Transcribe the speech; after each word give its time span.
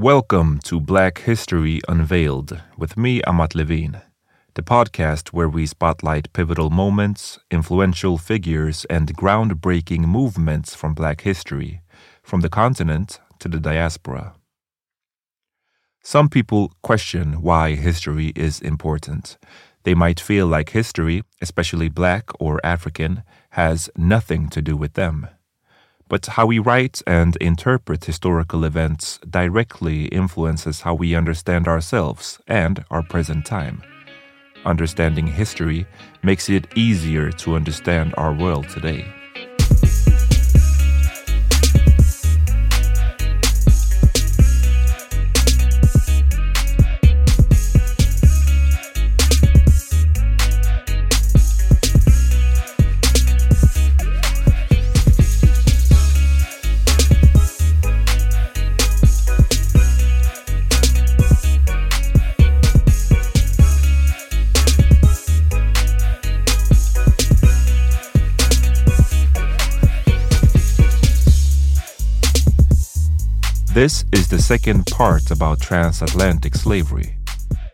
Welcome 0.00 0.60
to 0.64 0.80
Black 0.80 1.18
History 1.18 1.82
Unveiled 1.86 2.58
with 2.78 2.96
me, 2.96 3.20
Amat 3.24 3.54
Levine, 3.54 4.00
the 4.54 4.62
podcast 4.62 5.34
where 5.34 5.46
we 5.46 5.66
spotlight 5.66 6.32
pivotal 6.32 6.70
moments, 6.70 7.38
influential 7.50 8.16
figures, 8.16 8.86
and 8.86 9.14
groundbreaking 9.14 10.06
movements 10.06 10.74
from 10.74 10.94
Black 10.94 11.20
history, 11.20 11.82
from 12.22 12.40
the 12.40 12.48
continent 12.48 13.20
to 13.40 13.48
the 13.48 13.60
diaspora. 13.60 14.32
Some 16.02 16.30
people 16.30 16.72
question 16.80 17.42
why 17.42 17.74
history 17.74 18.32
is 18.34 18.58
important. 18.58 19.36
They 19.82 19.92
might 19.92 20.18
feel 20.18 20.46
like 20.46 20.70
history, 20.70 21.24
especially 21.42 21.90
Black 21.90 22.30
or 22.40 22.58
African, 22.64 23.22
has 23.50 23.90
nothing 23.98 24.48
to 24.48 24.62
do 24.62 24.78
with 24.78 24.94
them. 24.94 25.26
But 26.10 26.26
how 26.26 26.44
we 26.44 26.58
write 26.58 27.00
and 27.06 27.36
interpret 27.36 28.04
historical 28.04 28.64
events 28.64 29.20
directly 29.30 30.06
influences 30.06 30.80
how 30.80 30.94
we 30.94 31.14
understand 31.14 31.68
ourselves 31.68 32.40
and 32.48 32.84
our 32.90 33.04
present 33.04 33.46
time. 33.46 33.80
Understanding 34.64 35.28
history 35.28 35.86
makes 36.24 36.50
it 36.50 36.66
easier 36.76 37.30
to 37.30 37.54
understand 37.54 38.12
our 38.16 38.34
world 38.34 38.68
today. 38.68 39.06
This 73.80 74.04
is 74.12 74.28
the 74.28 74.38
second 74.38 74.84
part 74.88 75.30
about 75.30 75.62
transatlantic 75.62 76.54
slavery. 76.54 77.16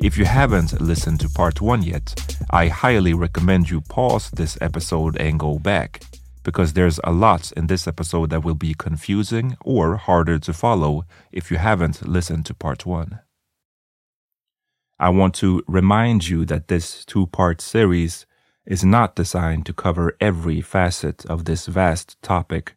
If 0.00 0.16
you 0.16 0.24
haven't 0.24 0.80
listened 0.80 1.18
to 1.18 1.28
part 1.28 1.60
one 1.60 1.82
yet, 1.82 2.14
I 2.48 2.68
highly 2.68 3.12
recommend 3.12 3.70
you 3.70 3.80
pause 3.80 4.30
this 4.30 4.56
episode 4.60 5.16
and 5.16 5.36
go 5.36 5.58
back, 5.58 6.04
because 6.44 6.74
there's 6.74 7.00
a 7.02 7.10
lot 7.10 7.50
in 7.56 7.66
this 7.66 7.88
episode 7.88 8.30
that 8.30 8.44
will 8.44 8.54
be 8.54 8.72
confusing 8.72 9.56
or 9.64 9.96
harder 9.96 10.38
to 10.38 10.52
follow 10.52 11.02
if 11.32 11.50
you 11.50 11.56
haven't 11.56 12.06
listened 12.06 12.46
to 12.46 12.54
part 12.54 12.86
one. 12.86 13.18
I 15.00 15.08
want 15.08 15.34
to 15.42 15.64
remind 15.66 16.28
you 16.28 16.44
that 16.44 16.68
this 16.68 17.04
two 17.04 17.26
part 17.26 17.60
series 17.60 18.26
is 18.64 18.84
not 18.84 19.16
designed 19.16 19.66
to 19.66 19.72
cover 19.72 20.16
every 20.20 20.60
facet 20.60 21.26
of 21.26 21.46
this 21.46 21.66
vast 21.66 22.16
topic 22.22 22.75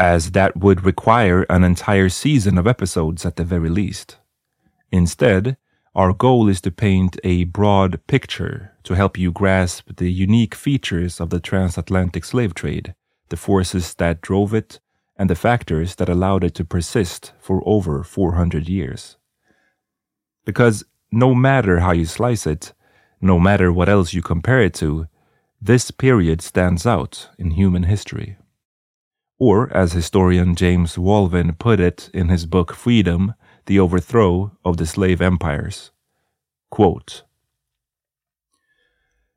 as 0.00 0.30
that 0.30 0.56
would 0.56 0.86
require 0.86 1.42
an 1.50 1.62
entire 1.62 2.08
season 2.08 2.56
of 2.56 2.66
episodes 2.66 3.26
at 3.26 3.36
the 3.36 3.44
very 3.44 3.68
least. 3.68 4.16
Instead, 4.90 5.58
our 5.94 6.14
goal 6.14 6.48
is 6.48 6.62
to 6.62 6.70
paint 6.70 7.20
a 7.22 7.44
broad 7.44 8.00
picture 8.06 8.72
to 8.82 8.94
help 8.94 9.18
you 9.18 9.30
grasp 9.30 9.90
the 9.98 10.10
unique 10.10 10.54
features 10.54 11.20
of 11.20 11.28
the 11.28 11.38
transatlantic 11.38 12.24
slave 12.24 12.54
trade, 12.54 12.94
the 13.28 13.36
forces 13.36 13.92
that 13.96 14.22
drove 14.22 14.54
it, 14.54 14.80
and 15.18 15.28
the 15.28 15.34
factors 15.34 15.96
that 15.96 16.08
allowed 16.08 16.44
it 16.44 16.54
to 16.54 16.64
persist 16.64 17.34
for 17.38 17.62
over 17.66 18.02
400 18.02 18.70
years. 18.70 19.18
Because 20.46 20.82
no 21.12 21.34
matter 21.34 21.80
how 21.80 21.92
you 21.92 22.06
slice 22.06 22.46
it, 22.46 22.72
no 23.20 23.38
matter 23.38 23.70
what 23.70 23.90
else 23.90 24.14
you 24.14 24.22
compare 24.22 24.62
it 24.62 24.72
to, 24.72 25.08
this 25.60 25.90
period 25.90 26.40
stands 26.40 26.86
out 26.86 27.28
in 27.38 27.50
human 27.50 27.82
history 27.82 28.38
or 29.40 29.76
as 29.76 29.92
historian 29.92 30.54
James 30.54 30.94
Walvin 30.94 31.58
put 31.58 31.80
it 31.80 32.08
in 32.14 32.28
his 32.28 32.46
book 32.46 32.72
Freedom, 32.72 33.34
The 33.66 33.80
Overthrow 33.80 34.52
of 34.64 34.76
the 34.76 34.86
Slave 34.86 35.20
Empires. 35.20 35.90
Quote, 36.70 37.24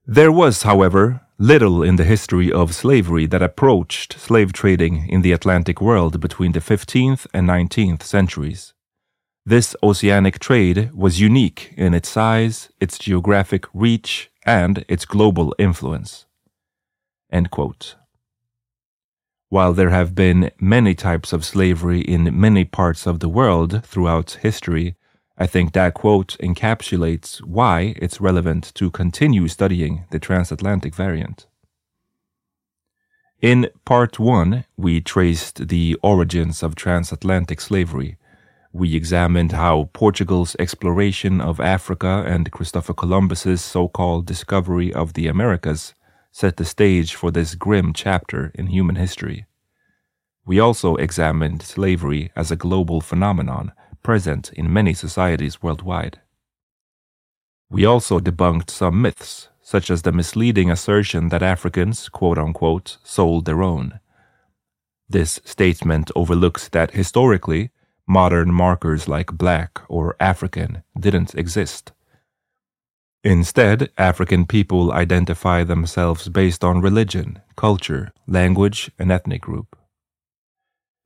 there 0.06 0.34
was, 0.34 0.64
however, 0.64 1.22
little 1.38 1.82
in 1.82 1.96
the 1.96 2.04
history 2.04 2.52
of 2.52 2.76
slavery 2.76 3.26
that 3.28 3.42
approached 3.42 4.20
slave 4.20 4.52
trading 4.52 5.08
in 5.08 5.22
the 5.22 5.32
Atlantic 5.32 5.80
world 5.80 6.20
between 6.20 6.52
the 6.52 6.60
15th 6.60 7.26
and 7.34 7.48
19th 7.48 8.04
centuries. 8.04 8.74
This 9.46 9.78
oceanic 9.82 10.40
trade 10.40 10.92
was 10.94 11.22
unique 11.22 11.74
in 11.78 11.94
its 11.94 12.10
size, 12.10 12.70
its 12.82 12.98
geographic 12.98 13.66
reach, 13.74 14.30
and 14.46 14.84
its 14.90 15.06
global 15.06 15.56
influence. 15.58 16.26
End 17.32 17.50
quote. 17.50 17.96
While 19.54 19.74
there 19.74 19.92
have 19.92 20.16
been 20.16 20.50
many 20.60 20.96
types 20.96 21.32
of 21.32 21.46
slavery 21.46 22.02
in 22.02 22.40
many 22.40 22.66
parts 22.66 23.06
of 23.06 23.20
the 23.20 23.30
world 23.30 23.86
throughout 23.86 24.40
history, 24.42 24.96
I 25.38 25.46
think 25.46 25.74
that 25.74 25.94
quote 25.94 26.36
encapsulates 26.42 27.38
why 27.44 27.94
it's 27.98 28.20
relevant 28.20 28.74
to 28.74 28.90
continue 28.90 29.48
studying 29.48 30.06
the 30.10 30.18
transatlantic 30.18 30.96
variant. 30.96 31.46
In 33.44 33.70
part 33.86 34.18
one, 34.18 34.66
we 34.76 35.02
traced 35.02 35.68
the 35.68 36.00
origins 36.02 36.64
of 36.64 36.74
transatlantic 36.74 37.62
slavery. 37.62 38.18
We 38.72 38.96
examined 38.96 39.52
how 39.52 39.92
Portugal's 39.94 40.56
exploration 40.58 41.40
of 41.40 41.60
Africa 41.60 42.24
and 42.26 42.52
Christopher 42.52 42.96
Columbus's 42.96 43.62
so 43.62 43.88
called 43.88 44.26
discovery 44.26 44.92
of 44.92 45.14
the 45.14 45.28
Americas 45.28 45.94
set 46.34 46.58
the 46.58 46.66
stage 46.66 47.14
for 47.14 47.30
this 47.30 47.54
grim 47.54 47.94
chapter 47.94 48.52
in 48.56 48.66
human 48.66 48.96
history. 48.96 49.46
We 50.46 50.60
also 50.60 50.96
examined 50.96 51.62
slavery 51.62 52.32
as 52.36 52.50
a 52.50 52.56
global 52.56 53.02
phenomenon 53.02 53.72
present 54.02 54.52
in 54.54 54.74
many 54.74 54.96
societies 54.96 55.62
worldwide. 55.62 56.20
We 57.70 57.86
also 57.86 58.20
debunked 58.20 58.72
some 58.72 59.00
myths, 59.00 59.50
such 59.62 59.92
as 59.92 60.02
the 60.02 60.12
misleading 60.12 60.72
assertion 60.72 61.30
that 61.30 61.44
Africans, 61.44 62.10
quote 62.10 62.40
unquote, 62.40 62.98
sold 63.04 63.46
their 63.46 63.62
own. 63.62 64.00
This 65.08 65.40
statement 65.46 66.10
overlooks 66.16 66.68
that 66.70 66.92
historically, 66.92 67.70
modern 68.08 68.52
markers 68.52 69.08
like 69.08 69.38
black 69.38 69.80
or 69.88 70.16
African 70.20 70.82
didn't 71.00 71.36
exist. 71.36 71.92
Instead, 73.24 73.90
African 73.98 74.46
people 74.46 74.92
identify 74.92 75.64
themselves 75.64 76.28
based 76.28 76.64
on 76.64 76.82
religion, 76.82 77.42
culture, 77.56 78.12
language, 78.28 78.92
and 79.00 79.12
ethnic 79.12 79.42
group. 79.42 79.78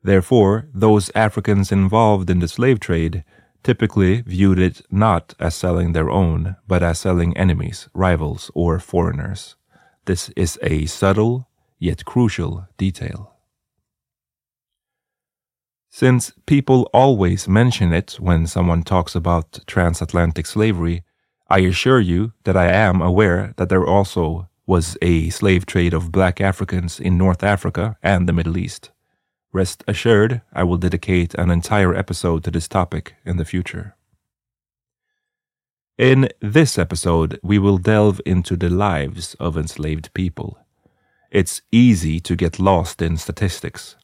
Therefore, 0.01 0.67
those 0.73 1.11
Africans 1.13 1.71
involved 1.71 2.29
in 2.29 2.39
the 2.39 2.47
slave 2.47 2.79
trade 2.79 3.23
typically 3.63 4.21
viewed 4.21 4.57
it 4.57 4.81
not 4.89 5.35
as 5.39 5.53
selling 5.53 5.91
their 5.91 6.09
own, 6.09 6.55
but 6.67 6.81
as 6.81 6.99
selling 6.99 7.35
enemies, 7.37 7.89
rivals, 7.93 8.49
or 8.55 8.79
foreigners. 8.79 9.55
This 10.05 10.29
is 10.35 10.57
a 10.63 10.85
subtle 10.85 11.49
yet 11.77 12.05
crucial 12.05 12.67
detail. 12.77 13.33
Since 15.89 16.31
people 16.45 16.89
always 16.93 17.47
mention 17.47 17.91
it 17.91 18.17
when 18.19 18.47
someone 18.47 18.83
talks 18.83 19.15
about 19.15 19.59
transatlantic 19.67 20.45
slavery, 20.45 21.03
I 21.49 21.59
assure 21.59 21.99
you 21.99 22.33
that 22.43 22.57
I 22.57 22.67
am 22.67 23.01
aware 23.01 23.53
that 23.57 23.69
there 23.69 23.85
also 23.85 24.49
was 24.65 24.97
a 25.01 25.29
slave 25.29 25.65
trade 25.65 25.93
of 25.93 26.11
black 26.11 26.41
Africans 26.41 26.99
in 26.99 27.17
North 27.17 27.41
Africa 27.41 27.97
and 28.03 28.27
the 28.27 28.33
Middle 28.33 28.57
East. 28.57 28.91
Rest 29.53 29.83
assured, 29.87 30.41
I 30.51 30.63
will 30.63 30.77
dedicate 30.77 31.33
an 31.35 31.49
entire 31.49 31.95
episode 31.95 32.43
to 32.43 32.51
this 32.51 32.67
topic 32.67 33.15
in 33.25 33.37
the 33.37 33.45
future. 33.45 33.95
In 35.97 36.27
this 36.41 36.77
episode, 36.77 37.39
we 37.41 37.57
will 37.57 37.77
delve 37.77 38.19
into 38.25 38.57
the 38.57 38.69
lives 38.69 39.33
of 39.39 39.57
enslaved 39.57 40.13
people. 40.13 40.59
It's 41.31 41.61
easy 41.71 42.19
to 42.19 42.35
get 42.35 42.59
lost 42.59 43.01
in 43.01 43.17
statistics, 43.17 43.95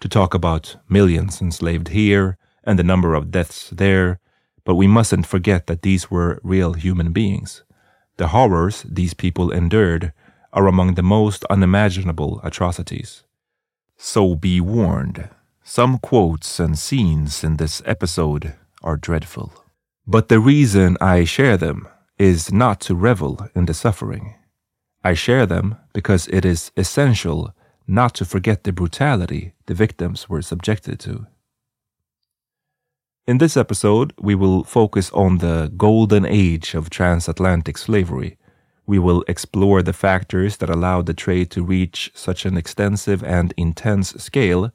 to 0.00 0.08
talk 0.08 0.34
about 0.34 0.76
millions 0.88 1.40
enslaved 1.40 1.88
here 1.88 2.36
and 2.64 2.78
the 2.78 2.84
number 2.84 3.14
of 3.14 3.30
deaths 3.30 3.70
there, 3.70 4.18
but 4.68 4.74
we 4.74 4.86
mustn't 4.86 5.24
forget 5.24 5.66
that 5.66 5.80
these 5.80 6.10
were 6.10 6.42
real 6.42 6.74
human 6.74 7.10
beings. 7.10 7.62
The 8.18 8.28
horrors 8.28 8.84
these 8.86 9.14
people 9.14 9.50
endured 9.50 10.12
are 10.52 10.66
among 10.66 10.92
the 10.92 11.02
most 11.02 11.42
unimaginable 11.48 12.38
atrocities. 12.44 13.24
So 13.96 14.34
be 14.34 14.60
warned, 14.60 15.30
some 15.64 15.96
quotes 15.96 16.60
and 16.60 16.78
scenes 16.78 17.42
in 17.42 17.56
this 17.56 17.80
episode 17.86 18.56
are 18.82 18.98
dreadful. 18.98 19.54
But 20.06 20.28
the 20.28 20.38
reason 20.38 20.98
I 21.00 21.24
share 21.24 21.56
them 21.56 21.88
is 22.18 22.52
not 22.52 22.78
to 22.82 22.94
revel 22.94 23.48
in 23.54 23.64
the 23.64 23.72
suffering. 23.72 24.34
I 25.02 25.14
share 25.14 25.46
them 25.46 25.76
because 25.94 26.28
it 26.28 26.44
is 26.44 26.72
essential 26.76 27.54
not 27.86 28.12
to 28.16 28.26
forget 28.26 28.64
the 28.64 28.72
brutality 28.72 29.54
the 29.64 29.72
victims 29.72 30.28
were 30.28 30.42
subjected 30.42 31.00
to. 31.00 31.26
In 33.28 33.38
this 33.38 33.56
episode, 33.56 34.12
we 34.18 34.34
will 34.34 34.64
focus 34.64 35.12
on 35.12 35.38
the 35.38 35.70
golden 35.76 36.24
age 36.26 36.74
of 36.74 36.90
transatlantic 36.90 37.78
slavery 37.78 38.38
we 38.88 38.98
will 38.98 39.22
explore 39.28 39.82
the 39.82 39.92
factors 39.92 40.56
that 40.56 40.70
allowed 40.70 41.04
the 41.04 41.12
trade 41.12 41.50
to 41.50 41.62
reach 41.62 42.10
such 42.14 42.46
an 42.46 42.56
extensive 42.56 43.22
and 43.22 43.52
intense 43.58 44.14
scale. 44.14 44.72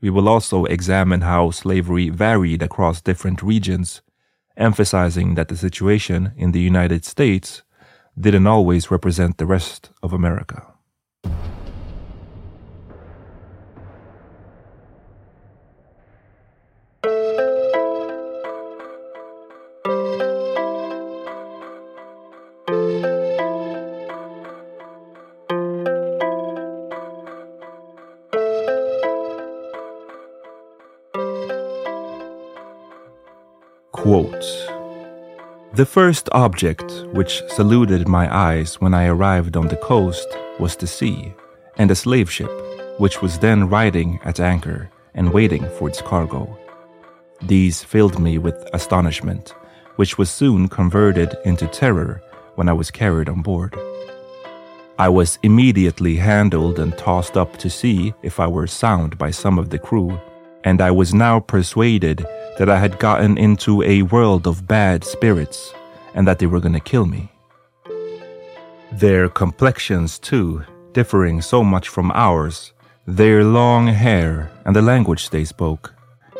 We 0.00 0.08
will 0.08 0.28
also 0.28 0.66
examine 0.66 1.22
how 1.22 1.50
slavery 1.50 2.10
varied 2.10 2.62
across 2.62 3.00
different 3.00 3.42
regions, 3.42 4.02
emphasizing 4.56 5.34
that 5.34 5.48
the 5.48 5.56
situation 5.56 6.30
in 6.36 6.52
the 6.52 6.60
United 6.60 7.04
States 7.04 7.62
didn't 8.16 8.46
always 8.46 8.88
represent 8.88 9.38
the 9.38 9.46
rest 9.46 9.90
of 10.00 10.12
America. 10.12 10.69
Quote 34.10 34.44
The 35.72 35.86
first 35.86 36.28
object 36.32 36.90
which 37.12 37.42
saluted 37.46 38.08
my 38.08 38.26
eyes 38.34 38.80
when 38.80 38.92
I 38.92 39.06
arrived 39.06 39.56
on 39.56 39.68
the 39.68 39.76
coast 39.76 40.26
was 40.58 40.74
the 40.74 40.88
sea, 40.88 41.32
and 41.78 41.92
a 41.92 41.94
slave 41.94 42.28
ship, 42.28 42.50
which 42.98 43.22
was 43.22 43.38
then 43.38 43.68
riding 43.68 44.18
at 44.24 44.40
anchor 44.40 44.90
and 45.14 45.32
waiting 45.32 45.64
for 45.78 45.88
its 45.88 46.02
cargo. 46.02 46.58
These 47.40 47.84
filled 47.84 48.18
me 48.18 48.36
with 48.38 48.68
astonishment, 48.72 49.54
which 49.94 50.18
was 50.18 50.28
soon 50.28 50.66
converted 50.66 51.36
into 51.44 51.68
terror 51.68 52.20
when 52.56 52.68
I 52.68 52.72
was 52.72 52.90
carried 52.90 53.28
on 53.28 53.42
board. 53.42 53.76
I 54.98 55.08
was 55.08 55.38
immediately 55.44 56.16
handled 56.16 56.80
and 56.80 56.98
tossed 56.98 57.36
up 57.36 57.58
to 57.58 57.70
see 57.70 58.12
if 58.24 58.40
I 58.40 58.48
were 58.48 58.66
sound 58.66 59.18
by 59.18 59.30
some 59.30 59.56
of 59.56 59.70
the 59.70 59.78
crew, 59.78 60.18
and 60.64 60.80
I 60.80 60.90
was 60.90 61.14
now 61.14 61.38
persuaded 61.38 62.26
that 62.60 62.68
I 62.68 62.78
had 62.78 62.98
gotten 62.98 63.38
into 63.38 63.82
a 63.84 64.02
world 64.02 64.46
of 64.46 64.68
bad 64.68 65.02
spirits 65.02 65.72
and 66.12 66.28
that 66.28 66.38
they 66.38 66.44
were 66.44 66.60
going 66.60 66.74
to 66.74 66.90
kill 66.92 67.06
me. 67.06 67.32
Their 68.92 69.30
complexions, 69.30 70.18
too, 70.18 70.64
differing 70.92 71.40
so 71.40 71.64
much 71.64 71.88
from 71.88 72.12
ours, 72.12 72.74
their 73.06 73.44
long 73.44 73.86
hair, 73.86 74.52
and 74.66 74.76
the 74.76 74.82
language 74.82 75.30
they 75.30 75.46
spoke, 75.46 75.94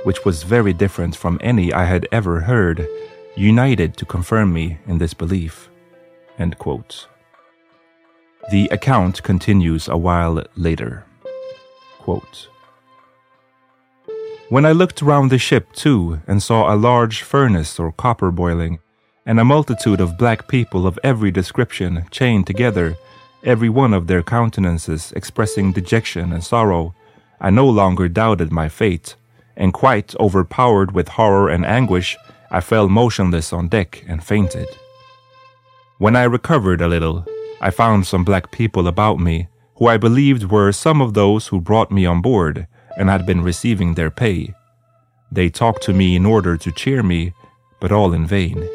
which 0.05 0.23
was 0.27 0.43
very 0.43 0.75
different 0.75 1.17
from 1.17 1.41
any 1.41 1.73
I 1.73 1.87
had 1.87 2.07
ever 2.13 2.41
heard, 2.41 2.87
united 3.35 3.97
to 3.97 4.05
confirm 4.05 4.53
me 4.53 4.77
in 4.87 4.99
this 4.99 5.15
belief. 5.15 5.71
The 8.51 8.69
account 8.71 9.23
continues 9.23 9.89
a 9.89 9.97
while 9.97 10.45
later. 10.55 11.07
Quote, 11.99 12.51
when 14.51 14.67
I 14.67 14.73
looked 14.73 15.01
round 15.01 15.31
the 15.31 15.39
ship, 15.39 15.73
too, 15.73 16.21
and 16.27 16.43
saw 16.43 16.75
a 16.75 16.75
large 16.75 17.23
furnace 17.23 17.79
or 17.79 17.93
copper 17.93 18.33
boiling, 18.33 18.81
and 19.25 19.39
a 19.39 19.45
multitude 19.45 20.01
of 20.01 20.19
black 20.19 20.49
people 20.49 20.89
of 20.89 20.99
every 21.05 21.31
description 21.31 22.05
chained 22.11 22.49
together, 22.49 22.97
every 23.45 23.69
one 23.69 23.95
of 23.95 24.09
their 24.09 24.25
countenances 24.25 25.13
expressing 25.15 25.71
dejection 25.71 26.33
and 26.33 26.43
sorrow, 26.43 26.93
I 27.41 27.51
no 27.51 27.69
longer 27.69 28.09
doubted 28.09 28.51
my 28.51 28.69
fate, 28.69 29.15
and 29.57 29.73
quite 29.73 30.17
overpowered 30.17 30.91
with 30.91 31.11
horror 31.11 31.49
and 31.49 31.65
anguish, 31.65 32.17
I 32.51 32.61
fell 32.61 32.89
motionless 32.89 33.53
on 33.53 33.69
deck 33.69 34.05
and 34.09 34.23
fainted. 34.23 34.67
When 35.99 36.17
I 36.17 36.25
recovered 36.25 36.81
a 36.81 36.89
little, 36.89 37.25
I 37.61 37.71
found 37.71 38.05
some 38.05 38.25
black 38.25 38.51
people 38.51 38.89
about 38.89 39.21
me, 39.21 39.47
who 39.77 39.87
I 39.87 39.97
believed 39.97 40.51
were 40.51 40.73
some 40.73 41.01
of 41.01 41.15
those 41.15 41.47
who 41.47 41.61
brought 41.61 41.93
me 41.93 42.05
on 42.05 42.21
board 42.21 42.67
and 43.01 43.09
had 43.09 43.25
been 43.25 43.41
receiving 43.41 43.95
their 43.95 44.11
pay. 44.11 44.55
They 45.33 45.49
talked 45.49 45.83
to 45.85 45.95
me 45.95 46.17
in 46.17 46.27
order 46.27 46.59
to 46.59 46.71
cheer 46.71 47.03
me, 47.03 47.33
but 47.81 47.91
all 47.91 48.13
in 48.13 48.27
vain. 48.27 48.69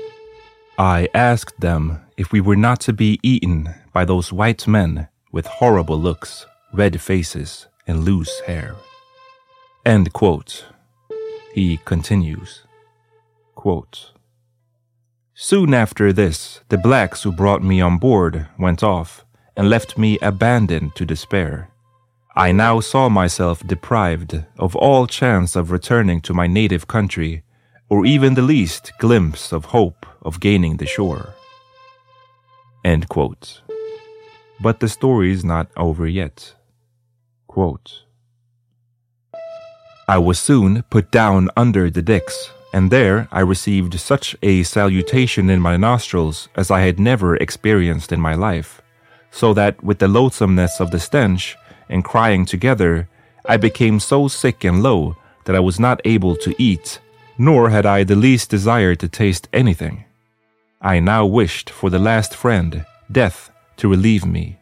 I 0.80 1.08
asked 1.14 1.62
them 1.62 2.02
if 2.18 2.32
we 2.32 2.42
were 2.42 2.56
not 2.56 2.80
to 2.82 2.94
be 2.94 3.20
eaten 3.22 3.76
by 3.94 4.04
those 4.04 4.34
white 4.34 4.68
men 4.68 5.10
with 5.32 5.46
horrible 5.46 6.00
looks, 6.00 6.48
red 6.74 7.00
faces, 7.00 7.68
and 7.86 8.04
loose 8.04 8.40
hair. 8.48 8.76
End 9.86 10.12
quote. 10.12 10.66
He 11.54 11.78
continues. 11.86 12.64
Quote, 13.54 14.12
Soon 15.36 15.72
after 15.72 16.12
this, 16.12 16.62
the 16.70 16.80
blacks 16.80 17.22
who 17.22 17.32
brought 17.32 17.62
me 17.62 17.80
on 17.80 18.00
board 18.00 18.48
went 18.58 18.82
off 18.82 19.24
and 19.56 19.70
left 19.70 20.00
me 20.00 20.18
abandoned 20.20 20.96
to 20.96 21.06
despair. 21.06 21.70
I 22.38 22.52
now 22.52 22.82
saw 22.82 23.08
myself 23.08 23.66
deprived 23.66 24.44
of 24.60 24.76
all 24.76 25.08
chance 25.08 25.56
of 25.56 25.72
returning 25.72 26.20
to 26.22 26.34
my 26.34 26.48
native 26.48 26.86
country, 26.86 27.44
or 27.88 28.06
even 28.06 28.34
the 28.34 28.42
least 28.42 28.92
glimpse 29.00 29.54
of 29.54 29.66
hope 29.66 30.06
of 30.22 30.42
gaining 30.42 30.76
the 30.76 30.86
shore. 30.86 31.34
End 32.84 33.08
quote. 33.08 33.62
But 34.60 34.82
the 34.82 34.90
story 34.90 35.32
is 35.32 35.46
not 35.46 35.70
over 35.78 36.06
yet. 36.06 36.56
Quote, 37.48 38.04
I 40.08 40.18
was 40.18 40.38
soon 40.38 40.84
put 40.90 41.12
down 41.12 41.50
under 41.56 41.90
the 41.90 42.02
decks, 42.02 42.52
and 42.74 42.92
there 42.92 43.30
I 43.32 43.40
received 43.40 43.98
such 43.98 44.36
a 44.44 44.64
salutation 44.64 45.50
in 45.50 45.62
my 45.62 45.78
nostrils 45.78 46.50
as 46.56 46.70
I 46.70 46.82
had 46.82 47.00
never 47.00 47.38
experienced 47.38 48.12
in 48.12 48.20
my 48.20 48.36
life, 48.36 48.82
so 49.32 49.54
that 49.54 49.82
with 49.82 50.00
the 50.00 50.10
loathsomeness 50.10 50.82
of 50.82 50.92
the 50.92 51.00
stench, 51.00 51.56
and 51.90 52.04
crying 52.04 52.46
together, 52.46 53.08
I 53.46 53.58
became 53.58 54.00
so 54.00 54.28
sick 54.28 54.64
and 54.64 54.82
low 54.82 55.18
that 55.46 55.56
I 55.56 55.60
was 55.60 55.80
not 55.80 56.02
able 56.06 56.36
to 56.38 56.56
eat, 56.62 57.00
nor 57.38 57.70
had 57.70 57.86
I 57.86 58.04
the 58.04 58.16
least 58.16 58.50
desire 58.50 58.96
to 58.96 59.08
taste 59.08 59.48
anything. 59.54 60.06
I 60.82 61.00
now 61.00 61.26
wished 61.26 61.70
for 61.70 61.90
the 61.90 62.00
last 62.00 62.36
friend, 62.36 62.86
death, 63.12 63.50
to 63.78 63.90
relieve 63.90 64.26
me. 64.26 64.58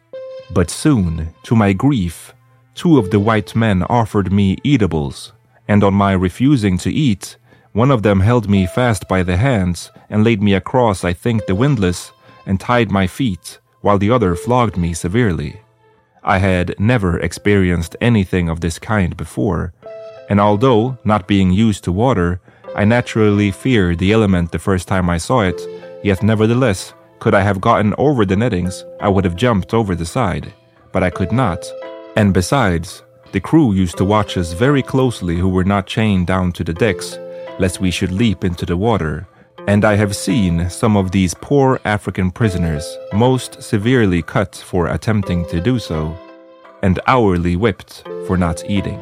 But 0.50 0.70
soon, 0.70 1.34
to 1.44 1.56
my 1.56 1.72
grief, 1.72 2.34
two 2.74 2.98
of 2.98 3.10
the 3.10 3.20
white 3.20 3.54
men 3.56 3.82
offered 3.84 4.32
me 4.32 4.58
eatables, 4.62 5.32
and 5.66 5.82
on 5.82 5.94
my 5.94 6.12
refusing 6.12 6.76
to 6.78 6.92
eat, 6.92 7.36
one 7.72 7.90
of 7.90 8.02
them 8.02 8.20
held 8.20 8.48
me 8.48 8.66
fast 8.66 9.08
by 9.08 9.22
the 9.22 9.36
hands 9.36 9.90
and 10.08 10.22
laid 10.22 10.42
me 10.42 10.54
across, 10.54 11.04
I 11.04 11.12
think, 11.12 11.46
the 11.46 11.54
windlass 11.54 12.12
and 12.46 12.60
tied 12.60 12.90
my 12.90 13.06
feet, 13.06 13.58
while 13.80 13.98
the 13.98 14.10
other 14.10 14.36
flogged 14.36 14.76
me 14.76 14.92
severely. 14.94 15.60
I 16.24 16.38
had 16.38 16.74
never 16.78 17.18
experienced 17.18 17.96
anything 18.00 18.48
of 18.48 18.60
this 18.60 18.78
kind 18.78 19.16
before, 19.16 19.72
and 20.28 20.40
although 20.40 20.96
not 21.04 21.28
being 21.28 21.52
used 21.52 21.84
to 21.84 21.92
water, 21.92 22.40
I 22.74 22.84
naturally 22.84 23.50
feared 23.50 23.98
the 23.98 24.12
element 24.12 24.50
the 24.50 24.58
first 24.58 24.88
time 24.88 25.10
I 25.10 25.18
saw 25.18 25.40
it, 25.40 25.60
yet 26.02 26.22
nevertheless, 26.22 26.94
could 27.18 27.34
I 27.34 27.42
have 27.42 27.60
gotten 27.60 27.94
over 27.98 28.24
the 28.24 28.36
nettings, 28.36 28.84
I 29.00 29.08
would 29.08 29.24
have 29.24 29.36
jumped 29.36 29.74
over 29.74 29.94
the 29.94 30.06
side. 30.06 30.52
But 30.92 31.02
I 31.02 31.10
could 31.10 31.32
not. 31.32 31.64
And 32.16 32.32
besides, 32.32 33.02
the 33.32 33.40
crew 33.40 33.72
used 33.72 33.98
to 33.98 34.04
watch 34.04 34.36
us 34.36 34.52
very 34.52 34.82
closely 34.82 35.36
who 35.36 35.48
were 35.48 35.64
not 35.64 35.86
chained 35.86 36.26
down 36.26 36.52
to 36.52 36.64
the 36.64 36.74
decks 36.74 37.18
lest 37.58 37.80
we 37.80 37.90
should 37.90 38.12
leap 38.12 38.44
into 38.44 38.66
the 38.66 38.76
water, 38.76 39.26
and 39.66 39.84
I 39.84 39.96
have 39.96 40.14
seen 40.14 40.68
some 40.68 40.96
of 40.96 41.10
these 41.10 41.34
poor 41.34 41.80
African 41.84 42.30
prisoners 42.30 42.98
most 43.12 43.62
severely 43.62 44.20
cut 44.22 44.54
for 44.54 44.88
attempting 44.88 45.46
to 45.48 45.60
do 45.60 45.78
so, 45.78 46.16
and 46.82 47.00
hourly 47.06 47.56
whipped 47.56 48.04
for 48.26 48.36
not 48.36 48.62
eating. 48.68 49.00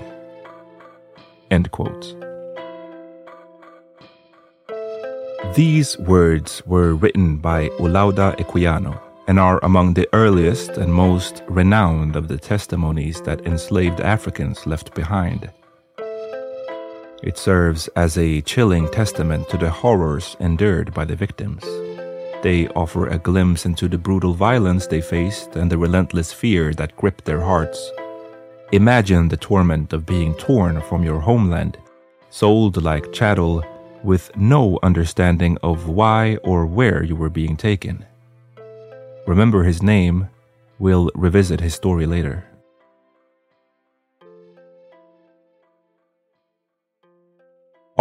These 5.54 5.98
words 5.98 6.62
were 6.64 6.94
written 6.94 7.36
by 7.36 7.68
Olaudah 7.80 8.36
Equiano 8.38 9.00
and 9.28 9.38
are 9.38 9.60
among 9.62 9.94
the 9.94 10.08
earliest 10.12 10.70
and 10.78 10.92
most 10.92 11.42
renowned 11.48 12.16
of 12.16 12.28
the 12.28 12.38
testimonies 12.38 13.20
that 13.22 13.46
enslaved 13.46 14.00
Africans 14.00 14.66
left 14.66 14.94
behind. 14.94 15.50
It 17.22 17.38
serves 17.38 17.86
as 17.94 18.18
a 18.18 18.40
chilling 18.40 18.88
testament 18.90 19.48
to 19.50 19.56
the 19.56 19.70
horrors 19.70 20.36
endured 20.40 20.92
by 20.92 21.04
the 21.04 21.14
victims. 21.14 21.62
They 22.42 22.66
offer 22.74 23.06
a 23.06 23.18
glimpse 23.18 23.64
into 23.64 23.86
the 23.86 23.98
brutal 23.98 24.34
violence 24.34 24.88
they 24.88 25.00
faced 25.00 25.54
and 25.54 25.70
the 25.70 25.78
relentless 25.78 26.32
fear 26.32 26.74
that 26.74 26.96
gripped 26.96 27.24
their 27.24 27.40
hearts. 27.40 27.92
Imagine 28.72 29.28
the 29.28 29.36
torment 29.36 29.92
of 29.92 30.04
being 30.04 30.34
torn 30.34 30.82
from 30.82 31.04
your 31.04 31.20
homeland, 31.20 31.78
sold 32.30 32.82
like 32.82 33.12
chattel, 33.12 33.64
with 34.02 34.36
no 34.36 34.80
understanding 34.82 35.56
of 35.62 35.88
why 35.88 36.36
or 36.42 36.66
where 36.66 37.04
you 37.04 37.14
were 37.14 37.30
being 37.30 37.56
taken. 37.56 38.04
Remember 39.28 39.62
his 39.62 39.80
name, 39.80 40.28
we'll 40.80 41.08
revisit 41.14 41.60
his 41.60 41.74
story 41.74 42.06
later. 42.06 42.44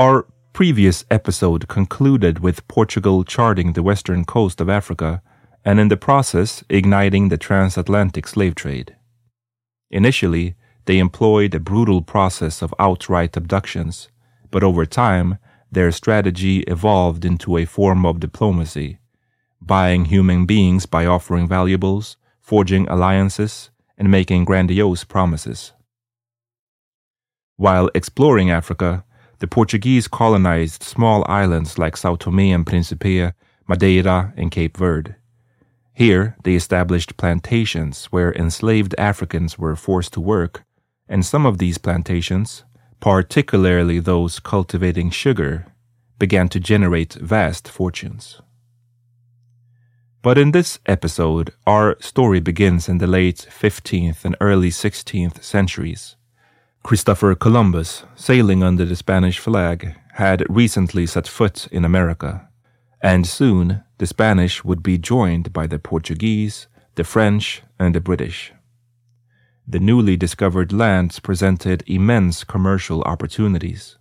Our 0.01 0.25
previous 0.51 1.05
episode 1.11 1.67
concluded 1.67 2.39
with 2.39 2.67
Portugal 2.67 3.23
charting 3.23 3.73
the 3.73 3.83
western 3.83 4.25
coast 4.25 4.59
of 4.59 4.67
Africa 4.67 5.21
and 5.63 5.79
in 5.79 5.89
the 5.89 5.95
process 6.09 6.63
igniting 6.69 7.29
the 7.29 7.37
transatlantic 7.37 8.27
slave 8.27 8.55
trade. 8.55 8.95
Initially, 9.91 10.55
they 10.85 10.97
employed 10.97 11.53
a 11.53 11.59
brutal 11.59 12.01
process 12.01 12.63
of 12.63 12.73
outright 12.79 13.37
abductions, 13.37 14.09
but 14.49 14.63
over 14.63 14.87
time, 14.87 15.37
their 15.71 15.91
strategy 15.91 16.61
evolved 16.61 17.23
into 17.23 17.57
a 17.57 17.65
form 17.65 18.03
of 18.03 18.19
diplomacy, 18.19 18.97
buying 19.61 20.05
human 20.05 20.47
beings 20.47 20.87
by 20.87 21.05
offering 21.05 21.47
valuables, 21.47 22.17
forging 22.39 22.87
alliances, 22.87 23.69
and 23.99 24.09
making 24.09 24.45
grandiose 24.45 25.03
promises. 25.03 25.73
While 27.55 27.91
exploring 27.93 28.49
Africa, 28.49 29.05
the 29.41 29.47
Portuguese 29.47 30.07
colonized 30.07 30.83
small 30.83 31.25
islands 31.27 31.79
like 31.79 31.97
Sao 31.97 32.15
Tome 32.15 32.53
and 32.53 32.63
Principe, 32.63 33.31
Madeira, 33.67 34.33
and 34.37 34.51
Cape 34.51 34.77
Verde. 34.77 35.15
Here, 35.93 36.37
they 36.43 36.53
established 36.53 37.17
plantations 37.17 38.05
where 38.11 38.31
enslaved 38.33 38.93
Africans 38.99 39.57
were 39.57 39.75
forced 39.75 40.13
to 40.13 40.21
work, 40.21 40.63
and 41.09 41.25
some 41.25 41.47
of 41.47 41.57
these 41.57 41.79
plantations, 41.79 42.63
particularly 42.99 43.99
those 43.99 44.39
cultivating 44.39 45.09
sugar, 45.09 45.65
began 46.19 46.47
to 46.49 46.59
generate 46.59 47.13
vast 47.15 47.67
fortunes. 47.67 48.41
But 50.21 50.37
in 50.37 50.51
this 50.51 50.77
episode, 50.85 51.51
our 51.65 51.97
story 51.99 52.41
begins 52.41 52.87
in 52.87 52.99
the 52.99 53.07
late 53.07 53.47
15th 53.49 54.23
and 54.23 54.35
early 54.39 54.69
16th 54.69 55.43
centuries 55.43 56.15
Christopher 56.83 57.35
Columbus, 57.35 58.03
sailing 58.15 58.63
under 58.63 58.85
the 58.85 58.95
Spanish 58.95 59.37
flag, 59.39 59.95
had 60.13 60.43
recently 60.49 61.05
set 61.05 61.27
foot 61.27 61.67
in 61.71 61.85
America, 61.85 62.49
and 63.01 63.25
soon 63.25 63.83
the 63.99 64.07
Spanish 64.07 64.63
would 64.63 64.81
be 64.81 64.97
joined 64.97 65.53
by 65.53 65.67
the 65.67 65.79
Portuguese, 65.79 66.67
the 66.95 67.03
French, 67.03 67.61
and 67.79 67.95
the 67.95 68.01
British. 68.01 68.51
The 69.67 69.79
newly 69.79 70.17
discovered 70.17 70.73
lands 70.73 71.19
presented 71.19 71.83
immense 71.85 72.43
commercial 72.43 73.03
opportunities. 73.03 73.97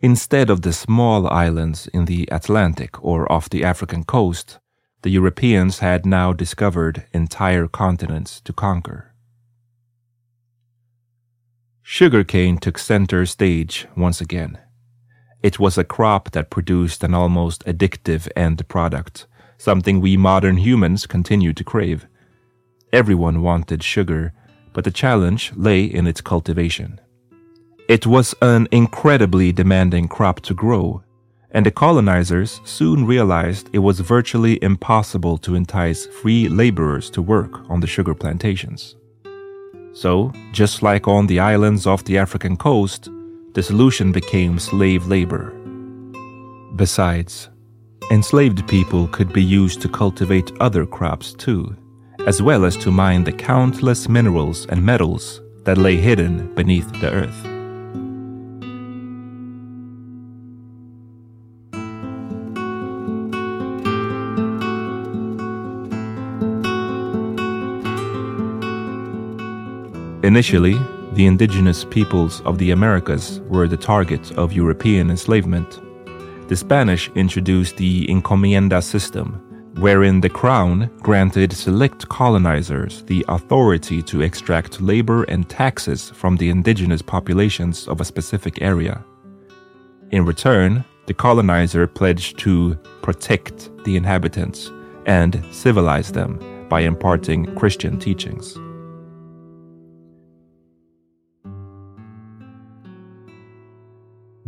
Instead 0.00 0.50
of 0.50 0.62
the 0.62 0.72
small 0.72 1.26
islands 1.28 1.88
in 1.88 2.04
the 2.04 2.28
Atlantic 2.30 3.02
or 3.02 3.30
off 3.32 3.50
the 3.50 3.64
African 3.64 4.04
coast, 4.04 4.58
the 5.02 5.10
Europeans 5.10 5.78
had 5.78 6.04
now 6.04 6.34
discovered 6.34 7.06
entire 7.12 7.66
continents 7.66 8.40
to 8.42 8.52
conquer. 8.52 9.09
Sugarcane 11.92 12.56
took 12.56 12.78
center 12.78 13.26
stage 13.26 13.88
once 13.96 14.20
again. 14.20 14.56
It 15.42 15.58
was 15.58 15.76
a 15.76 15.82
crop 15.82 16.30
that 16.30 16.48
produced 16.48 17.02
an 17.02 17.14
almost 17.14 17.64
addictive 17.66 18.28
end 18.36 18.66
product, 18.68 19.26
something 19.58 20.00
we 20.00 20.16
modern 20.16 20.58
humans 20.58 21.04
continue 21.04 21.52
to 21.52 21.64
crave. 21.64 22.06
Everyone 22.92 23.42
wanted 23.42 23.82
sugar, 23.82 24.32
but 24.72 24.84
the 24.84 24.92
challenge 24.92 25.52
lay 25.56 25.82
in 25.82 26.06
its 26.06 26.20
cultivation. 26.20 27.00
It 27.88 28.06
was 28.06 28.36
an 28.40 28.68
incredibly 28.70 29.50
demanding 29.50 30.06
crop 30.06 30.42
to 30.42 30.54
grow, 30.54 31.02
and 31.50 31.66
the 31.66 31.72
colonizers 31.72 32.60
soon 32.64 33.04
realized 33.04 33.68
it 33.72 33.80
was 33.80 33.98
virtually 33.98 34.62
impossible 34.62 35.38
to 35.38 35.56
entice 35.56 36.06
free 36.06 36.48
laborers 36.48 37.10
to 37.10 37.20
work 37.20 37.68
on 37.68 37.80
the 37.80 37.88
sugar 37.88 38.14
plantations. 38.14 38.94
So, 39.92 40.32
just 40.52 40.82
like 40.82 41.08
on 41.08 41.26
the 41.26 41.40
islands 41.40 41.86
off 41.86 42.04
the 42.04 42.18
African 42.18 42.56
coast, 42.56 43.08
the 43.54 43.62
solution 43.62 44.12
became 44.12 44.58
slave 44.58 45.06
labor. 45.06 45.52
Besides, 46.76 47.48
enslaved 48.10 48.66
people 48.68 49.08
could 49.08 49.32
be 49.32 49.42
used 49.42 49.80
to 49.82 49.88
cultivate 49.88 50.52
other 50.60 50.86
crops 50.86 51.34
too, 51.34 51.76
as 52.26 52.40
well 52.40 52.64
as 52.64 52.76
to 52.78 52.90
mine 52.90 53.24
the 53.24 53.32
countless 53.32 54.08
minerals 54.08 54.66
and 54.66 54.84
metals 54.84 55.40
that 55.64 55.78
lay 55.78 55.96
hidden 55.96 56.54
beneath 56.54 56.90
the 57.00 57.10
earth. 57.10 57.49
Initially, 70.30 70.78
the 71.14 71.26
indigenous 71.26 71.84
peoples 71.84 72.40
of 72.42 72.56
the 72.56 72.70
Americas 72.70 73.40
were 73.48 73.66
the 73.66 73.76
target 73.76 74.30
of 74.38 74.52
European 74.52 75.10
enslavement. 75.10 75.80
The 76.48 76.54
Spanish 76.54 77.10
introduced 77.16 77.76
the 77.76 78.06
encomienda 78.06 78.80
system, 78.80 79.42
wherein 79.80 80.20
the 80.20 80.28
crown 80.28 80.88
granted 81.02 81.52
select 81.52 82.08
colonizers 82.08 83.02
the 83.06 83.24
authority 83.26 84.02
to 84.04 84.20
extract 84.20 84.80
labor 84.80 85.24
and 85.24 85.48
taxes 85.48 86.10
from 86.10 86.36
the 86.36 86.48
indigenous 86.48 87.02
populations 87.02 87.88
of 87.88 88.00
a 88.00 88.04
specific 88.04 88.62
area. 88.62 89.04
In 90.12 90.24
return, 90.24 90.84
the 91.06 91.14
colonizer 91.14 91.88
pledged 91.88 92.38
to 92.38 92.76
protect 93.02 93.68
the 93.84 93.96
inhabitants 93.96 94.70
and 95.06 95.44
civilize 95.50 96.12
them 96.12 96.38
by 96.68 96.82
imparting 96.82 97.52
Christian 97.56 97.98
teachings. 97.98 98.56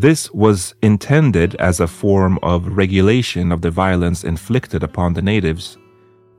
This 0.02 0.32
was 0.32 0.74
intended 0.82 1.54
as 1.60 1.78
a 1.78 1.86
form 1.86 2.36
of 2.42 2.76
regulation 2.76 3.52
of 3.52 3.62
the 3.62 3.70
violence 3.70 4.24
inflicted 4.24 4.82
upon 4.82 5.14
the 5.14 5.22
natives, 5.22 5.78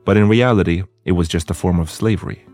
but 0.03 0.17
in 0.17 0.27
reality, 0.27 0.84
it 1.05 1.13
was 1.13 1.29
just 1.29 1.50
a 1.50 1.53
form 1.53 1.79
of 1.79 1.89
slavery. 1.89 2.46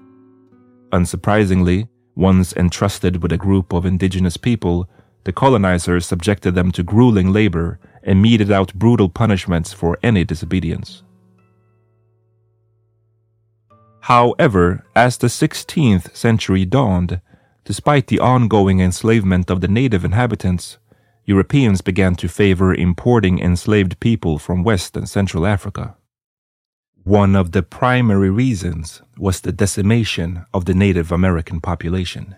Unsurprisingly, 0.92 1.88
once 2.14 2.54
entrusted 2.54 3.24
with 3.24 3.32
a 3.32 3.40
group 3.40 3.74
of 3.74 3.88
indigenous 3.88 4.38
people, 4.38 4.88
the 5.24 5.34
colonizers 5.34 6.06
subjected 6.06 6.54
them 6.54 6.72
to 6.74 6.84
grueling 6.84 7.34
labor 7.34 7.80
and 8.04 8.22
meted 8.22 8.52
out 8.52 8.76
brutal 8.76 9.10
punishments 9.10 9.74
for 9.74 9.98
any 10.04 10.24
disobedience. 10.24 11.02
However, 14.02 14.86
as 14.96 15.18
the 15.18 15.26
16th 15.26 16.16
century 16.16 16.66
dawned, 16.66 17.20
Despite 17.70 18.08
the 18.08 18.20
ongoing 18.20 18.80
enslavement 18.80 19.52
of 19.52 19.62
the 19.62 19.68
native 19.68 20.04
inhabitants, 20.04 20.79
Europeans 21.30 21.82
began 21.82 22.16
to 22.16 22.28
favor 22.28 22.74
importing 22.74 23.38
enslaved 23.38 24.00
people 24.00 24.40
from 24.40 24.64
West 24.64 24.98
and 24.98 25.08
Central 25.08 25.46
Africa. 25.46 25.96
One 27.04 27.36
of 27.36 27.52
the 27.52 27.62
primary 27.62 28.32
reasons 28.32 29.04
was 29.16 29.42
the 29.42 29.52
decimation 29.52 30.44
of 30.56 30.66
the 30.66 30.74
Native 30.74 31.12
American 31.12 31.62
population. 31.62 32.36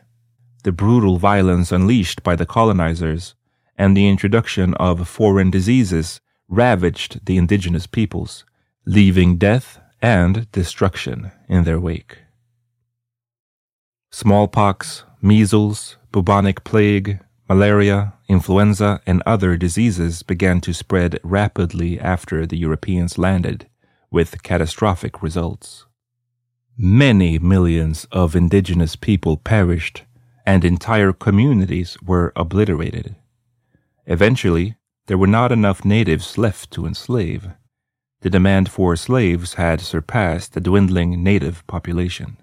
The 0.65 0.74
brutal 0.74 1.17
violence 1.17 1.71
unleashed 1.71 2.21
by 2.21 2.36
the 2.36 2.45
colonizers 2.45 3.33
and 3.77 3.95
the 3.95 4.10
introduction 4.10 4.74
of 4.74 5.07
foreign 5.07 5.51
diseases 5.51 6.19
ravaged 6.50 7.25
the 7.25 7.38
indigenous 7.38 7.88
peoples, 7.88 8.43
leaving 8.86 9.38
death 9.38 9.79
and 10.01 10.51
destruction 10.51 11.31
in 11.48 11.63
their 11.63 11.79
wake. 11.79 12.17
Smallpox, 14.12 15.05
measles, 15.21 15.95
bubonic 16.12 16.65
plague, 16.65 17.21
malaria, 17.48 18.13
influenza, 18.31 19.01
and 19.05 19.21
other 19.25 19.57
diseases 19.57 20.23
began 20.23 20.61
to 20.61 20.73
spread 20.73 21.19
rapidly 21.23 22.00
after 22.00 22.45
the 22.45 22.57
Europeans 22.57 23.17
landed, 23.17 23.67
with 24.09 24.41
catastrophic 24.43 25.21
results. 25.21 25.85
Many 26.77 27.38
millions 27.38 28.05
of 28.11 28.35
indigenous 28.35 28.95
people 28.95 29.38
perished, 29.38 30.03
and 30.45 30.63
entire 30.63 31.13
communities 31.13 31.97
were 32.01 32.31
obliterated. 32.35 33.15
Eventually, 34.05 34.77
there 35.07 35.17
were 35.17 35.27
not 35.27 35.51
enough 35.51 35.85
natives 35.85 36.38
left 36.38 36.71
to 36.71 36.85
enslave. 36.85 37.50
The 38.21 38.29
demand 38.29 38.69
for 38.69 38.95
slaves 38.95 39.55
had 39.55 39.81
surpassed 39.81 40.53
the 40.53 40.61
dwindling 40.61 41.23
native 41.23 41.65
population. 41.67 42.38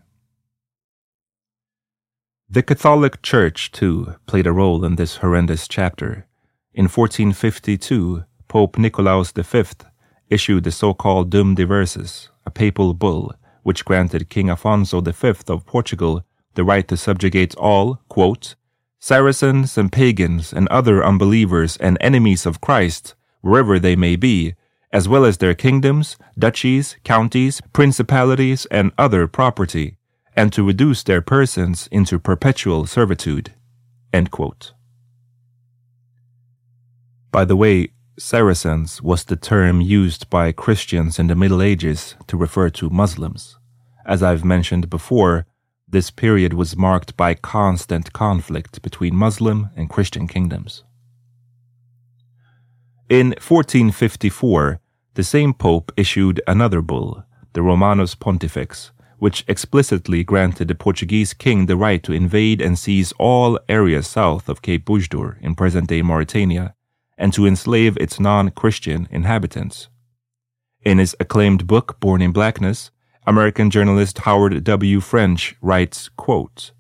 The 2.51 2.63
Catholic 2.63 3.21
Church, 3.21 3.71
too, 3.73 4.15
played 4.25 4.47
a 4.47 4.53
role 4.53 4.83
in 4.83 4.97
this 4.97 5.17
horrendous 5.17 5.69
chapter. 5.69 6.27
In 6.73 6.85
1452, 6.85 8.25
Pope 8.49 8.79
Nicolaus 8.79 9.33
V 9.33 9.65
issued 10.31 10.65
the 10.65 10.71
so 10.71 10.95
called 10.95 11.29
Dum 11.29 11.55
Diversas, 11.55 12.31
a 12.47 12.51
papal 12.51 12.95
bull 12.95 13.35
which 13.65 13.85
granted 13.85 14.31
King 14.31 14.47
Afonso 14.47 15.05
V 15.05 15.53
of 15.53 15.67
Portugal 15.67 16.25
the 16.55 16.65
right 16.65 16.89
to 16.89 16.97
subjugate 16.97 17.55
all, 17.57 18.01
quote, 18.09 18.55
Saracens 18.99 19.77
and 19.77 19.93
pagans 19.93 20.51
and 20.51 20.69
other 20.69 21.05
unbelievers 21.05 21.77
and 21.77 21.99
enemies 22.01 22.47
of 22.47 22.63
Christ, 22.63 23.15
wherever 23.43 23.79
they 23.79 23.95
may 23.95 24.17
be, 24.17 24.55
as 24.91 25.07
well 25.07 25.27
as 25.27 25.37
their 25.37 25.55
kingdoms, 25.55 26.17
duchies, 26.39 26.97
counties, 27.05 27.61
principalities, 27.75 28.65
and 28.71 28.91
other 28.97 29.29
property, 29.29 29.98
and 30.39 30.53
to 30.53 30.63
reduce 30.63 31.03
their 31.03 31.21
persons 31.21 31.89
into 31.91 32.17
perpetual 32.17 32.87
servitude. 32.87 33.55
By 37.33 37.45
the 37.45 37.57
way, 37.57 37.89
Saracens 38.17 39.03
was 39.03 39.25
the 39.25 39.35
term 39.35 39.81
used 39.81 40.31
by 40.31 40.53
Christians 40.53 41.19
in 41.19 41.27
the 41.27 41.35
Middle 41.35 41.61
Ages 41.61 42.15
to 42.29 42.37
refer 42.37 42.71
to 42.71 42.89
Muslims. 42.89 43.59
As 44.07 44.23
I've 44.23 44.45
mentioned 44.45 44.89
before, 44.89 45.45
this 45.89 46.13
period 46.13 46.55
was 46.55 46.77
marked 46.77 47.17
by 47.17 47.35
constant 47.35 48.13
conflict 48.13 48.81
between 48.81 49.17
Muslim 49.17 49.71
and 49.75 49.91
Christian 49.91 50.29
kingdoms. 50.29 50.85
In 53.09 53.31
1454, 53.31 54.79
the 55.15 55.25
same 55.25 55.53
pope 55.53 55.91
issued 55.97 56.41
another 56.47 56.81
bull, 56.81 57.25
the 57.55 57.63
Romanus 57.63 58.15
Pontifex, 58.15 58.93
which 59.19 59.45
explicitly 59.49 60.25
granted 60.25 60.69
the 60.69 60.75
Portuguese 60.75 61.35
king 61.35 61.67
the 61.67 61.77
right 61.77 62.03
to 62.03 62.13
invade 62.13 62.61
and 62.61 62.79
seize 62.79 63.13
all 63.19 63.59
areas 63.69 64.07
south 64.07 64.49
of 64.49 64.63
Cape 64.63 64.85
Bojador 64.85 65.41
in 65.41 65.55
present 65.55 65.89
day 65.89 66.03
Mauritania 66.03 66.75
and 67.17 67.33
to 67.33 67.47
enslave 67.47 67.97
its 67.97 68.21
non 68.21 68.51
Christian 68.51 69.09
inhabitants. 69.11 69.89
In 70.83 70.99
his 70.99 71.17
acclaimed 71.19 71.67
book, 71.67 71.99
Born 71.99 72.23
in 72.23 72.33
Blackness, 72.33 72.93
American 73.27 73.69
journalist 73.71 74.19
Howard 74.19 74.65
W. 74.65 75.01
French 75.01 75.57
writes, 75.61 76.09
quote, 76.09 76.71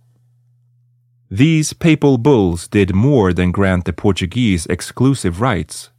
These 1.29 1.72
papal 1.72 2.16
bulls 2.16 2.68
did 2.68 2.94
more 2.94 3.33
than 3.33 3.51
grant 3.51 3.85
the 3.85 3.92
Portuguese 3.92 4.64
exclusive 4.66 5.40
rights. 5.40 5.90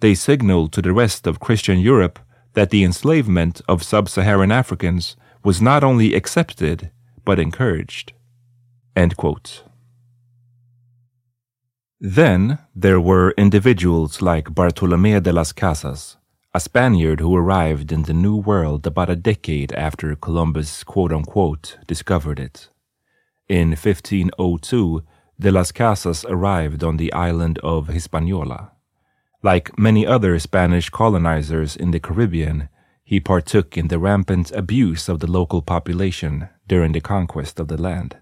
They 0.00 0.14
signaled 0.14 0.72
to 0.72 0.82
the 0.82 0.92
rest 0.92 1.26
of 1.26 1.40
Christian 1.40 1.80
Europe 1.80 2.20
that 2.54 2.70
the 2.70 2.84
enslavement 2.84 3.60
of 3.68 3.82
sub 3.82 4.08
Saharan 4.08 4.52
Africans 4.52 5.16
was 5.44 5.60
not 5.60 5.84
only 5.84 6.14
accepted, 6.14 6.90
but 7.24 7.38
encouraged. 7.38 8.12
Then 12.00 12.58
there 12.74 13.00
were 13.00 13.34
individuals 13.36 14.22
like 14.22 14.54
Bartolome 14.54 15.20
de 15.20 15.32
las 15.32 15.52
Casas, 15.52 16.16
a 16.54 16.60
Spaniard 16.60 17.20
who 17.20 17.36
arrived 17.36 17.92
in 17.92 18.02
the 18.04 18.12
New 18.12 18.36
World 18.36 18.86
about 18.86 19.10
a 19.10 19.16
decade 19.16 19.72
after 19.72 20.14
Columbus 20.14 20.84
quote 20.84 21.12
unquote 21.12 21.76
discovered 21.86 22.38
it. 22.38 22.68
In 23.48 23.70
1502, 23.70 25.02
de 25.40 25.52
las 25.52 25.72
Casas 25.72 26.24
arrived 26.24 26.82
on 26.82 26.96
the 26.96 27.12
island 27.12 27.58
of 27.60 27.88
Hispaniola. 27.88 28.72
Like 29.42 29.78
many 29.78 30.06
other 30.06 30.38
Spanish 30.38 30.90
colonizers 30.90 31.76
in 31.76 31.92
the 31.92 32.00
Caribbean, 32.00 32.68
he 33.08 33.18
partook 33.18 33.78
in 33.78 33.88
the 33.88 33.98
rampant 33.98 34.50
abuse 34.50 35.08
of 35.08 35.20
the 35.20 35.26
local 35.26 35.62
population 35.62 36.46
during 36.66 36.92
the 36.92 37.00
conquest 37.00 37.58
of 37.58 37.68
the 37.68 37.80
land. 37.80 38.18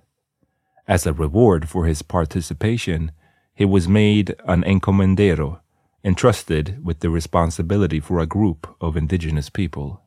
As 0.86 1.04
a 1.04 1.12
reward 1.12 1.68
for 1.68 1.86
his 1.86 2.02
participation, 2.02 3.10
he 3.52 3.64
was 3.64 3.88
made 3.88 4.36
an 4.44 4.62
encomendero, 4.62 5.58
entrusted 6.04 6.84
with 6.84 7.00
the 7.00 7.10
responsibility 7.10 7.98
for 7.98 8.20
a 8.20 8.26
group 8.26 8.76
of 8.80 8.96
indigenous 8.96 9.50
people. 9.50 10.02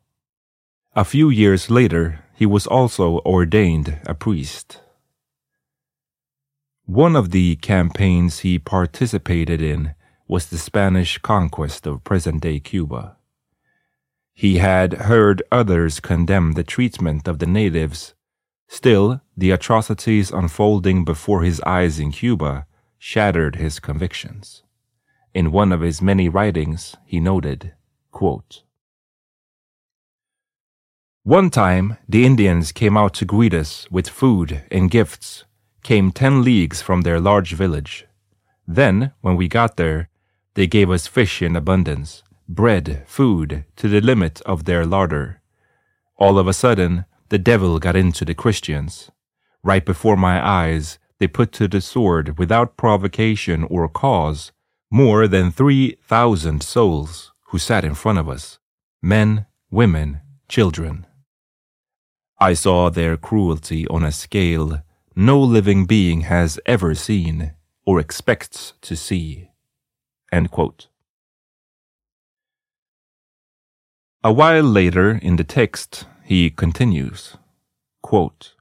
A 0.96 1.04
few 1.04 1.30
years 1.30 1.70
later, 1.70 2.24
he 2.34 2.46
was 2.46 2.66
also 2.66 3.20
ordained 3.26 4.00
a 4.06 4.14
priest. 4.14 4.80
One 6.86 7.18
of 7.18 7.32
the 7.32 7.58
campaigns 7.58 8.40
he 8.40 8.58
participated 8.58 9.62
in 9.62 9.94
was 10.26 10.46
the 10.46 10.58
Spanish 10.58 11.18
conquest 11.18 11.86
of 11.86 12.06
present 12.06 12.44
day 12.44 12.62
Cuba. 12.62 13.18
He 14.40 14.60
had 14.60 14.94
heard 14.94 15.44
others 15.52 16.00
condemn 16.00 16.54
the 16.54 16.64
treatment 16.64 17.28
of 17.28 17.40
the 17.40 17.46
natives. 17.46 18.16
Still, 18.70 19.20
the 19.36 19.52
atrocities 19.52 20.32
unfolding 20.32 21.04
before 21.04 21.44
his 21.44 21.60
eyes 21.66 22.00
in 22.00 22.14
Cuba 22.14 22.66
shattered 22.98 23.58
his 23.58 23.82
convictions. 23.82 24.64
In 25.34 25.52
one 25.52 25.74
of 25.74 25.82
his 25.82 26.02
many 26.02 26.30
writings, 26.30 26.96
he 27.04 27.20
noted, 27.20 27.74
quote, 28.12 28.64
One 31.24 31.50
time, 31.50 31.98
the 32.08 32.26
Indians 32.26 32.72
came 32.72 32.96
out 32.96 33.16
to 33.16 33.26
greet 33.26 33.54
us 33.54 33.92
with 33.92 34.08
food 34.08 34.64
and 34.72 34.90
gifts, 34.90 35.44
came 35.84 36.14
ten 36.14 36.44
leagues 36.46 36.82
from 36.82 37.02
their 37.02 37.20
large 37.20 37.56
village. 37.56 38.08
Then, 38.66 39.12
when 39.20 39.36
we 39.36 39.50
got 39.50 39.76
there, 39.76 40.08
they 40.54 40.66
gave 40.66 40.90
us 40.90 41.08
fish 41.08 41.42
in 41.42 41.58
abundance, 41.58 42.24
bread, 42.50 43.04
food, 43.06 43.64
to 43.78 43.88
the 43.88 44.02
limit 44.02 44.42
of 44.42 44.66
their 44.66 44.86
larder. 44.86 45.42
All 46.18 46.40
of 46.40 46.48
a 46.48 46.54
sudden, 46.54 47.06
the 47.30 47.38
devil 47.38 47.80
got 47.80 47.96
into 47.96 48.26
the 48.26 48.34
Christians. 48.34 49.12
Right 49.64 49.86
before 49.86 50.18
my 50.18 50.46
eyes, 50.46 50.98
they 51.20 51.28
put 51.28 51.52
to 51.54 51.68
the 51.68 51.80
sword 51.80 52.40
without 52.40 52.76
provocation 52.76 53.64
or 53.66 53.88
cause 53.88 54.52
more 54.92 55.28
than 55.28 55.52
3,000 55.52 56.64
souls 56.64 57.32
who 57.50 57.60
sat 57.60 57.86
in 57.86 57.94
front 57.94 58.18
of 58.18 58.28
us 58.28 58.58
men, 59.02 59.46
women, 59.70 60.20
children. 60.50 61.06
I 62.40 62.54
saw 62.54 62.90
their 62.90 63.16
cruelty 63.16 63.88
on 63.88 64.04
a 64.04 64.12
scale 64.12 64.82
no 65.16 65.40
living 65.42 65.86
being 65.86 66.22
has 66.22 66.60
ever 66.66 66.96
seen 66.96 67.54
or 67.86 68.00
expects 68.00 68.74
to 68.82 68.96
see. 68.96 69.50
A 74.22 74.34
while 74.34 74.64
later 74.64 75.12
in 75.12 75.38
the 75.38 75.46
text, 75.46 76.06
he 76.26 76.50
continues 76.50 77.38
quote, 78.02 78.54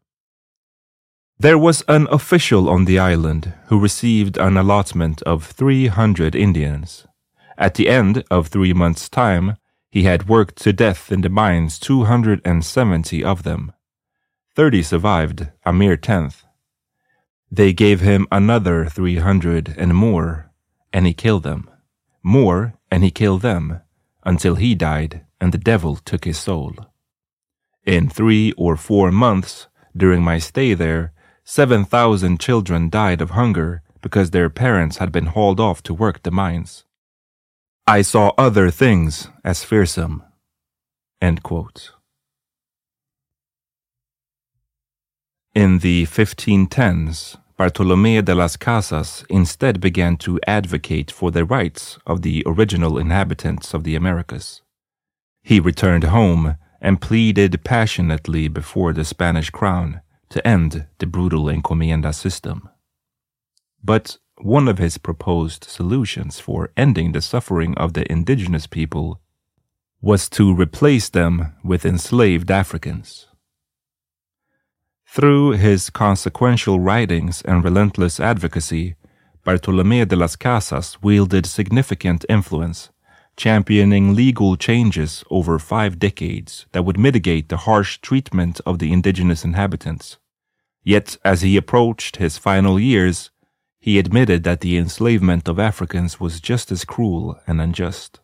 there 1.41 1.59
was 1.59 1.83
an 1.89 2.07
official 2.13 2.69
on 2.69 2.85
the 2.85 3.01
island 3.01 3.55
who 3.67 3.81
received 3.81 4.37
an 4.39 4.57
allotment 4.57 5.21
of 5.23 5.45
300 5.45 6.37
Indians. 6.37 7.09
At 7.57 7.75
the 7.75 7.89
end 7.89 8.23
of 8.31 8.47
three 8.47 8.73
months' 8.73 9.09
time, 9.09 9.57
he 9.91 10.05
had 10.05 10.29
worked 10.29 10.57
to 10.63 10.73
death 10.73 11.11
in 11.11 11.23
the 11.23 11.29
mines 11.29 11.81
270 11.81 13.25
of 13.25 13.43
them. 13.43 13.73
Thirty 14.55 14.83
survived, 14.83 15.49
a 15.65 15.73
mere 15.73 15.97
tenth. 15.97 16.45
They 17.51 17.73
gave 17.73 18.01
him 18.01 18.29
another 18.31 18.87
300 18.87 19.75
and 19.77 19.95
more, 19.95 20.53
and 20.93 21.05
he 21.05 21.15
killed 21.15 21.43
them. 21.43 21.69
More, 22.23 22.75
and 22.93 23.03
he 23.03 23.11
killed 23.11 23.43
them, 23.43 23.81
until 24.25 24.55
he 24.55 24.77
died 24.77 25.25
and 25.41 25.53
the 25.53 25.59
devil 25.59 25.97
took 25.97 26.25
his 26.25 26.39
soul. 26.39 26.75
In 27.85 28.09
three 28.09 28.53
or 28.57 28.77
four 28.77 29.11
months, 29.11 29.69
during 29.97 30.23
my 30.23 30.39
stay 30.39 30.75
there, 30.75 31.13
7,000 31.45 32.39
children 32.39 32.91
died 32.91 33.21
of 33.21 33.31
hunger 33.31 33.83
because 34.03 34.31
their 34.31 34.51
parents 34.51 34.99
had 34.99 35.11
been 35.11 35.27
hauled 35.27 35.59
off 35.59 35.83
to 35.85 35.95
work 35.95 36.23
the 36.23 36.31
mines. 36.31 36.85
I 37.87 38.03
saw 38.03 38.33
other 38.37 38.71
things 38.71 39.29
as 39.43 39.65
fearsome. 39.65 40.23
In 41.23 41.39
the 45.79 46.07
1510s, 46.07 47.39
Bartolomé 47.59 48.25
de 48.25 48.35
las 48.35 48.57
Casas 48.57 49.25
instead 49.29 49.81
began 49.81 50.17
to 50.19 50.39
advocate 50.47 51.11
for 51.11 51.33
the 51.33 51.45
rights 51.45 51.99
of 52.07 52.23
the 52.23 52.45
original 52.47 52.99
inhabitants 52.99 53.75
of 53.75 53.83
the 53.83 53.97
Americas. 53.97 54.63
He 55.49 55.61
returned 55.61 56.05
home 56.05 56.59
and 56.79 57.01
pleaded 57.01 57.65
passionately 57.65 58.49
before 58.49 58.93
the 58.93 59.03
Spanish 59.03 59.49
crown 59.49 60.03
to 60.29 60.47
end 60.47 60.85
the 60.99 61.07
brutal 61.07 61.49
encomienda 61.49 62.13
system. 62.15 62.69
But 63.83 64.19
one 64.37 64.69
of 64.69 64.77
his 64.77 64.99
proposed 64.99 65.65
solutions 65.65 66.39
for 66.39 66.71
ending 66.77 67.13
the 67.13 67.23
suffering 67.23 67.75
of 67.79 67.95
the 67.95 68.05
indigenous 68.13 68.67
people 68.67 69.23
was 70.03 70.29
to 70.37 70.55
replace 70.55 71.09
them 71.09 71.55
with 71.65 71.87
enslaved 71.87 72.51
Africans. 72.51 73.29
Through 75.07 75.53
his 75.53 75.89
consequential 75.89 76.79
writings 76.79 77.41
and 77.41 77.65
relentless 77.65 78.21
advocacy, 78.21 78.97
Bartolomé 79.47 80.07
de 80.07 80.15
las 80.15 80.37
Casas 80.37 80.99
wielded 81.01 81.47
significant 81.47 82.27
influence, 82.29 82.91
championing 83.39 84.15
legal 84.15 84.57
changes 84.57 85.25
over 85.31 85.59
five 85.59 85.99
decades 85.99 86.67
that 86.73 86.85
would 86.85 86.99
mitigate 86.99 87.49
the 87.49 87.59
harsh 87.69 87.97
treatment 87.99 88.61
of 88.67 88.81
the 88.81 88.93
indigenous 88.93 89.45
inhabitants. 89.45 90.19
Yet, 90.83 91.17
as 91.25 91.43
he 91.43 91.57
approached 91.57 92.17
his 92.17 92.37
final 92.37 92.79
years, 92.81 93.31
he 93.79 93.99
admitted 93.99 94.43
that 94.43 94.61
the 94.61 94.77
enslavement 94.77 95.49
of 95.49 95.59
Africans 95.59 96.19
was 96.19 96.41
just 96.41 96.73
as 96.73 96.85
cruel 96.85 97.39
and 97.47 97.61
unjust. 97.61 98.21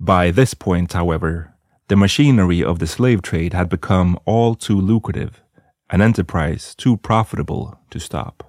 By 0.00 0.30
this 0.30 0.54
point, 0.54 0.94
however, 0.94 1.54
the 1.88 1.96
machinery 1.96 2.64
of 2.64 2.78
the 2.78 2.86
slave 2.86 3.20
trade 3.20 3.52
had 3.52 3.68
become 3.68 4.18
all 4.24 4.54
too 4.54 4.80
lucrative 4.80 5.42
an 5.90 6.02
enterprise 6.02 6.74
too 6.74 6.96
profitable 6.98 7.78
to 7.90 7.98
stop. 7.98 8.47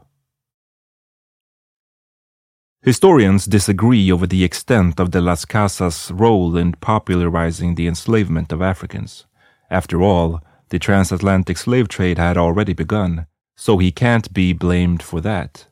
Historians 2.82 3.46
disagree 3.46 4.10
over 4.10 4.26
the 4.26 4.46
extent 4.46 5.02
of 5.02 5.12
de 5.12 5.20
las 5.20 5.44
Casas' 5.44 6.12
role 6.12 6.56
in 6.56 6.72
popularizing 6.72 7.76
the 7.76 7.88
enslavement 7.88 8.54
of 8.54 8.62
Africans. 8.62 9.26
After 9.70 10.02
all, 10.02 10.42
the 10.70 10.80
transatlantic 10.80 11.58
slave 11.58 11.90
trade 11.90 12.18
had 12.18 12.38
already 12.38 12.72
begun, 12.72 13.28
so 13.58 13.80
he 13.80 13.92
can't 13.92 14.34
be 14.34 14.54
blamed 14.54 15.04
for 15.04 15.20
that. 15.20 15.68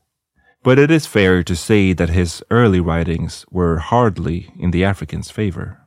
But 0.63 0.78
it 0.78 0.91
is 0.91 1.06
fair 1.06 1.43
to 1.43 1.56
say 1.56 1.93
that 1.93 2.10
his 2.10 2.43
early 2.52 2.82
writings 2.82 3.46
were 3.50 3.78
hardly 3.78 4.52
in 4.60 4.72
the 4.72 4.84
Africans' 4.84 5.32
favor. 5.32 5.78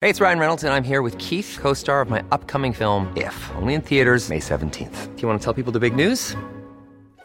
Hey, 0.00 0.10
it's 0.10 0.20
Ryan 0.20 0.40
Reynolds, 0.40 0.64
and 0.64 0.74
I'm 0.74 0.82
here 0.82 1.02
with 1.02 1.16
Keith, 1.18 1.56
co 1.60 1.72
star 1.72 2.00
of 2.00 2.10
my 2.10 2.24
upcoming 2.32 2.72
film, 2.72 3.12
If, 3.16 3.52
only 3.54 3.74
in 3.74 3.80
theaters, 3.80 4.28
May 4.28 4.40
17th. 4.40 5.14
Do 5.14 5.22
you 5.22 5.28
want 5.28 5.40
to 5.40 5.44
tell 5.44 5.54
people 5.54 5.72
the 5.72 5.78
big 5.78 5.94
news? 5.94 6.34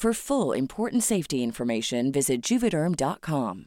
For 0.00 0.14
full 0.14 0.52
important 0.52 1.02
safety 1.02 1.44
information, 1.44 2.10
visit 2.10 2.40
juvederm.com. 2.40 3.66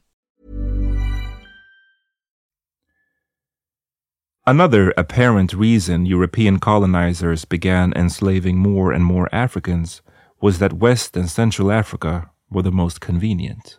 Another 4.47 4.95
apparent 4.97 5.53
reason 5.53 6.07
European 6.07 6.57
colonizers 6.57 7.45
began 7.45 7.93
enslaving 7.95 8.57
more 8.57 8.91
and 8.91 9.05
more 9.05 9.29
Africans 9.31 10.01
was 10.41 10.57
that 10.57 10.73
West 10.73 11.15
and 11.15 11.29
Central 11.29 11.71
Africa 11.71 12.31
were 12.49 12.63
the 12.63 12.71
most 12.71 12.99
convenient. 12.99 13.77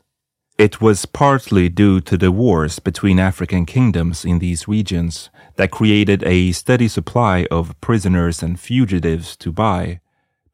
It 0.57 0.81
was 0.81 1.07
partly 1.07 1.69
due 1.69 2.01
to 2.03 2.17
the 2.17 2.31
wars 2.31 2.79
between 2.79 3.19
African 3.19 3.67
kingdoms 3.67 4.25
in 4.25 4.39
these 4.39 4.69
regions 4.69 5.29
that 5.57 5.73
created 5.73 6.23
a 6.23 6.53
steady 6.53 6.87
supply 6.87 7.49
of 7.51 7.75
prisoners 7.81 8.45
and 8.45 8.61
fugitives 8.61 9.37
to 9.39 9.51
buy, 9.51 9.99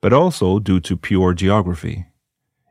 but 0.01 0.13
also 0.13 0.59
due 0.59 0.81
to 0.81 0.97
pure 0.97 1.35
geography. 1.35 2.07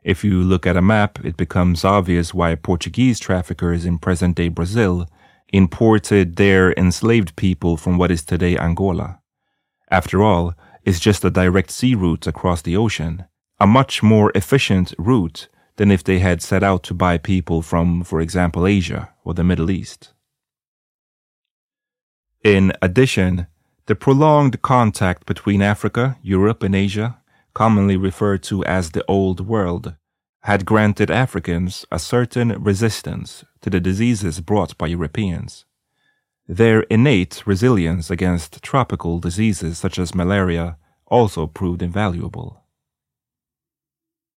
If 0.02 0.24
you 0.24 0.42
look 0.42 0.66
at 0.66 0.76
a 0.76 0.82
map, 0.82 1.24
it 1.24 1.36
becomes 1.36 1.84
obvious 1.84 2.32
why 2.32 2.54
Portuguese 2.54 3.20
traffickers 3.20 3.84
in 3.84 3.98
present 3.98 4.36
day 4.36 4.48
Brazil 4.48 5.06
imported 5.52 6.36
their 6.36 6.72
enslaved 6.72 7.36
people 7.36 7.76
from 7.76 7.98
what 7.98 8.10
is 8.10 8.24
today 8.24 8.56
Angola. 8.56 9.20
After 9.90 10.22
all, 10.22 10.54
it's 10.84 11.00
just 11.00 11.24
a 11.24 11.30
direct 11.30 11.70
sea 11.70 11.94
route 11.94 12.26
across 12.26 12.62
the 12.62 12.76
ocean, 12.76 13.24
a 13.58 13.66
much 13.66 14.02
more 14.02 14.32
efficient 14.34 14.94
route 14.98 15.48
than 15.76 15.90
if 15.90 16.02
they 16.02 16.18
had 16.18 16.40
set 16.40 16.62
out 16.62 16.82
to 16.84 16.94
buy 16.94 17.18
people 17.18 17.62
from, 17.62 18.02
for 18.04 18.20
example, 18.20 18.66
Asia 18.66 19.10
or 19.24 19.34
the 19.34 19.44
Middle 19.44 19.70
East. 19.70 20.12
In 22.42 22.72
addition, 22.80 23.46
the 23.86 23.94
prolonged 23.94 24.62
contact 24.62 25.26
between 25.26 25.60
Africa, 25.60 26.16
Europe, 26.22 26.62
and 26.62 26.74
Asia, 26.74 27.19
commonly 27.54 27.96
referred 27.96 28.42
to 28.44 28.64
as 28.64 28.90
the 28.90 29.04
Old 29.06 29.46
World, 29.46 29.96
had 30.42 30.64
granted 30.64 31.10
Africans 31.10 31.84
a 31.90 31.98
certain 31.98 32.50
resistance 32.62 33.44
to 33.60 33.70
the 33.70 33.80
diseases 33.80 34.40
brought 34.40 34.76
by 34.78 34.86
Europeans. 34.86 35.66
Their 36.48 36.80
innate 36.82 37.46
resilience 37.46 38.10
against 38.10 38.62
tropical 38.62 39.18
diseases 39.18 39.78
such 39.78 39.98
as 39.98 40.14
malaria 40.14 40.78
also 41.06 41.46
proved 41.46 41.82
invaluable. 41.82 42.64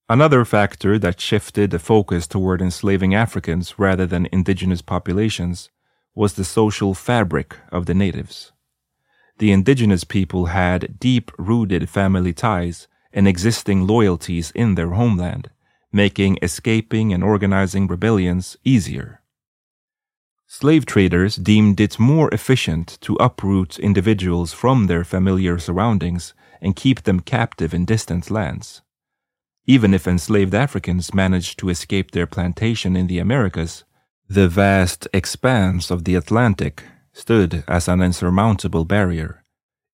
Another 0.10 0.44
factor 0.44 1.00
that 1.00 1.22
shifted 1.22 1.72
the 1.72 1.80
focus 1.80 2.28
toward 2.28 2.62
enslaving 2.62 3.16
Africans 3.16 3.80
rather 3.80 4.06
than 4.06 4.28
indigenous 4.32 4.82
populations 4.82 5.70
was 6.14 6.34
the 6.34 6.44
social 6.44 6.94
fabric 6.94 7.58
of 7.72 7.86
the 7.86 7.94
natives. 7.94 8.52
The 9.40 9.52
indigenous 9.52 10.04
people 10.04 10.48
had 10.48 11.00
deep 11.00 11.32
rooted 11.40 11.90
family 11.90 12.34
ties 12.34 12.88
and 13.14 13.28
existing 13.28 13.88
loyalties 13.88 14.52
in 14.52 14.76
their 14.76 14.90
homeland, 14.90 15.50
making 15.92 16.40
escaping 16.42 17.14
and 17.14 17.24
organizing 17.24 17.88
rebellions 17.88 18.58
easier. 18.64 19.22
Slave 20.48 20.86
traders 20.86 21.36
deemed 21.36 21.80
it 21.80 22.00
more 22.00 22.30
efficient 22.34 22.98
to 23.02 23.16
uproot 23.16 23.80
individuals 23.80 24.54
from 24.54 24.88
their 24.88 25.04
familiar 25.04 25.58
surroundings 25.58 26.34
and 26.62 26.76
keep 26.76 27.04
them 27.04 27.20
captive 27.20 27.74
in 27.74 27.86
distant 27.86 28.30
lands. 28.30 28.82
Even 29.66 29.94
if 29.94 30.08
enslaved 30.08 30.54
Africans 30.54 31.14
managed 31.14 31.58
to 31.60 31.70
escape 31.70 32.12
their 32.12 32.28
plantation 32.28 32.96
in 32.96 33.08
the 33.08 33.20
Americas, 33.20 33.84
the 34.28 34.48
vast 34.48 35.08
expanse 35.14 35.90
of 35.90 36.04
the 36.04 36.16
Atlantic 36.16 36.84
stood 37.14 37.64
as 37.68 37.88
an 37.88 38.02
insurmountable 38.02 38.86
barrier. 38.86 39.44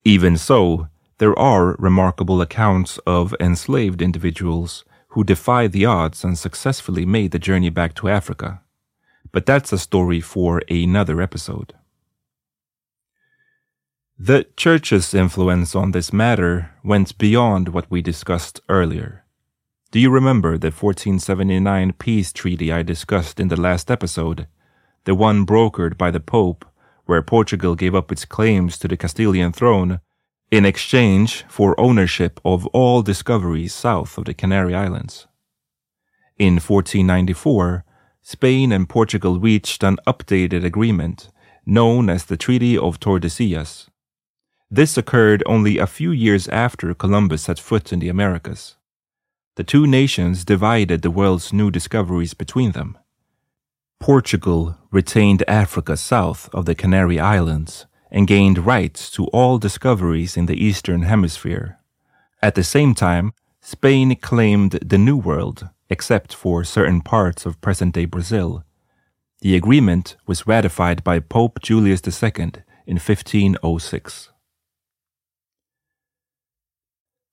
Even 0.04 0.38
so, 0.38 0.88
there 1.20 1.38
are 1.38 1.76
remarkable 1.80 2.42
accounts 2.42 2.98
of 3.06 3.36
enslaved 3.40 4.02
individuals 4.02 4.86
who 5.10 5.24
defied 5.24 5.74
the 5.74 5.86
odds 5.86 6.24
and 6.24 6.38
successfully 6.38 7.06
made 7.06 7.32
the 7.32 7.40
journey 7.40 7.70
back 7.70 7.94
to 7.94 8.08
Africa. 8.08 8.62
But 9.32 9.46
that's 9.46 9.74
a 9.74 9.78
story 9.78 10.22
for 10.22 10.62
another 10.70 11.22
episode. 11.22 11.74
The 14.18 14.48
Church's 14.56 15.14
influence 15.14 15.76
on 15.76 15.92
this 15.92 16.14
matter 16.14 16.72
went 16.84 17.18
beyond 17.18 17.70
what 17.70 17.92
we 17.92 18.02
discussed 18.02 18.62
earlier. 18.70 19.26
Do 19.92 20.00
you 20.00 20.10
remember 20.10 20.58
the 20.58 20.68
1479 20.68 21.94
peace 21.94 22.32
treaty 22.32 22.72
I 22.72 22.84
discussed 22.84 23.40
in 23.40 23.50
the 23.50 23.60
last 23.60 23.92
episode? 23.92 24.48
The 25.04 25.16
one 25.16 25.46
brokered 25.46 25.98
by 25.98 26.12
the 26.12 26.20
Pope, 26.20 26.66
where 27.06 27.22
Portugal 27.22 27.76
gave 27.76 27.96
up 27.96 28.12
its 28.12 28.24
claims 28.24 28.78
to 28.78 28.88
the 28.88 28.98
Castilian 28.98 29.52
throne 29.52 30.00
in 30.52 30.66
exchange 30.66 31.46
for 31.48 31.80
ownership 31.80 32.40
of 32.44 32.66
all 32.68 33.02
discoveries 33.04 33.74
south 33.74 34.18
of 34.18 34.26
the 34.26 34.34
Canary 34.34 34.74
Islands. 34.74 35.28
In 36.38 36.54
1494, 36.54 37.86
Spain 38.22 38.72
and 38.72 38.90
Portugal 38.90 39.40
reached 39.40 39.84
an 39.84 39.98
updated 40.08 40.64
agreement 40.64 41.30
known 41.66 42.10
as 42.10 42.26
the 42.26 42.38
Treaty 42.38 42.78
of 42.78 43.00
Tordesillas. 43.00 43.88
This 44.72 44.98
occurred 44.98 45.44
only 45.46 45.78
a 45.78 45.88
few 45.88 46.12
years 46.12 46.48
after 46.48 46.94
Columbus 46.94 47.44
set 47.44 47.60
foot 47.60 47.94
in 47.94 48.00
the 48.00 48.10
Americas. 48.10 48.76
The 49.56 49.64
two 49.64 49.86
nations 49.86 50.46
divided 50.46 51.02
the 51.02 51.12
world's 51.12 51.54
new 51.54 51.70
discoveries 51.70 52.34
between 52.34 52.72
them. 52.72 52.98
Portugal 54.00 54.78
retained 54.92 55.44
Africa 55.48 55.98
south 55.98 56.50
of 56.54 56.66
the 56.66 56.76
Canary 56.76 57.20
Islands 57.20 57.86
and 58.12 58.28
gained 58.28 58.65
rights 58.65 59.10
to 59.12 59.26
all 59.28 59.58
discoveries 59.58 60.36
in 60.38 60.45
the 60.45 60.63
Eastern 60.63 61.04
Hemisphere. 61.04 61.78
At 62.41 62.56
the 62.56 62.63
same 62.63 62.95
time, 62.95 63.34
Spain 63.62 64.15
claimed 64.15 64.80
the 64.84 64.98
New 64.98 65.17
World, 65.17 65.69
except 65.89 66.34
for 66.34 66.63
certain 66.63 67.02
parts 67.02 67.45
of 67.45 67.62
present 67.62 67.95
day 67.95 68.06
Brazil. 68.06 68.63
The 69.41 69.56
agreement 69.56 70.17
was 70.26 70.48
ratified 70.48 71.04
by 71.04 71.19
Pope 71.19 71.62
Julius 71.62 72.02
II 72.06 72.52
in 72.86 72.95
1506. 72.95 74.30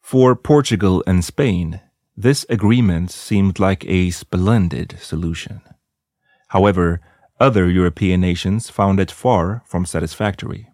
For 0.02 0.36
Portugal 0.36 1.02
and 1.06 1.24
Spain, 1.24 1.80
this 2.16 2.46
agreement 2.48 3.10
seemed 3.10 3.58
like 3.58 3.84
a 3.86 4.10
splendid 4.10 4.96
solution. 5.00 5.62
However, 6.48 7.00
other 7.38 7.68
European 7.70 8.20
nations 8.20 8.70
found 8.70 8.98
it 9.00 9.10
far 9.10 9.62
from 9.66 9.84
satisfactory. 9.84 10.70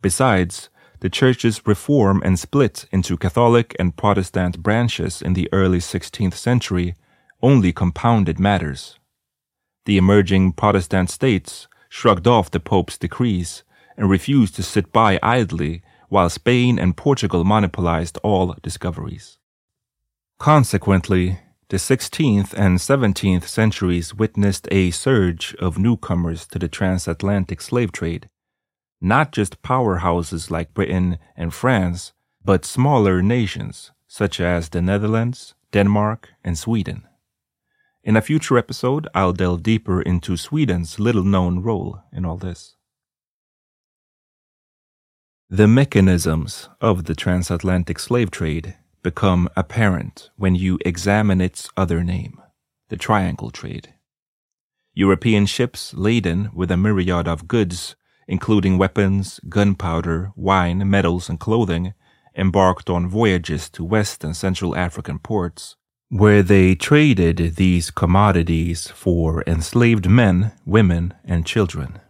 Besides, 0.00 0.68
the 1.00 1.10
church's 1.10 1.66
reform 1.66 2.22
and 2.24 2.38
split 2.38 2.86
into 2.92 3.16
Catholic 3.16 3.74
and 3.78 3.96
Protestant 3.96 4.62
branches 4.62 5.20
in 5.20 5.34
the 5.34 5.48
early 5.52 5.78
16th 5.78 6.34
century 6.34 6.94
only 7.42 7.72
compounded 7.72 8.38
matters. 8.38 8.98
The 9.84 9.98
emerging 9.98 10.52
Protestant 10.52 11.10
states 11.10 11.68
shrugged 11.88 12.26
off 12.26 12.50
the 12.50 12.60
Pope's 12.60 12.96
decrees 12.96 13.64
and 13.96 14.08
refused 14.08 14.54
to 14.56 14.62
sit 14.62 14.92
by 14.92 15.18
idly 15.22 15.82
while 16.08 16.30
Spain 16.30 16.78
and 16.78 16.96
Portugal 16.96 17.44
monopolized 17.44 18.18
all 18.22 18.54
discoveries. 18.62 19.38
Consequently, 20.38 21.38
the 21.68 21.76
16th 21.76 22.52
and 22.54 22.78
17th 22.78 23.44
centuries 23.44 24.14
witnessed 24.14 24.68
a 24.70 24.90
surge 24.90 25.54
of 25.58 25.78
newcomers 25.78 26.46
to 26.48 26.58
the 26.58 26.68
transatlantic 26.68 27.60
slave 27.60 27.90
trade, 27.90 28.28
not 29.00 29.32
just 29.32 29.62
powerhouses 29.62 30.50
like 30.50 30.74
Britain 30.74 31.18
and 31.36 31.54
France, 31.54 32.12
but 32.44 32.64
smaller 32.64 33.22
nations 33.22 33.92
such 34.06 34.40
as 34.40 34.68
the 34.68 34.80
Netherlands, 34.80 35.54
Denmark, 35.72 36.30
and 36.44 36.56
Sweden. 36.56 37.02
In 38.04 38.16
a 38.16 38.22
future 38.22 38.58
episode, 38.58 39.08
I'll 39.14 39.32
delve 39.32 39.62
deeper 39.62 40.00
into 40.02 40.36
Sweden's 40.36 41.00
little 41.00 41.24
known 41.24 41.62
role 41.62 42.00
in 42.12 42.24
all 42.24 42.36
this. 42.36 42.76
The 45.50 45.66
mechanisms 45.66 46.68
of 46.80 47.04
the 47.04 47.14
transatlantic 47.14 47.98
slave 47.98 48.30
trade 48.30 48.76
become 49.04 49.48
apparent 49.54 50.30
when 50.34 50.56
you 50.56 50.80
examine 50.84 51.40
its 51.40 51.68
other 51.76 52.02
name, 52.02 52.40
the 52.88 52.96
triangle 52.96 53.52
trade. 53.52 53.94
European 54.94 55.46
ships 55.46 55.94
laden 55.94 56.50
with 56.52 56.72
a 56.72 56.76
myriad 56.76 57.28
of 57.28 57.46
goods, 57.46 57.94
including 58.26 58.78
weapons, 58.78 59.38
gunpowder, 59.48 60.32
wine, 60.34 60.88
metals, 60.90 61.28
and 61.28 61.38
clothing, 61.38 61.94
embarked 62.36 62.88
on 62.90 63.06
voyages 63.06 63.68
to 63.68 63.84
West 63.84 64.24
and 64.24 64.36
Central 64.36 64.74
African 64.74 65.18
ports, 65.18 65.76
where 66.08 66.42
they 66.42 66.74
traded 66.74 67.56
these 67.56 67.90
commodities 67.90 68.88
for 68.88 69.44
enslaved 69.46 70.08
men, 70.08 70.52
women, 70.64 71.12
and 71.24 71.44
children. 71.46 72.00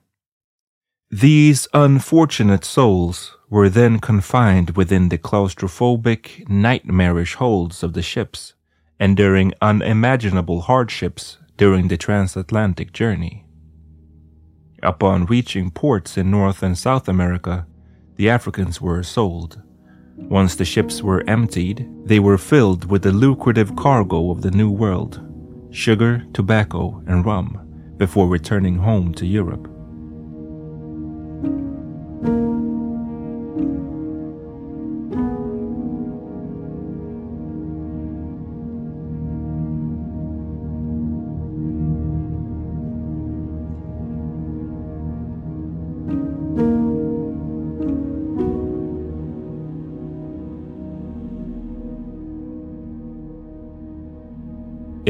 These 1.14 1.68
unfortunate 1.72 2.64
souls 2.64 3.36
were 3.48 3.68
then 3.68 4.00
confined 4.00 4.70
within 4.70 5.10
the 5.10 5.16
claustrophobic, 5.16 6.48
nightmarish 6.48 7.34
holds 7.34 7.84
of 7.84 7.92
the 7.92 8.02
ships, 8.02 8.54
enduring 8.98 9.52
unimaginable 9.62 10.62
hardships 10.62 11.38
during 11.56 11.86
the 11.86 11.96
transatlantic 11.96 12.92
journey. 12.92 13.46
Upon 14.82 15.26
reaching 15.26 15.70
ports 15.70 16.18
in 16.18 16.32
North 16.32 16.64
and 16.64 16.76
South 16.76 17.08
America, 17.08 17.64
the 18.16 18.28
Africans 18.28 18.80
were 18.80 19.04
sold. 19.04 19.62
Once 20.16 20.56
the 20.56 20.64
ships 20.64 21.00
were 21.00 21.22
emptied, 21.28 21.88
they 22.04 22.18
were 22.18 22.38
filled 22.38 22.90
with 22.90 23.02
the 23.02 23.12
lucrative 23.12 23.76
cargo 23.76 24.32
of 24.32 24.42
the 24.42 24.50
New 24.50 24.72
World 24.72 25.20
sugar, 25.70 26.26
tobacco, 26.32 27.04
and 27.06 27.24
rum 27.24 27.60
before 27.98 28.26
returning 28.26 28.78
home 28.78 29.14
to 29.14 29.24
Europe. 29.26 29.70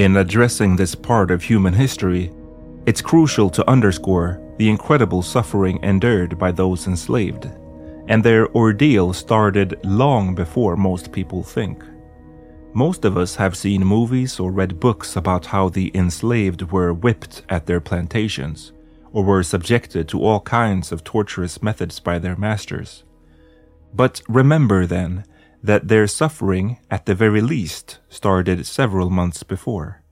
In 0.04 0.18
addressing 0.18 0.76
this 0.76 0.94
part 0.94 1.30
of 1.30 1.42
human 1.42 1.72
history, 1.72 2.30
it's 2.84 3.00
crucial 3.00 3.48
to 3.48 3.66
underscore 3.70 4.38
the 4.58 4.68
incredible 4.68 5.22
suffering 5.22 5.82
endured 5.82 6.38
by 6.38 6.52
those 6.52 6.86
enslaved, 6.86 7.48
and 8.06 8.22
their 8.22 8.54
ordeal 8.54 9.14
started 9.14 9.80
long 9.82 10.34
before 10.34 10.76
most 10.76 11.10
people 11.10 11.42
think. 11.42 11.82
Most 12.74 13.06
of 13.06 13.16
us 13.16 13.36
have 13.36 13.56
seen 13.56 13.82
movies 13.82 14.38
or 14.38 14.52
read 14.52 14.78
books 14.78 15.16
about 15.16 15.46
how 15.46 15.70
the 15.70 15.90
enslaved 15.94 16.70
were 16.70 16.92
whipped 16.92 17.40
at 17.48 17.64
their 17.64 17.80
plantations, 17.80 18.72
or 19.10 19.24
were 19.24 19.42
subjected 19.42 20.06
to 20.08 20.22
all 20.22 20.40
kinds 20.40 20.92
of 20.92 21.02
torturous 21.02 21.62
methods 21.62 21.98
by 21.98 22.18
their 22.18 22.36
masters. 22.36 23.04
But 23.94 24.20
remember 24.28 24.84
then 24.84 25.24
that 25.64 25.88
their 25.88 26.06
suffering, 26.06 26.76
at 26.90 27.06
the 27.06 27.14
very 27.14 27.40
least, 27.40 27.98
started 28.10 28.66
several 28.66 29.08
months 29.08 29.42
before. 29.42 30.02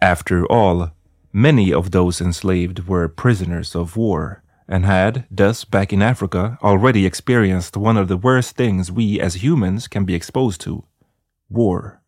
After 0.00 0.46
all, 0.46 0.92
many 1.32 1.72
of 1.72 1.90
those 1.90 2.20
enslaved 2.20 2.86
were 2.86 3.08
prisoners 3.08 3.74
of 3.74 3.96
war 3.96 4.44
and 4.68 4.86
had, 4.86 5.26
thus 5.32 5.64
back 5.64 5.92
in 5.92 6.00
Africa, 6.00 6.58
already 6.62 7.04
experienced 7.04 7.76
one 7.76 7.96
of 7.96 8.06
the 8.06 8.16
worst 8.16 8.54
things 8.54 8.92
we 8.92 9.20
as 9.20 9.42
humans 9.42 9.88
can 9.88 10.04
be 10.04 10.14
exposed 10.14 10.60
to 10.60 10.84
war. 11.50 12.00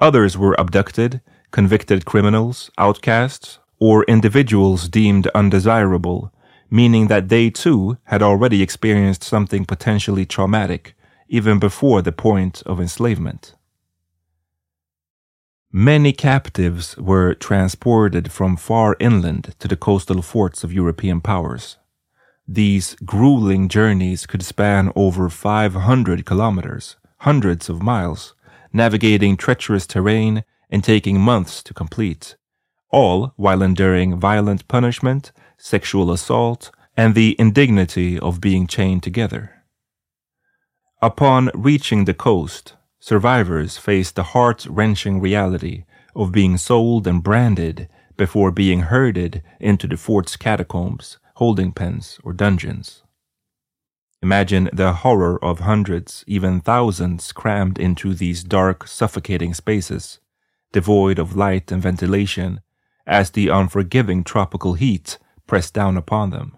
Others 0.00 0.36
were 0.36 0.56
abducted, 0.60 1.22
convicted 1.50 2.04
criminals, 2.04 2.70
outcasts, 2.76 3.58
or 3.78 4.04
individuals 4.04 4.86
deemed 4.86 5.28
undesirable, 5.28 6.30
meaning 6.70 7.06
that 7.06 7.30
they 7.30 7.48
too 7.48 7.96
had 8.04 8.20
already 8.22 8.60
experienced 8.60 9.22
something 9.22 9.64
potentially 9.64 10.26
traumatic 10.26 10.94
even 11.32 11.58
before 11.58 12.02
the 12.02 12.12
point 12.12 12.62
of 12.66 12.78
enslavement. 12.78 13.54
Many 15.72 16.12
captives 16.12 16.94
were 16.98 17.32
transported 17.32 18.30
from 18.30 18.58
far 18.58 18.94
inland 19.00 19.54
to 19.58 19.66
the 19.66 19.76
coastal 19.76 20.20
forts 20.20 20.62
of 20.62 20.74
European 20.74 21.22
powers. 21.22 21.78
These 22.46 22.96
grueling 23.06 23.70
journeys 23.70 24.26
could 24.26 24.44
span 24.44 24.92
over 24.94 25.30
500 25.30 26.26
kilometers, 26.26 26.96
hundreds 27.20 27.70
of 27.70 27.82
miles, 27.82 28.34
navigating 28.70 29.38
treacherous 29.38 29.86
terrain 29.86 30.44
and 30.68 30.84
taking 30.84 31.18
months 31.18 31.62
to 31.62 31.72
complete, 31.72 32.36
all 32.90 33.32
while 33.36 33.62
enduring 33.62 34.20
violent 34.20 34.68
punishment, 34.68 35.32
sexual 35.56 36.12
assault, 36.12 36.70
and 36.94 37.14
the 37.14 37.34
indignity 37.38 38.18
of 38.18 38.38
being 38.38 38.66
chained 38.66 39.02
together. 39.02 39.61
Upon 41.04 41.50
reaching 41.52 42.04
the 42.04 42.14
coast, 42.14 42.76
survivors 43.00 43.76
faced 43.76 44.14
the 44.14 44.22
heart 44.22 44.64
wrenching 44.70 45.20
reality 45.20 45.84
of 46.14 46.30
being 46.30 46.56
sold 46.56 47.08
and 47.08 47.20
branded 47.20 47.88
before 48.16 48.52
being 48.52 48.82
herded 48.82 49.42
into 49.58 49.88
the 49.88 49.96
fort's 49.96 50.36
catacombs, 50.36 51.18
holding 51.34 51.72
pens, 51.72 52.20
or 52.22 52.32
dungeons. 52.32 53.02
Imagine 54.22 54.70
the 54.72 54.92
horror 54.92 55.44
of 55.44 55.58
hundreds, 55.58 56.22
even 56.28 56.60
thousands, 56.60 57.32
crammed 57.32 57.80
into 57.80 58.14
these 58.14 58.44
dark, 58.44 58.86
suffocating 58.86 59.54
spaces, 59.54 60.20
devoid 60.70 61.18
of 61.18 61.34
light 61.34 61.72
and 61.72 61.82
ventilation, 61.82 62.60
as 63.08 63.30
the 63.30 63.48
unforgiving 63.48 64.22
tropical 64.22 64.74
heat 64.74 65.18
pressed 65.48 65.74
down 65.74 65.96
upon 65.96 66.30
them. 66.30 66.56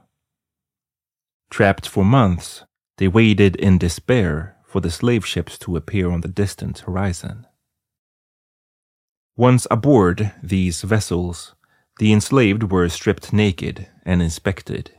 Trapped 1.49 1.89
for 1.89 2.05
months, 2.05 2.65
they 2.97 3.09
waited 3.09 3.57
in 3.57 3.79
despair 3.79 4.57
for 4.65 4.81
the 4.81 4.91
slave 4.91 5.25
ships 5.27 5.59
to 5.59 5.77
appear 5.77 6.11
on 6.11 6.21
the 6.21 6.29
distant 6.29 6.81
horizon. 6.81 7.47
Once 9.37 9.67
aboard 9.71 10.33
these 10.43 10.83
vessels, 10.83 11.55
the 11.99 12.13
enslaved 12.13 12.71
were 12.71 12.89
stripped 12.89 13.33
naked 13.33 13.89
and 14.05 14.23
inspected. 14.23 14.93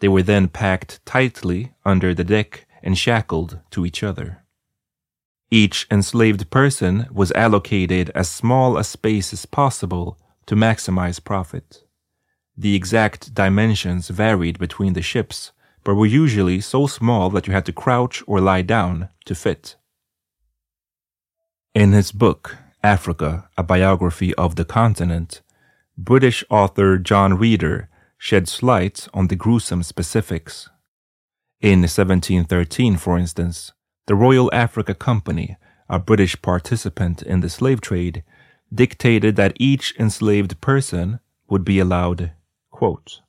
They 0.00 0.08
were 0.08 0.22
then 0.22 0.48
packed 0.48 1.04
tightly 1.04 1.74
under 1.84 2.14
the 2.14 2.24
deck 2.24 2.66
and 2.82 2.96
shackled 2.96 3.60
to 3.70 3.84
each 3.84 4.02
other. 4.02 4.44
Each 5.50 5.86
enslaved 5.90 6.50
person 6.50 7.06
was 7.10 7.32
allocated 7.32 8.10
as 8.14 8.28
small 8.28 8.76
a 8.76 8.84
space 8.84 9.32
as 9.32 9.46
possible 9.46 10.18
to 10.46 10.54
maximize 10.54 11.22
profit. 11.22 11.84
The 12.56 12.74
exact 12.74 13.34
dimensions 13.34 14.08
varied 14.08 14.58
between 14.58 14.92
the 14.92 15.02
ships 15.02 15.52
but 15.84 15.94
were 15.94 16.06
usually 16.06 16.60
so 16.60 16.86
small 16.86 17.30
that 17.30 17.46
you 17.46 17.52
had 17.52 17.66
to 17.66 17.72
crouch 17.72 18.22
or 18.26 18.40
lie 18.40 18.62
down 18.62 19.08
to 19.24 19.34
fit. 19.34 19.76
In 21.74 21.92
his 21.92 22.12
book, 22.12 22.56
Africa, 22.82 23.48
a 23.56 23.62
biography 23.62 24.34
of 24.34 24.56
the 24.56 24.64
continent, 24.64 25.42
British 25.96 26.44
author 26.48 26.98
John 26.98 27.38
Reader 27.38 27.88
sheds 28.16 28.62
light 28.62 29.08
on 29.12 29.28
the 29.28 29.36
gruesome 29.36 29.82
specifics. 29.82 30.68
In 31.60 31.80
1713, 31.80 32.96
for 32.96 33.18
instance, 33.18 33.72
the 34.06 34.14
Royal 34.14 34.48
Africa 34.52 34.94
Company, 34.94 35.56
a 35.88 35.98
British 35.98 36.40
participant 36.40 37.22
in 37.22 37.40
the 37.40 37.48
slave 37.48 37.80
trade, 37.80 38.22
dictated 38.72 39.36
that 39.36 39.56
each 39.56 39.94
enslaved 39.98 40.60
person 40.60 41.20
would 41.48 41.64
be 41.64 41.78
allowed, 41.78 42.32
quote, 42.70 43.20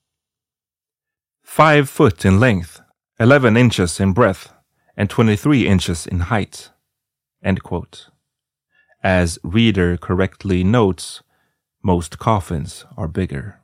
five 1.49 1.89
foot 1.89 2.23
in 2.25 2.39
length, 2.39 2.79
11 3.19 3.57
inches 3.57 3.99
in 3.99 4.13
breadth, 4.13 4.53
and 4.95 5.09
23 5.09 5.67
inches 5.67 6.05
in 6.05 6.19
height. 6.19 6.69
As 9.03 9.39
Reader 9.43 9.97
correctly 9.97 10.63
notes, 10.63 11.23
most 11.81 12.19
coffins 12.19 12.85
are 12.95 13.07
bigger. 13.07 13.59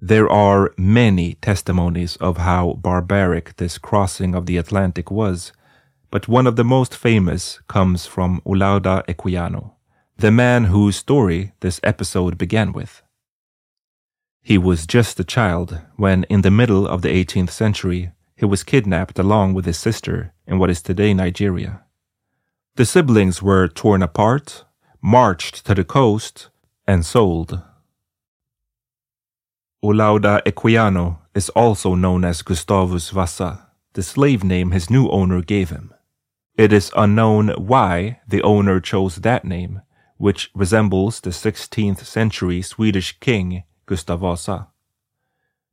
There 0.00 0.30
are 0.30 0.72
many 0.78 1.34
testimonies 1.34 2.16
of 2.16 2.36
how 2.36 2.74
barbaric 2.74 3.56
this 3.56 3.78
crossing 3.78 4.36
of 4.36 4.46
the 4.46 4.56
Atlantic 4.56 5.10
was, 5.10 5.52
but 6.12 6.28
one 6.28 6.46
of 6.46 6.54
the 6.54 6.64
most 6.64 6.96
famous 6.96 7.60
comes 7.66 8.06
from 8.06 8.40
Olaudah 8.46 9.04
Equiano, 9.06 9.72
the 10.16 10.30
man 10.30 10.66
whose 10.66 10.96
story 10.96 11.52
this 11.58 11.80
episode 11.82 12.38
began 12.38 12.72
with. 12.72 13.02
He 14.42 14.58
was 14.58 14.86
just 14.86 15.20
a 15.20 15.24
child 15.24 15.80
when, 15.94 16.24
in 16.24 16.42
the 16.42 16.50
middle 16.50 16.86
of 16.86 17.02
the 17.02 17.08
18th 17.08 17.50
century, 17.50 18.10
he 18.34 18.44
was 18.44 18.64
kidnapped 18.64 19.16
along 19.16 19.54
with 19.54 19.66
his 19.66 19.78
sister 19.78 20.32
in 20.48 20.58
what 20.58 20.68
is 20.68 20.82
today 20.82 21.14
Nigeria. 21.14 21.84
The 22.74 22.84
siblings 22.84 23.40
were 23.40 23.68
torn 23.68 24.02
apart, 24.02 24.64
marched 25.00 25.64
to 25.66 25.74
the 25.76 25.84
coast, 25.84 26.48
and 26.88 27.06
sold. 27.06 27.62
Olaudah 29.84 30.42
Equiano 30.44 31.18
is 31.36 31.48
also 31.50 31.94
known 31.94 32.24
as 32.24 32.42
Gustavus 32.42 33.10
Vassa, 33.10 33.68
the 33.92 34.02
slave 34.02 34.42
name 34.42 34.72
his 34.72 34.90
new 34.90 35.08
owner 35.10 35.40
gave 35.40 35.70
him. 35.70 35.94
It 36.56 36.72
is 36.72 36.90
unknown 36.96 37.50
why 37.50 38.20
the 38.26 38.42
owner 38.42 38.80
chose 38.80 39.16
that 39.16 39.44
name, 39.44 39.82
which 40.16 40.50
resembles 40.52 41.20
the 41.20 41.30
16th 41.30 42.04
century 42.04 42.60
Swedish 42.60 43.18
king 43.20 43.62
Gustav 43.92 44.20
Vasa. 44.20 44.68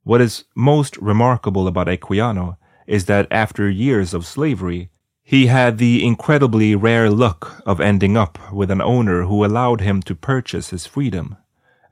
What 0.04 0.20
is 0.20 0.44
most 0.54 0.98
remarkable 0.98 1.70
about 1.70 1.88
Equiano 1.88 2.58
is 2.86 3.06
that 3.06 3.32
after 3.32 3.70
years 3.70 4.14
of 4.14 4.26
slavery, 4.26 4.90
he 5.24 5.46
had 5.46 5.78
the 5.78 6.06
incredibly 6.06 6.76
rare 6.76 7.10
luck 7.10 7.64
of 7.66 7.80
ending 7.80 8.18
up 8.18 8.38
with 8.52 8.72
an 8.72 8.82
owner 8.82 9.24
who 9.24 9.46
allowed 9.46 9.80
him 9.80 10.02
to 10.02 10.16
purchase 10.16 10.72
his 10.72 10.86
freedom, 10.86 11.38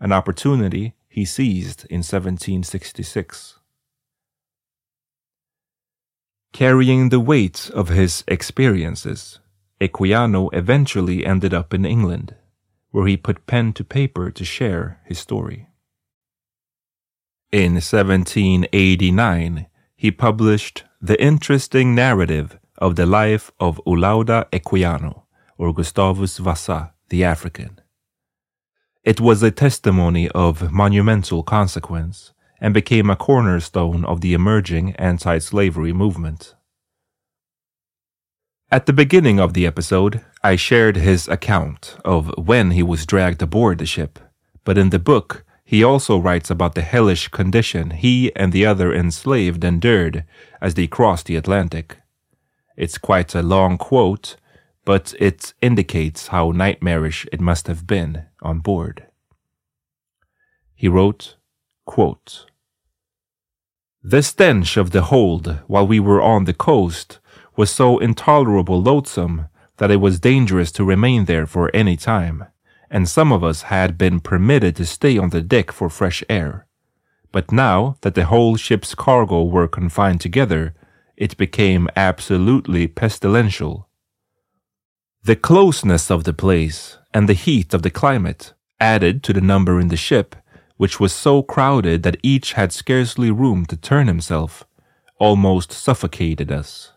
an 0.02 0.12
opportunity 0.12 0.96
he 1.08 1.24
seized 1.24 1.86
in 1.86 2.00
1766. 2.00 3.60
Carrying 6.52 7.08
the 7.08 7.22
weight 7.22 7.72
of 7.74 7.88
his 7.88 8.26
experiences, 8.28 9.40
Equiano 9.80 10.50
eventually 10.52 11.26
ended 11.26 11.54
up 11.54 11.74
in 11.74 11.86
England, 11.86 12.36
where 12.92 13.08
he 13.08 13.16
put 13.16 13.48
pen 13.48 13.72
to 13.72 13.86
paper 13.86 14.30
to 14.30 14.44
share 14.44 15.00
his 15.06 15.20
story. 15.20 15.68
In 17.52 17.76
1789, 17.76 19.68
he 19.96 20.12
published 20.12 20.84
The 21.02 21.22
Interesting 21.24 21.96
Narrative 21.96 22.60
of 22.78 22.98
the 22.98 23.06
Life 23.06 23.52
of 23.58 23.80
Olaudah 23.88 24.50
Equiano, 24.52 25.24
or 25.58 25.74
Gustavus 25.74 26.40
Vassa, 26.40 26.92
the 27.08 27.24
African. 27.24 27.80
It 29.06 29.22
was 29.22 29.42
a 29.42 29.52
testimony 29.52 30.28
of 30.32 30.74
monumental 30.74 31.42
consequence 31.42 32.34
and 32.60 32.74
became 32.74 33.10
a 33.10 33.16
cornerstone 33.16 34.04
of 34.04 34.20
the 34.20 34.34
emerging 34.34 34.94
anti 34.98 35.38
slavery 35.38 35.94
movement. 35.94 36.54
At 38.70 38.88
the 38.88 38.94
beginning 38.94 39.40
of 39.40 39.54
the 39.54 39.66
episode, 39.66 40.20
I 40.44 40.58
shared 40.58 40.98
his 40.98 41.30
account 41.30 41.96
of 42.04 42.30
when 42.38 42.72
he 42.72 42.84
was 42.84 43.06
dragged 43.06 43.42
aboard 43.42 43.78
the 43.78 43.86
ship, 43.86 44.20
but 44.66 44.78
in 44.78 44.90
the 44.90 45.00
book, 45.00 45.46
he 45.70 45.84
also 45.84 46.18
writes 46.18 46.50
about 46.50 46.76
the 46.76 46.82
hellish 46.82 47.28
condition 47.28 47.90
he 47.90 48.34
and 48.38 48.54
the 48.54 48.66
other 48.66 48.94
enslaved 48.94 49.66
endured 49.66 50.24
as 50.62 50.76
they 50.76 50.88
crossed 50.88 51.26
the 51.26 51.36
Atlantic. 51.36 51.98
It's 52.78 52.98
quite 52.98 53.36
a 53.36 53.42
long 53.42 53.78
quote, 53.78 54.38
but 54.86 55.14
it 55.20 55.54
indicates 55.62 56.28
how 56.28 56.52
nightmarish 56.52 57.28
it 57.34 57.42
must 57.42 57.68
have 57.68 57.86
been 57.86 58.28
on 58.42 58.60
board. 58.60 59.08
He 60.74 60.88
wrote, 60.88 61.36
quote, 61.86 62.46
The 64.02 64.24
stench 64.24 64.78
of 64.78 64.92
the 64.92 65.02
hold 65.02 65.60
while 65.68 65.86
we 65.86 66.00
were 66.00 66.22
on 66.22 66.46
the 66.46 66.54
coast 66.54 67.20
was 67.58 67.70
so 67.70 67.98
intolerable 67.98 68.82
loathsome 68.82 69.50
that 69.80 69.92
it 69.92 69.98
was 69.98 70.22
dangerous 70.22 70.72
to 70.72 70.86
remain 70.86 71.26
there 71.26 71.46
for 71.46 71.70
any 71.76 71.98
time 71.98 72.46
and 72.90 73.08
some 73.08 73.32
of 73.32 73.44
us 73.44 73.64
had 73.64 73.98
been 73.98 74.20
permitted 74.20 74.76
to 74.76 74.86
stay 74.86 75.18
on 75.18 75.30
the 75.30 75.42
deck 75.42 75.72
for 75.72 75.90
fresh 75.90 76.24
air. 76.30 76.68
But 77.32 77.52
now 77.52 77.98
that 78.02 78.16
the 78.16 78.26
whole 78.26 78.56
ship's 78.56 78.96
cargo 78.96 79.44
were 79.44 79.68
confined 79.68 80.22
together, 80.22 80.74
it 81.16 81.38
became 81.38 81.90
absolutely 81.96 82.88
pestilential. 82.88 83.88
The 85.24 85.36
closeness 85.36 86.10
of 86.10 86.24
the 86.24 86.34
place 86.34 86.98
and 87.14 87.28
the 87.28 87.34
heat 87.34 87.74
of 87.74 87.82
the 87.82 87.90
climate, 87.90 88.54
added 88.80 89.24
to 89.24 89.34
the 89.34 89.42
number 89.42 89.80
in 89.80 89.88
the 89.88 89.98
ship, 89.98 90.36
which 90.78 91.00
was 91.00 91.12
so 91.12 91.42
crowded 91.42 92.04
that 92.04 92.18
each 92.22 92.54
had 92.54 92.72
scarcely 92.72 93.32
room 93.32 93.66
to 93.66 93.76
turn 93.76 94.08
himself, 94.08 94.66
almost 95.20 95.72
suffocated 95.72 96.52
us. 96.52 96.92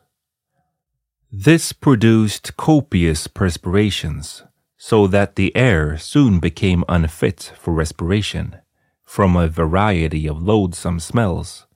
This 1.32 1.72
produced 1.72 2.56
copious 2.56 3.26
perspirations, 3.26 4.44
so 4.82 5.06
that 5.06 5.36
the 5.36 5.54
air 5.54 5.98
soon 5.98 6.40
became 6.40 6.82
unfit 6.88 7.52
for 7.58 7.74
respiration 7.74 8.56
from 9.04 9.36
a 9.36 9.46
variety 9.46 10.26
of 10.26 10.42
loathsome 10.42 10.98
smells, 10.98 11.66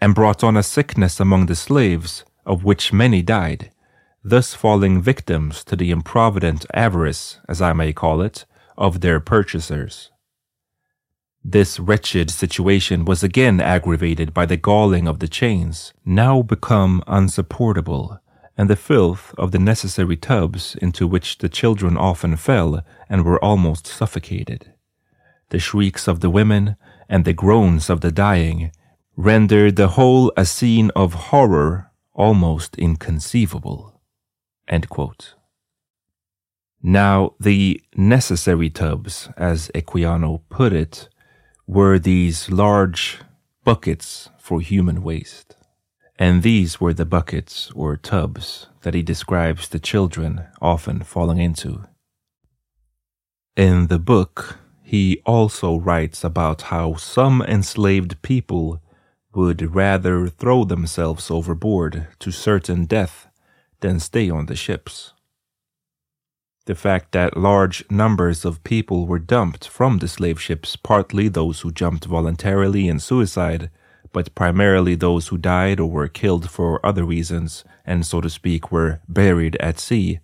and 0.00 0.12
brought 0.12 0.42
on 0.42 0.56
a 0.56 0.62
sickness 0.62 1.20
among 1.20 1.46
the 1.46 1.54
slaves, 1.54 2.24
of 2.44 2.64
which 2.64 2.92
many 2.92 3.22
died, 3.22 3.70
thus 4.24 4.54
falling 4.54 5.00
victims 5.00 5.62
to 5.62 5.76
the 5.76 5.92
improvident 5.92 6.66
avarice, 6.74 7.38
as 7.48 7.62
I 7.62 7.72
may 7.72 7.92
call 7.92 8.20
it, 8.22 8.44
of 8.76 9.02
their 9.02 9.20
purchasers. 9.20 10.10
This 11.44 11.78
wretched 11.78 12.28
situation 12.28 13.04
was 13.04 13.22
again 13.22 13.60
aggravated 13.60 14.34
by 14.34 14.46
the 14.46 14.56
galling 14.56 15.06
of 15.06 15.20
the 15.20 15.28
chains, 15.28 15.92
now 16.04 16.42
become 16.42 17.04
unsupportable, 17.06 18.18
and 18.58 18.68
the 18.68 18.76
filth 18.76 19.32
of 19.38 19.52
the 19.52 19.58
necessary 19.58 20.16
tubs 20.16 20.74
into 20.82 21.06
which 21.06 21.38
the 21.38 21.48
children 21.48 21.96
often 21.96 22.36
fell 22.36 22.84
and 23.08 23.24
were 23.24 23.42
almost 23.42 23.86
suffocated. 23.86 24.72
The 25.50 25.60
shrieks 25.60 26.08
of 26.08 26.18
the 26.20 26.28
women 26.28 26.76
and 27.08 27.24
the 27.24 27.32
groans 27.32 27.88
of 27.88 28.00
the 28.00 28.10
dying 28.10 28.72
rendered 29.16 29.76
the 29.76 29.88
whole 29.88 30.32
a 30.36 30.44
scene 30.44 30.90
of 30.96 31.14
horror 31.30 31.90
almost 32.14 32.76
inconceivable. 32.76 34.00
Now, 36.82 37.34
the 37.40 37.80
necessary 37.96 38.70
tubs, 38.70 39.28
as 39.36 39.70
Equiano 39.74 40.42
put 40.48 40.72
it, 40.72 41.08
were 41.66 41.98
these 41.98 42.50
large 42.50 43.18
buckets 43.64 44.30
for 44.38 44.60
human 44.60 45.02
waste. 45.02 45.57
And 46.18 46.42
these 46.42 46.80
were 46.80 46.92
the 46.92 47.04
buckets 47.04 47.70
or 47.76 47.96
tubs 47.96 48.66
that 48.82 48.94
he 48.94 49.02
describes 49.02 49.68
the 49.68 49.78
children 49.78 50.46
often 50.60 51.04
falling 51.04 51.38
into. 51.38 51.84
In 53.56 53.86
the 53.86 54.00
book, 54.00 54.58
he 54.82 55.22
also 55.24 55.76
writes 55.76 56.24
about 56.24 56.62
how 56.62 56.94
some 56.96 57.42
enslaved 57.42 58.20
people 58.22 58.82
would 59.34 59.74
rather 59.74 60.26
throw 60.28 60.64
themselves 60.64 61.30
overboard 61.30 62.08
to 62.18 62.32
certain 62.32 62.86
death 62.86 63.28
than 63.80 64.00
stay 64.00 64.28
on 64.28 64.46
the 64.46 64.56
ships. 64.56 65.12
The 66.66 66.74
fact 66.74 67.12
that 67.12 67.36
large 67.36 67.84
numbers 67.90 68.44
of 68.44 68.64
people 68.64 69.06
were 69.06 69.18
dumped 69.18 69.68
from 69.68 69.98
the 69.98 70.08
slave 70.08 70.40
ships, 70.40 70.74
partly 70.74 71.28
those 71.28 71.60
who 71.60 71.70
jumped 71.70 72.04
voluntarily 72.06 72.88
in 72.88 72.98
suicide, 72.98 73.70
but 74.12 74.34
primarily 74.34 74.94
those 74.94 75.28
who 75.28 75.38
died 75.38 75.80
or 75.80 75.90
were 75.90 76.08
killed 76.08 76.50
for 76.50 76.84
other 76.84 77.04
reasons, 77.04 77.64
and 77.84 78.04
so 78.04 78.20
to 78.20 78.30
speak, 78.30 78.72
were 78.72 79.00
buried 79.08 79.56
at 79.56 79.78
sea, 79.78 80.20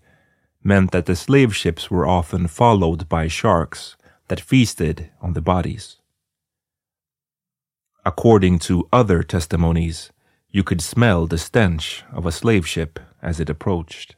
meant 0.63 0.91
that 0.93 1.07
the 1.07 1.17
slave 1.17 1.55
ships 1.55 1.91
were 1.91 2.07
often 2.07 2.47
followed 2.47 3.09
by 3.09 3.29
sharks 3.29 3.97
that 4.29 4.41
feasted 4.41 5.11
on 5.21 5.35
the 5.35 5.43
bodies. 5.43 5.97
According 8.07 8.59
to 8.61 8.89
other 8.93 9.23
testimonies, 9.23 10.11
you 10.51 10.63
could 10.63 10.81
smell 10.81 11.27
the 11.27 11.39
stench 11.39 12.05
of 12.13 12.27
a 12.27 12.33
slave 12.33 12.67
ship 12.67 13.01
as 13.23 13.41
it 13.41 13.51
approached. 13.51 14.17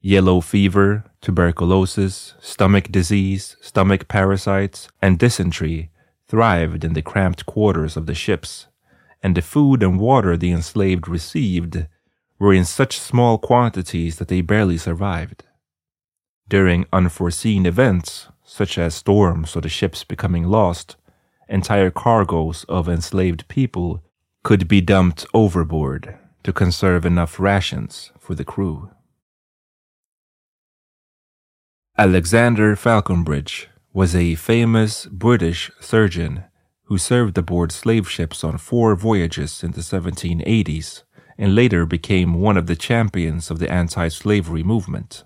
Yellow 0.00 0.40
fever, 0.40 1.04
tuberculosis, 1.20 2.34
stomach 2.40 2.90
disease, 2.90 3.56
stomach 3.60 4.06
parasites, 4.06 4.88
and 5.00 5.18
dysentery 5.18 5.90
thrived 6.28 6.84
in 6.84 6.94
the 6.94 7.02
cramped 7.02 7.46
quarters 7.46 7.96
of 7.96 8.06
the 8.06 8.14
ships, 8.14 8.66
and 9.22 9.36
the 9.36 9.42
food 9.42 9.82
and 9.82 9.98
water 9.98 10.36
the 10.36 10.52
enslaved 10.52 11.08
received 11.08 11.86
were 12.38 12.52
in 12.52 12.64
such 12.64 12.98
small 12.98 13.38
quantities 13.38 14.16
that 14.16 14.28
they 14.28 14.40
barely 14.40 14.76
survived. 14.76 15.44
During 16.48 16.86
unforeseen 16.92 17.64
events, 17.64 18.28
such 18.44 18.76
as 18.76 18.94
storms 18.94 19.56
or 19.56 19.60
the 19.60 19.68
ships 19.68 20.04
becoming 20.04 20.44
lost, 20.44 20.96
entire 21.48 21.90
cargoes 21.90 22.64
of 22.68 22.88
enslaved 22.88 23.48
people 23.48 24.02
could 24.42 24.68
be 24.68 24.80
dumped 24.80 25.24
overboard 25.32 26.18
to 26.42 26.52
conserve 26.52 27.06
enough 27.06 27.40
rations 27.40 28.12
for 28.18 28.34
the 28.34 28.44
crew. 28.44 28.90
Alexander 31.96 32.76
Falconbridge 32.76 33.68
was 33.94 34.14
a 34.16 34.34
famous 34.34 35.06
British 35.06 35.70
surgeon 35.78 36.42
who 36.86 36.98
served 36.98 37.38
aboard 37.38 37.70
slave 37.70 38.10
ships 38.10 38.42
on 38.42 38.58
four 38.58 38.96
voyages 38.96 39.62
in 39.62 39.70
the 39.70 39.80
1780s 39.80 41.04
and 41.38 41.54
later 41.54 41.86
became 41.86 42.34
one 42.34 42.56
of 42.56 42.66
the 42.66 42.74
champions 42.74 43.52
of 43.52 43.60
the 43.60 43.70
anti 43.70 44.08
slavery 44.08 44.64
movement. 44.64 45.22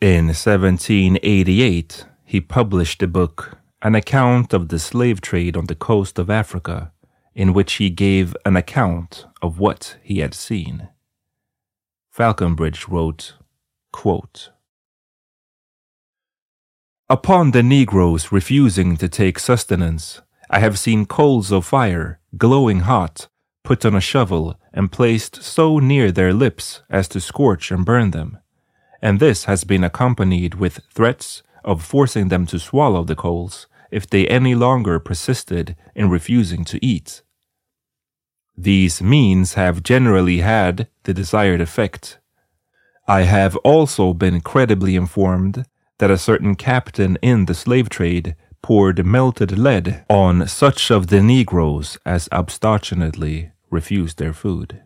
In 0.00 0.26
1788, 0.26 2.06
he 2.24 2.40
published 2.40 3.02
a 3.02 3.08
book, 3.08 3.58
An 3.82 3.96
Account 3.96 4.52
of 4.52 4.68
the 4.68 4.78
Slave 4.78 5.20
Trade 5.20 5.56
on 5.56 5.66
the 5.66 5.74
Coast 5.74 6.20
of 6.20 6.30
Africa, 6.30 6.92
in 7.34 7.52
which 7.52 7.74
he 7.74 7.90
gave 7.90 8.36
an 8.44 8.56
account 8.56 9.26
of 9.42 9.58
what 9.58 9.98
he 10.02 10.20
had 10.20 10.34
seen. 10.34 10.88
Falconbridge 12.10 12.86
wrote, 12.86 13.34
quote, 13.92 14.50
Upon 17.10 17.50
the 17.50 17.62
Negroes 17.62 18.32
refusing 18.32 18.96
to 18.96 19.10
take 19.10 19.38
sustenance, 19.38 20.22
I 20.48 20.60
have 20.60 20.78
seen 20.78 21.04
coals 21.04 21.52
of 21.52 21.66
fire, 21.66 22.18
glowing 22.38 22.80
hot, 22.80 23.28
put 23.62 23.84
on 23.84 23.94
a 23.94 24.00
shovel 24.00 24.58
and 24.72 24.90
placed 24.90 25.42
so 25.42 25.78
near 25.78 26.10
their 26.10 26.32
lips 26.32 26.80
as 26.88 27.06
to 27.08 27.20
scorch 27.20 27.70
and 27.70 27.84
burn 27.84 28.12
them, 28.12 28.38
and 29.02 29.20
this 29.20 29.44
has 29.44 29.64
been 29.64 29.84
accompanied 29.84 30.54
with 30.54 30.80
threats 30.94 31.42
of 31.62 31.84
forcing 31.84 32.28
them 32.28 32.46
to 32.46 32.58
swallow 32.58 33.04
the 33.04 33.14
coals 33.14 33.66
if 33.90 34.08
they 34.08 34.26
any 34.26 34.54
longer 34.54 34.98
persisted 34.98 35.76
in 35.94 36.08
refusing 36.08 36.64
to 36.64 36.82
eat. 36.82 37.20
These 38.56 39.02
means 39.02 39.54
have 39.54 39.82
generally 39.82 40.38
had 40.38 40.88
the 41.02 41.12
desired 41.12 41.60
effect. 41.60 42.18
I 43.06 43.22
have 43.22 43.56
also 43.56 44.14
been 44.14 44.40
credibly 44.40 44.96
informed 44.96 45.66
that 46.04 46.10
a 46.10 46.18
certain 46.18 46.54
captain 46.54 47.16
in 47.22 47.46
the 47.46 47.54
slave 47.54 47.88
trade 47.88 48.36
poured 48.60 49.06
melted 49.06 49.56
lead 49.56 50.04
on 50.10 50.46
such 50.46 50.90
of 50.90 51.06
the 51.06 51.22
Negroes 51.22 51.96
as 52.04 52.28
obstinately 52.30 53.52
refused 53.70 54.18
their 54.18 54.34
food. 54.34 54.82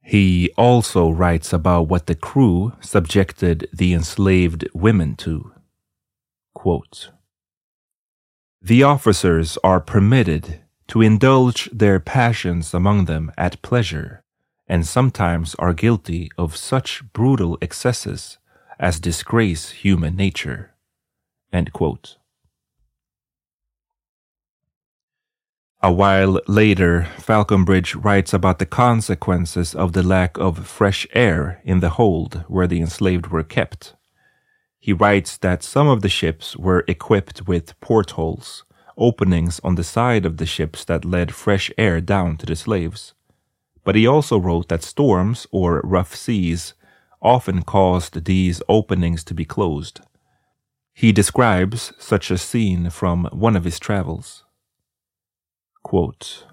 He 0.00 0.52
also 0.56 1.10
writes 1.10 1.52
about 1.52 1.88
what 1.88 2.06
the 2.06 2.14
crew 2.14 2.72
subjected 2.80 3.68
the 3.72 3.94
enslaved 3.94 4.68
women 4.72 5.16
to. 5.16 5.50
Quote, 6.54 7.10
the 8.62 8.84
officers 8.84 9.58
are 9.64 9.80
permitted 9.80 10.60
to 10.86 11.02
indulge 11.02 11.68
their 11.72 11.98
passions 11.98 12.72
among 12.72 13.06
them 13.06 13.32
at 13.36 13.60
pleasure, 13.60 14.22
and 14.68 14.86
sometimes 14.86 15.54
are 15.56 15.72
guilty 15.72 16.30
of 16.36 16.56
such 16.56 17.02
brutal 17.12 17.56
excesses 17.62 18.38
as 18.78 19.00
disgrace 19.00 19.70
human 19.70 20.16
nature. 20.16 20.74
A 25.82 25.92
while 25.92 26.40
later, 26.48 27.04
Falconbridge 27.18 27.94
writes 27.94 28.34
about 28.34 28.58
the 28.58 28.66
consequences 28.66 29.74
of 29.74 29.92
the 29.92 30.02
lack 30.02 30.36
of 30.38 30.66
fresh 30.66 31.06
air 31.14 31.60
in 31.64 31.80
the 31.80 31.90
hold 31.90 32.44
where 32.48 32.66
the 32.66 32.80
enslaved 32.80 33.28
were 33.28 33.44
kept. 33.44 33.94
He 34.80 34.92
writes 34.92 35.36
that 35.38 35.62
some 35.62 35.86
of 35.86 36.02
the 36.02 36.08
ships 36.08 36.56
were 36.56 36.84
equipped 36.88 37.46
with 37.46 37.78
portholes, 37.80 38.64
openings 38.96 39.60
on 39.62 39.76
the 39.76 39.84
side 39.84 40.24
of 40.24 40.38
the 40.38 40.46
ships 40.46 40.84
that 40.86 41.04
led 41.04 41.34
fresh 41.34 41.70
air 41.78 42.00
down 42.00 42.36
to 42.38 42.46
the 42.46 42.56
slaves. 42.56 43.14
But 43.86 43.94
he 43.94 44.04
also 44.04 44.36
wrote 44.36 44.68
that 44.68 44.82
storms 44.82 45.46
or 45.52 45.80
rough 45.84 46.12
seas 46.16 46.74
often 47.22 47.62
caused 47.62 48.24
these 48.24 48.60
openings 48.68 49.22
to 49.24 49.32
be 49.32 49.44
closed. 49.44 50.00
He 50.92 51.12
describes 51.12 51.92
such 51.96 52.32
a 52.32 52.36
scene 52.36 52.90
from 52.90 53.28
one 53.30 53.54
of 53.54 53.62
his 53.62 53.78
travels. 53.78 54.42
Quote, 55.84 56.46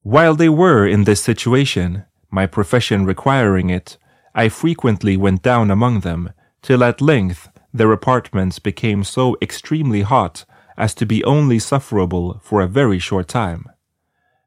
While 0.00 0.34
they 0.34 0.48
were 0.48 0.86
in 0.86 1.04
this 1.04 1.22
situation, 1.22 2.06
my 2.30 2.46
profession 2.46 3.04
requiring 3.04 3.68
it, 3.68 3.98
I 4.34 4.48
frequently 4.48 5.18
went 5.18 5.42
down 5.42 5.70
among 5.70 6.00
them 6.00 6.30
till 6.62 6.82
at 6.82 7.02
length 7.02 7.50
their 7.74 7.92
apartments 7.92 8.58
became 8.58 9.04
so 9.04 9.36
extremely 9.42 10.00
hot 10.00 10.46
as 10.78 10.94
to 10.94 11.04
be 11.04 11.22
only 11.24 11.58
sufferable 11.58 12.40
for 12.42 12.62
a 12.62 12.66
very 12.66 12.98
short 12.98 13.28
time. 13.28 13.66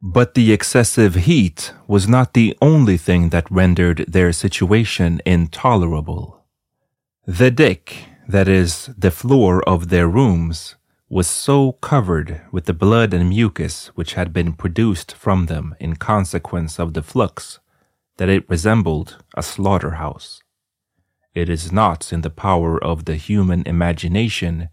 But 0.08 0.36
the 0.36 0.54
excessive 0.54 1.16
heat 1.16 1.74
was 1.88 2.08
not 2.08 2.36
the 2.36 2.56
only 2.62 2.96
thing 2.96 3.30
that 3.30 3.50
rendered 3.50 4.06
their 4.08 4.32
situation 4.34 5.20
intolerable. 5.26 6.46
The 7.26 7.50
deck, 7.50 8.10
that 8.28 8.48
is, 8.48 8.92
the 8.96 9.10
floor 9.10 9.68
of 9.68 9.90
their 9.90 10.08
rooms, 10.08 10.76
was 11.10 11.26
so 11.26 11.72
covered 11.72 12.42
with 12.52 12.66
the 12.66 12.74
blood 12.74 13.16
and 13.16 13.30
mucus 13.30 13.88
which 13.96 14.14
had 14.14 14.32
been 14.32 14.54
produced 14.54 15.16
from 15.16 15.48
them 15.48 15.74
in 15.80 15.96
consequence 15.96 16.78
of 16.78 16.94
the 16.94 17.02
flux 17.02 17.58
that 18.18 18.30
it 18.30 18.48
resembled 18.48 19.24
a 19.36 19.42
slaughterhouse. 19.42 20.44
It 21.34 21.50
is 21.50 21.72
not 21.72 22.14
in 22.14 22.22
the 22.22 22.30
power 22.30 22.78
of 22.78 23.06
the 23.06 23.16
human 23.16 23.64
imagination 23.66 24.70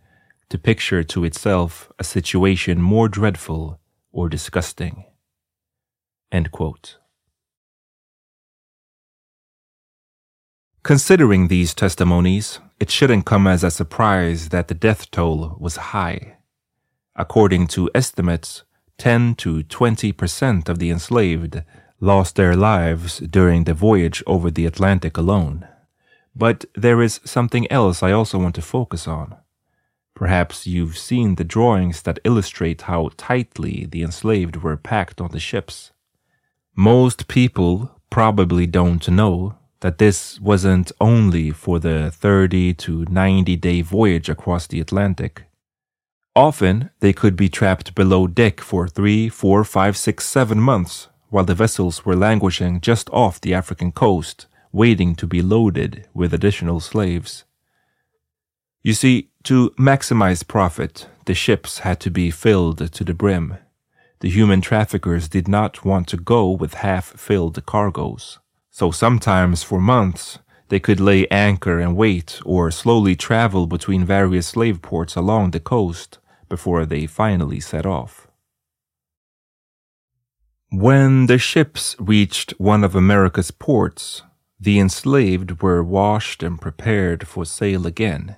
to 0.51 0.59
picture 0.59 1.03
to 1.05 1.25
itself 1.25 1.91
a 1.99 2.05
situation 2.05 2.83
more 2.83 3.09
dreadful 3.09 3.81
or 4.13 4.29
disgusting. 4.29 5.07
Considering 10.83 11.47
these 11.47 11.75
testimonies, 11.75 12.59
it 12.81 12.91
shouldn't 12.91 13.25
come 13.25 13.47
as 13.47 13.63
a 13.63 13.71
surprise 13.71 14.49
that 14.49 14.67
the 14.67 14.75
death 14.75 15.11
toll 15.13 15.57
was 15.61 15.77
high. 15.77 16.39
According 17.15 17.69
to 17.69 17.91
estimates, 17.95 18.65
10 18.99 19.37
to 19.37 19.63
20 19.63 20.13
percent 20.13 20.69
of 20.69 20.81
the 20.81 20.91
enslaved 20.91 21.63
lost 22.01 22.35
their 22.35 22.57
lives 22.57 23.19
during 23.21 23.65
the 23.65 23.75
voyage 23.75 24.25
over 24.27 24.51
the 24.51 24.67
Atlantic 24.67 25.17
alone. 25.17 25.69
But 26.35 26.65
there 26.75 27.01
is 27.01 27.21
something 27.25 27.71
else 27.71 28.03
I 28.03 28.11
also 28.11 28.39
want 28.39 28.57
to 28.57 28.63
focus 28.63 29.07
on. 29.07 29.37
Perhaps 30.15 30.67
you've 30.67 30.99
seen 30.99 31.37
the 31.37 31.45
drawings 31.45 32.03
that 32.03 32.19
illustrate 32.25 32.83
how 32.83 33.11
tightly 33.17 33.87
the 33.87 34.03
enslaved 34.03 34.57
were 34.57 34.77
packed 34.77 35.21
on 35.21 35.31
the 35.31 35.41
ships. 35.41 35.92
Most 36.75 37.29
people 37.29 38.01
probably 38.09 38.67
don't 38.67 39.07
know 39.09 39.57
that 39.81 39.99
this 39.99 40.41
wasn't 40.41 40.91
only 41.01 41.51
for 41.51 41.79
the 41.79 42.11
30 42.11 42.73
to 42.75 43.05
90 43.11 43.57
day 43.57 43.83
voyage 43.83 44.31
across 44.31 44.67
the 44.67 44.81
Atlantic. 44.81 45.45
Often, 46.35 46.89
they 47.01 47.13
could 47.13 47.37
be 47.37 47.51
trapped 47.51 47.95
below 47.95 48.27
deck 48.27 48.61
for 48.61 48.89
three, 48.89 49.29
four, 49.29 49.65
five, 49.65 49.99
six, 49.99 50.25
seven 50.25 50.59
months 50.59 51.09
while 51.29 51.45
the 51.45 51.55
vessels 51.55 52.07
were 52.07 52.17
languishing 52.17 52.81
just 52.81 53.11
off 53.11 53.39
the 53.41 53.53
African 53.53 53.93
coast, 53.93 54.47
waiting 54.73 55.15
to 55.17 55.27
be 55.27 55.43
loaded 55.43 56.09
with 56.15 56.33
additional 56.33 56.81
slaves. 56.81 57.45
You 58.83 58.95
see, 58.95 59.29
to 59.45 59.71
maximize 59.79 60.47
profit, 60.47 61.07
the 61.27 61.35
ships 61.35 61.81
had 61.81 62.01
to 62.01 62.11
be 62.11 62.31
filled 62.31 62.93
to 62.93 63.05
the 63.05 63.15
brim. 63.15 63.59
The 64.23 64.31
human 64.31 64.61
traffickers 64.61 65.29
did 65.29 65.49
not 65.49 65.85
want 65.85 66.07
to 66.09 66.17
go 66.17 66.49
with 66.49 66.75
half 66.75 67.07
filled 67.07 67.67
cargoes. 67.67 68.39
So 68.71 68.93
sometimes 68.93 69.65
for 69.65 69.81
months, 69.81 70.39
they 70.69 70.79
could 70.79 71.01
lay 71.01 71.27
anchor 71.27 71.81
and 71.81 71.97
wait 71.97 72.41
or 72.45 72.71
slowly 72.71 73.17
travel 73.17 73.67
between 73.67 74.05
various 74.05 74.47
slave 74.47 74.81
ports 74.81 75.17
along 75.17 75.51
the 75.51 75.59
coast 75.59 76.21
before 76.49 76.87
they 76.87 77.05
finally 77.07 77.59
set 77.59 77.85
off. 77.85 78.29
When 80.71 81.27
the 81.27 81.39
ships 81.39 81.97
reached 81.99 82.53
one 82.59 82.85
of 82.85 82.95
America's 82.95 83.51
ports, 83.51 84.23
the 84.61 84.79
enslaved 84.79 85.63
were 85.63 85.83
washed 85.83 86.45
and 86.45 86.61
prepared 86.61 87.27
for 87.27 87.45
sale 87.45 87.89
again. 87.89 88.37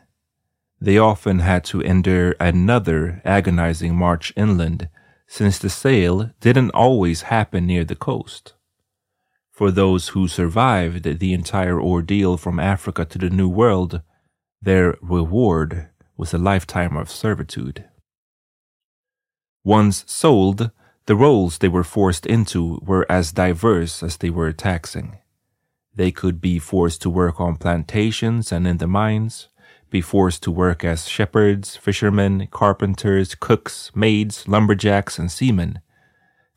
They 0.80 0.96
often 0.96 1.40
had 1.40 1.62
to 1.64 1.82
endure 1.82 2.34
another 2.40 3.20
agonizing 3.22 3.94
march 3.94 4.32
inland, 4.34 4.88
since 5.26 5.58
the 5.58 5.70
sale 5.70 6.30
didn't 6.40 6.70
always 6.70 7.22
happen 7.22 7.66
near 7.66 7.84
the 7.84 7.96
coast. 7.96 8.54
For 9.50 9.70
those 9.70 10.08
who 10.08 10.26
survived 10.26 11.04
the 11.04 11.32
entire 11.32 11.80
ordeal 11.80 12.36
from 12.36 12.58
Africa 12.58 13.04
to 13.04 13.18
the 13.18 13.30
New 13.30 13.48
World, 13.48 14.02
their 14.60 14.96
reward 15.00 15.90
was 16.16 16.34
a 16.34 16.38
lifetime 16.38 16.96
of 16.96 17.10
servitude. 17.10 17.84
Once 19.62 20.04
sold, 20.06 20.70
the 21.06 21.16
roles 21.16 21.58
they 21.58 21.68
were 21.68 21.84
forced 21.84 22.26
into 22.26 22.80
were 22.82 23.06
as 23.10 23.32
diverse 23.32 24.02
as 24.02 24.16
they 24.16 24.30
were 24.30 24.52
taxing. 24.52 25.18
They 25.94 26.10
could 26.10 26.40
be 26.40 26.58
forced 26.58 27.02
to 27.02 27.10
work 27.10 27.40
on 27.40 27.56
plantations 27.56 28.50
and 28.50 28.66
in 28.66 28.78
the 28.78 28.86
mines, 28.86 29.48
be 29.94 30.00
forced 30.00 30.42
to 30.42 30.50
work 30.50 30.82
as 30.82 31.08
shepherds, 31.08 31.76
fishermen, 31.76 32.48
carpenters, 32.50 33.36
cooks, 33.36 33.92
maids, 33.94 34.48
lumberjacks, 34.48 35.20
and 35.20 35.30
seamen. 35.30 35.78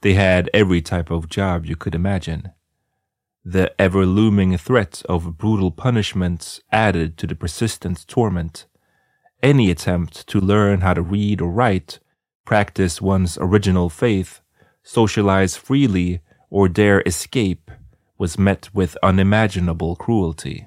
They 0.01 0.15
had 0.15 0.49
every 0.55 0.81
type 0.81 1.11
of 1.11 1.29
job 1.29 1.63
you 1.63 1.75
could 1.75 1.93
imagine. 1.93 2.51
The 3.45 3.79
ever 3.79 4.07
looming 4.07 4.57
threat 4.57 5.03
of 5.07 5.37
brutal 5.37 5.69
punishments 5.69 6.61
added 6.71 7.15
to 7.19 7.27
the 7.27 7.35
persistent 7.35 8.07
torment. 8.07 8.65
Any 9.43 9.69
attempt 9.69 10.25
to 10.29 10.41
learn 10.41 10.81
how 10.81 10.95
to 10.95 11.03
read 11.03 11.39
or 11.39 11.51
write 11.51 11.99
practice 12.43 12.99
one's 12.99 13.37
original 13.39 13.87
faith, 13.91 14.41
socialize 14.81 15.55
freely, 15.55 16.21
or 16.49 16.67
dare 16.67 17.03
escape 17.05 17.69
was 18.17 18.39
met 18.39 18.73
with 18.73 18.97
unimaginable 19.03 19.95
cruelty. 19.95 20.65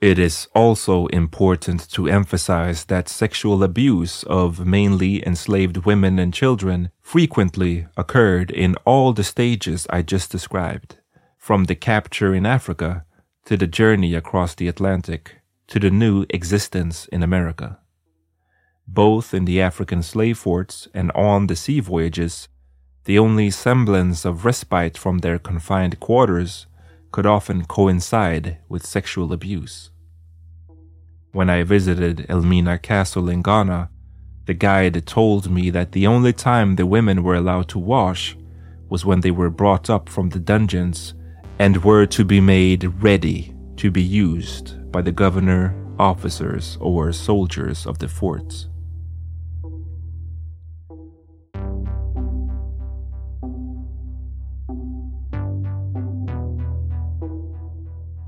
It 0.00 0.18
is 0.18 0.46
also 0.54 1.06
important 1.06 1.88
to 1.92 2.06
emphasize 2.06 2.84
that 2.84 3.08
sexual 3.08 3.62
abuse 3.62 4.24
of 4.24 4.66
mainly 4.66 5.26
enslaved 5.26 5.78
women 5.86 6.18
and 6.18 6.34
children 6.34 6.90
frequently 7.00 7.86
occurred 7.96 8.50
in 8.50 8.74
all 8.84 9.14
the 9.14 9.24
stages 9.24 9.86
I 9.88 10.02
just 10.02 10.30
described, 10.30 10.98
from 11.38 11.64
the 11.64 11.74
capture 11.74 12.34
in 12.34 12.44
Africa 12.44 13.06
to 13.46 13.56
the 13.56 13.66
journey 13.66 14.14
across 14.14 14.54
the 14.54 14.68
Atlantic 14.68 15.36
to 15.68 15.80
the 15.80 15.90
new 15.90 16.26
existence 16.28 17.06
in 17.06 17.22
America. 17.22 17.78
Both 18.86 19.32
in 19.32 19.46
the 19.46 19.62
African 19.62 20.02
slave 20.02 20.36
forts 20.36 20.88
and 20.92 21.10
on 21.12 21.46
the 21.46 21.56
sea 21.56 21.80
voyages, 21.80 22.48
the 23.04 23.18
only 23.18 23.50
semblance 23.50 24.26
of 24.26 24.44
respite 24.44 24.98
from 24.98 25.18
their 25.18 25.38
confined 25.38 25.98
quarters 26.00 26.66
could 27.12 27.26
often 27.26 27.64
coincide 27.64 28.58
with 28.68 28.86
sexual 28.86 29.32
abuse. 29.32 29.90
When 31.32 31.50
I 31.50 31.62
visited 31.62 32.26
Elmina 32.28 32.78
Castle 32.78 33.28
in 33.28 33.42
Ghana, 33.42 33.90
the 34.46 34.54
guide 34.54 35.06
told 35.06 35.50
me 35.50 35.70
that 35.70 35.92
the 35.92 36.06
only 36.06 36.32
time 36.32 36.76
the 36.76 36.86
women 36.86 37.22
were 37.22 37.34
allowed 37.34 37.68
to 37.68 37.78
wash 37.78 38.36
was 38.88 39.04
when 39.04 39.20
they 39.20 39.30
were 39.30 39.50
brought 39.50 39.90
up 39.90 40.08
from 40.08 40.30
the 40.30 40.38
dungeons 40.38 41.14
and 41.58 41.84
were 41.84 42.06
to 42.06 42.24
be 42.24 42.40
made 42.40 42.84
ready 43.02 43.54
to 43.76 43.90
be 43.90 44.02
used 44.02 44.90
by 44.92 45.02
the 45.02 45.12
governor, 45.12 45.74
officers, 45.98 46.78
or 46.80 47.12
soldiers 47.12 47.86
of 47.86 47.98
the 47.98 48.08
forts. 48.08 48.68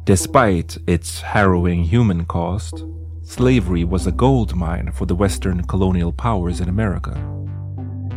Despite 0.09 0.78
its 0.86 1.20
harrowing 1.20 1.84
human 1.84 2.24
cost, 2.24 2.82
slavery 3.24 3.84
was 3.84 4.06
a 4.06 4.11
gold 4.11 4.56
mine 4.56 4.90
for 4.90 5.04
the 5.04 5.14
Western 5.14 5.62
colonial 5.64 6.12
powers 6.12 6.62
in 6.62 6.70
America. 6.70 7.12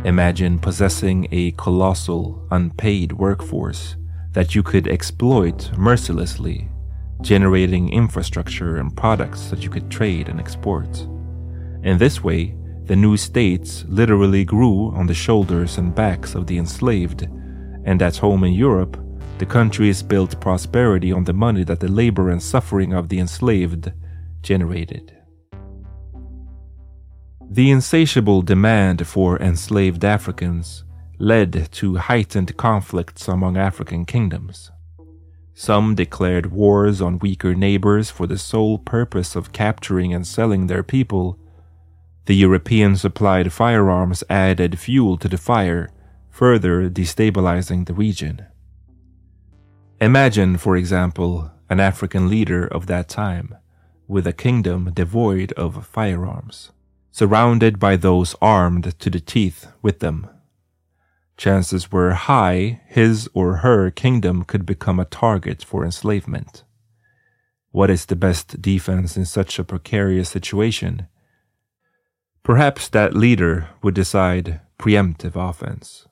Imagine 0.06 0.58
possessing 0.58 1.28
a 1.30 1.50
colossal, 1.50 2.48
unpaid 2.50 3.12
workforce 3.12 3.96
that 4.32 4.54
you 4.54 4.62
could 4.62 4.88
exploit 4.88 5.70
mercilessly, 5.76 6.66
generating 7.20 7.92
infrastructure 7.92 8.78
and 8.78 8.96
products 8.96 9.50
that 9.50 9.62
you 9.62 9.68
could 9.68 9.90
trade 9.90 10.30
and 10.30 10.40
export. 10.40 11.06
In 11.82 11.98
this 11.98 12.24
way, 12.24 12.56
the 12.84 12.96
new 12.96 13.18
states 13.18 13.84
literally 13.86 14.46
grew 14.46 14.92
on 14.92 15.06
the 15.06 15.12
shoulders 15.12 15.76
and 15.76 15.94
backs 15.94 16.34
of 16.34 16.46
the 16.46 16.56
enslaved, 16.56 17.28
and 17.84 18.00
at 18.00 18.16
home 18.16 18.44
in 18.44 18.54
Europe, 18.54 18.96
the 19.42 19.46
countries 19.46 20.04
built 20.04 20.40
prosperity 20.40 21.10
on 21.10 21.24
the 21.24 21.32
money 21.32 21.64
that 21.64 21.80
the 21.80 21.90
labor 21.90 22.30
and 22.30 22.40
suffering 22.40 22.92
of 22.92 23.08
the 23.08 23.18
enslaved 23.18 23.90
generated. 24.40 25.12
The 27.50 27.72
insatiable 27.72 28.42
demand 28.42 29.04
for 29.04 29.36
enslaved 29.40 30.04
Africans 30.04 30.84
led 31.18 31.72
to 31.72 31.96
heightened 31.96 32.56
conflicts 32.56 33.26
among 33.26 33.56
African 33.56 34.04
kingdoms. 34.04 34.70
Some 35.54 35.96
declared 35.96 36.52
wars 36.52 37.02
on 37.02 37.18
weaker 37.18 37.52
neighbors 37.52 38.12
for 38.12 38.28
the 38.28 38.38
sole 38.38 38.78
purpose 38.78 39.34
of 39.34 39.52
capturing 39.52 40.14
and 40.14 40.24
selling 40.24 40.68
their 40.68 40.84
people. 40.84 41.36
The 42.26 42.36
European 42.36 42.94
supplied 42.94 43.52
firearms 43.52 44.22
added 44.30 44.78
fuel 44.78 45.16
to 45.18 45.26
the 45.26 45.36
fire, 45.36 45.90
further 46.30 46.88
destabilizing 46.88 47.86
the 47.86 47.94
region. 47.94 48.46
Imagine, 50.02 50.56
for 50.56 50.76
example, 50.76 51.52
an 51.70 51.78
African 51.78 52.28
leader 52.28 52.66
of 52.66 52.88
that 52.88 53.08
time, 53.08 53.54
with 54.08 54.26
a 54.26 54.32
kingdom 54.32 54.90
devoid 54.92 55.52
of 55.52 55.86
firearms, 55.86 56.72
surrounded 57.12 57.78
by 57.78 57.94
those 57.94 58.34
armed 58.42 58.98
to 58.98 59.08
the 59.08 59.20
teeth 59.20 59.68
with 59.80 60.00
them. 60.00 60.28
Chances 61.36 61.92
were 61.92 62.14
high 62.14 62.80
his 62.88 63.28
or 63.32 63.58
her 63.58 63.92
kingdom 63.92 64.42
could 64.42 64.66
become 64.66 64.98
a 64.98 65.04
target 65.04 65.62
for 65.62 65.84
enslavement. 65.84 66.64
What 67.70 67.88
is 67.88 68.06
the 68.06 68.16
best 68.16 68.60
defense 68.60 69.16
in 69.16 69.24
such 69.24 69.56
a 69.60 69.64
precarious 69.64 70.28
situation? 70.28 71.06
Perhaps 72.42 72.88
that 72.88 73.14
leader 73.14 73.68
would 73.84 73.94
decide 73.94 74.62
preemptive 74.80 75.36
offense, 75.36 76.08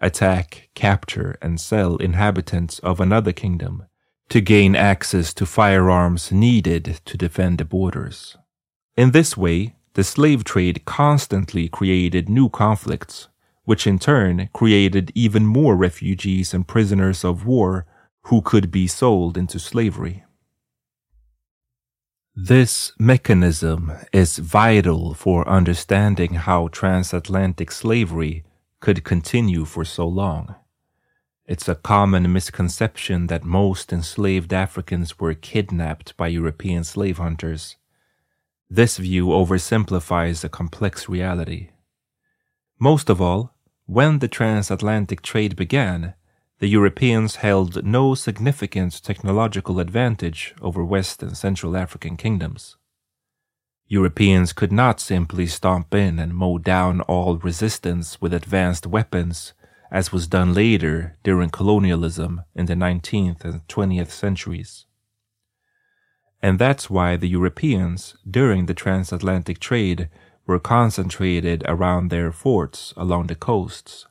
attack, 0.00 0.70
capture, 0.74 1.36
and 1.42 1.60
sell 1.60 1.96
inhabitants 1.96 2.78
of 2.80 3.00
another 3.00 3.32
kingdom 3.32 3.84
to 4.30 4.40
gain 4.40 4.76
access 4.76 5.34
to 5.34 5.44
firearms 5.44 6.30
needed 6.30 7.00
to 7.04 7.16
defend 7.16 7.58
the 7.58 7.64
borders. 7.64 8.36
In 8.96 9.10
this 9.10 9.36
way, 9.36 9.74
the 9.94 10.04
slave 10.04 10.44
trade 10.44 10.84
constantly 10.84 11.68
created 11.68 12.28
new 12.28 12.48
conflicts, 12.48 13.28
which 13.64 13.86
in 13.86 13.98
turn 13.98 14.48
created 14.52 15.10
even 15.14 15.44
more 15.44 15.76
refugees 15.76 16.54
and 16.54 16.66
prisoners 16.66 17.24
of 17.24 17.44
war 17.44 17.86
who 18.24 18.40
could 18.40 18.70
be 18.70 18.86
sold 18.86 19.36
into 19.36 19.58
slavery. 19.58 20.24
This 22.36 22.92
mechanism 22.98 23.92
is 24.12 24.38
vital 24.38 25.14
for 25.14 25.46
understanding 25.48 26.34
how 26.34 26.68
transatlantic 26.68 27.72
slavery 27.72 28.44
could 28.80 29.04
continue 29.04 29.64
for 29.64 29.84
so 29.84 30.08
long. 30.08 30.54
It's 31.46 31.68
a 31.68 31.74
common 31.74 32.32
misconception 32.32 33.26
that 33.26 33.44
most 33.44 33.92
enslaved 33.92 34.52
Africans 34.52 35.18
were 35.18 35.34
kidnapped 35.34 36.16
by 36.16 36.28
European 36.28 36.84
slave 36.84 37.18
hunters. 37.18 37.76
This 38.68 38.98
view 38.98 39.26
oversimplifies 39.26 40.44
a 40.44 40.48
complex 40.48 41.08
reality. 41.08 41.70
Most 42.78 43.10
of 43.10 43.20
all, 43.20 43.52
when 43.86 44.20
the 44.20 44.28
transatlantic 44.28 45.22
trade 45.22 45.56
began, 45.56 46.14
the 46.60 46.68
Europeans 46.68 47.36
held 47.36 47.84
no 47.84 48.14
significant 48.14 49.02
technological 49.02 49.80
advantage 49.80 50.54
over 50.62 50.84
West 50.84 51.22
and 51.22 51.36
Central 51.36 51.76
African 51.76 52.16
kingdoms. 52.16 52.76
Europeans 53.92 54.52
could 54.52 54.70
not 54.70 55.00
simply 55.00 55.48
stomp 55.48 55.92
in 55.92 56.20
and 56.20 56.32
mow 56.32 56.58
down 56.58 57.00
all 57.00 57.38
resistance 57.38 58.20
with 58.20 58.32
advanced 58.32 58.86
weapons 58.86 59.52
as 59.90 60.12
was 60.12 60.28
done 60.28 60.54
later 60.54 61.18
during 61.24 61.50
colonialism 61.50 62.42
in 62.54 62.66
the 62.66 62.74
19th 62.74 63.44
and 63.44 63.66
20th 63.66 64.10
centuries. 64.10 64.86
And 66.40 66.60
that's 66.60 66.88
why 66.88 67.16
the 67.16 67.28
Europeans, 67.28 68.14
during 68.30 68.66
the 68.66 68.74
transatlantic 68.74 69.58
trade, 69.58 70.08
were 70.46 70.60
concentrated 70.60 71.64
around 71.66 72.10
their 72.10 72.30
forts 72.30 72.94
along 72.96 73.26
the 73.26 73.34
coasts. 73.34 74.06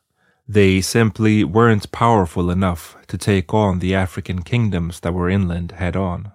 They 0.45 0.81
simply 0.81 1.45
weren't 1.45 1.93
powerful 1.93 2.51
enough 2.51 2.97
to 3.07 3.17
take 3.17 3.53
on 3.53 3.79
the 3.79 3.95
African 3.95 4.41
kingdoms 4.41 4.99
that 4.99 5.13
were 5.13 5.29
inland 5.29 5.71
head 5.71 5.95
on. 5.95 6.33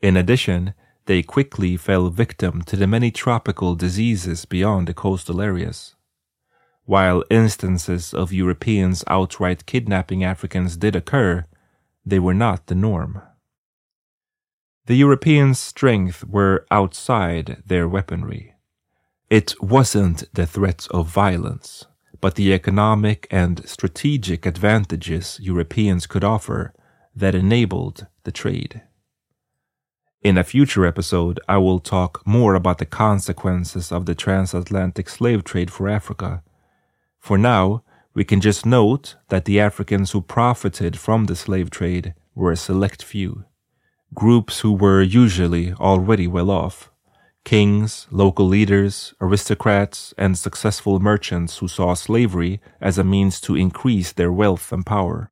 In 0.00 0.16
addition, 0.16 0.74
they 1.06 1.22
quickly 1.22 1.76
fell 1.76 2.10
victim 2.10 2.62
to 2.62 2.76
the 2.76 2.86
many 2.86 3.10
tropical 3.10 3.74
diseases 3.74 4.44
beyond 4.44 4.86
the 4.86 4.94
coastal 4.94 5.40
areas. 5.40 5.94
While 6.84 7.24
instances 7.30 8.14
of 8.14 8.32
Europeans 8.32 9.02
outright 9.08 9.66
kidnapping 9.66 10.22
Africans 10.22 10.76
did 10.76 10.94
occur, 10.94 11.44
they 12.04 12.18
were 12.20 12.34
not 12.34 12.66
the 12.66 12.74
norm. 12.74 13.22
The 14.86 14.94
Europeans' 14.94 15.58
strength 15.58 16.22
were 16.24 16.64
outside 16.70 17.62
their 17.66 17.88
weaponry. 17.88 18.54
It 19.28 19.60
wasn't 19.60 20.32
the 20.32 20.46
threat 20.46 20.86
of 20.92 21.08
violence, 21.08 21.86
but 22.20 22.36
the 22.36 22.52
economic 22.52 23.26
and 23.30 23.68
strategic 23.68 24.46
advantages 24.46 25.40
Europeans 25.42 26.06
could 26.06 26.22
offer 26.22 26.72
that 27.16 27.34
enabled 27.34 28.06
the 28.22 28.30
trade. 28.30 28.82
In 30.26 30.36
a 30.36 30.42
future 30.42 30.84
episode, 30.84 31.38
I 31.48 31.58
will 31.58 31.78
talk 31.78 32.26
more 32.26 32.56
about 32.56 32.78
the 32.78 32.84
consequences 32.84 33.92
of 33.92 34.06
the 34.06 34.14
transatlantic 34.16 35.08
slave 35.08 35.44
trade 35.44 35.70
for 35.70 35.88
Africa. 35.88 36.42
For 37.20 37.38
now, 37.38 37.84
we 38.12 38.24
can 38.24 38.40
just 38.40 38.66
note 38.66 39.14
that 39.28 39.44
the 39.44 39.60
Africans 39.60 40.10
who 40.10 40.20
profited 40.20 40.98
from 40.98 41.26
the 41.26 41.36
slave 41.36 41.70
trade 41.70 42.12
were 42.34 42.50
a 42.50 42.56
select 42.56 43.04
few, 43.04 43.44
groups 44.14 44.62
who 44.62 44.72
were 44.72 45.00
usually 45.00 45.72
already 45.74 46.26
well 46.26 46.50
off. 46.50 46.90
Kings, 47.44 48.08
local 48.10 48.46
leaders, 48.46 49.14
aristocrats, 49.20 50.12
and 50.18 50.36
successful 50.36 50.98
merchants 50.98 51.58
who 51.58 51.68
saw 51.68 51.94
slavery 51.94 52.60
as 52.80 52.98
a 52.98 53.04
means 53.04 53.40
to 53.42 53.54
increase 53.54 54.10
their 54.10 54.32
wealth 54.32 54.72
and 54.72 54.84
power. 54.84 55.30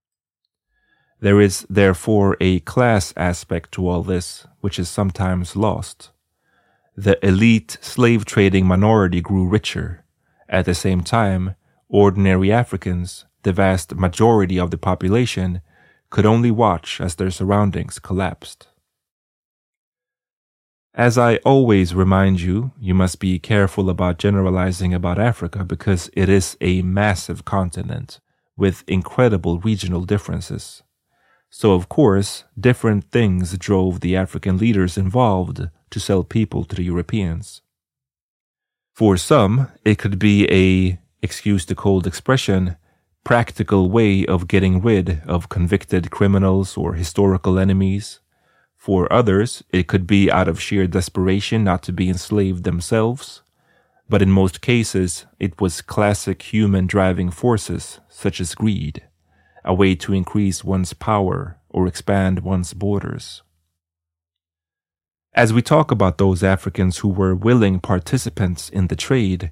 There 1.24 1.40
is 1.40 1.66
therefore 1.70 2.36
a 2.38 2.60
class 2.60 3.14
aspect 3.16 3.72
to 3.72 3.88
all 3.88 4.02
this, 4.02 4.46
which 4.60 4.78
is 4.78 4.90
sometimes 4.90 5.56
lost. 5.56 6.10
The 6.98 7.16
elite 7.26 7.78
slave 7.80 8.26
trading 8.26 8.66
minority 8.66 9.22
grew 9.22 9.48
richer. 9.48 10.04
At 10.50 10.66
the 10.66 10.74
same 10.74 11.00
time, 11.00 11.54
Ordinary 11.88 12.52
Africans, 12.52 13.24
the 13.42 13.54
vast 13.54 13.94
majority 13.94 14.60
of 14.60 14.70
the 14.70 14.76
population, 14.76 15.62
could 16.10 16.26
only 16.26 16.50
watch 16.50 17.00
as 17.00 17.14
their 17.14 17.30
surroundings 17.30 17.98
collapsed. 17.98 18.68
As 20.92 21.16
I 21.16 21.36
always 21.36 21.94
remind 21.94 22.42
you, 22.42 22.72
you 22.78 22.92
must 22.92 23.18
be 23.18 23.38
careful 23.38 23.88
about 23.88 24.18
generalizing 24.18 24.92
about 24.92 25.18
Africa 25.18 25.64
because 25.64 26.10
it 26.12 26.28
is 26.28 26.58
a 26.60 26.82
massive 26.82 27.46
continent 27.46 28.20
with 28.58 28.84
incredible 28.86 29.58
regional 29.60 30.04
differences. 30.04 30.82
So, 31.56 31.74
of 31.74 31.88
course, 31.88 32.42
different 32.58 33.12
things 33.12 33.56
drove 33.56 34.00
the 34.00 34.16
African 34.16 34.58
leaders 34.58 34.98
involved 34.98 35.68
to 35.90 36.00
sell 36.00 36.24
people 36.24 36.64
to 36.64 36.74
the 36.74 36.82
Europeans. 36.82 37.62
For 38.92 39.16
some, 39.16 39.68
it 39.84 39.96
could 39.96 40.18
be 40.18 40.50
a 40.50 40.98
excuse 41.22 41.64
the 41.64 41.76
cold 41.76 42.08
expression, 42.08 42.74
practical 43.22 43.88
way 43.88 44.26
of 44.26 44.48
getting 44.48 44.82
rid 44.82 45.22
of 45.28 45.48
convicted 45.48 46.10
criminals 46.10 46.76
or 46.76 46.94
historical 46.94 47.56
enemies. 47.56 48.18
For 48.76 49.10
others, 49.12 49.62
it 49.70 49.86
could 49.86 50.08
be 50.08 50.32
out 50.32 50.48
of 50.48 50.60
sheer 50.60 50.88
desperation 50.88 51.62
not 51.62 51.84
to 51.84 51.92
be 51.92 52.08
enslaved 52.08 52.64
themselves. 52.64 53.42
But 54.08 54.22
in 54.22 54.32
most 54.32 54.60
cases, 54.60 55.26
it 55.38 55.60
was 55.60 55.82
classic 55.82 56.42
human 56.52 56.88
driving 56.88 57.30
forces, 57.30 58.00
such 58.08 58.40
as 58.40 58.56
greed, 58.56 59.04
a 59.64 59.74
way 59.74 59.94
to 59.94 60.12
increase 60.12 60.62
one's 60.62 60.92
power 60.92 61.58
or 61.68 61.86
expand 61.86 62.40
one's 62.40 62.74
borders. 62.74 63.42
As 65.34 65.52
we 65.52 65.62
talk 65.62 65.90
about 65.90 66.18
those 66.18 66.44
Africans 66.44 66.98
who 66.98 67.08
were 67.08 67.34
willing 67.34 67.80
participants 67.80 68.68
in 68.68 68.86
the 68.86 68.96
trade, 68.96 69.50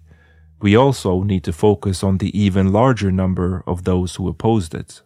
we 0.60 0.76
also 0.76 1.24
need 1.24 1.42
to 1.44 1.52
focus 1.52 2.04
on 2.04 2.18
the 2.18 2.38
even 2.38 2.72
larger 2.72 3.10
number 3.10 3.64
of 3.66 3.82
those 3.82 4.14
who 4.14 4.28
opposed 4.28 4.74
it. 4.74 5.02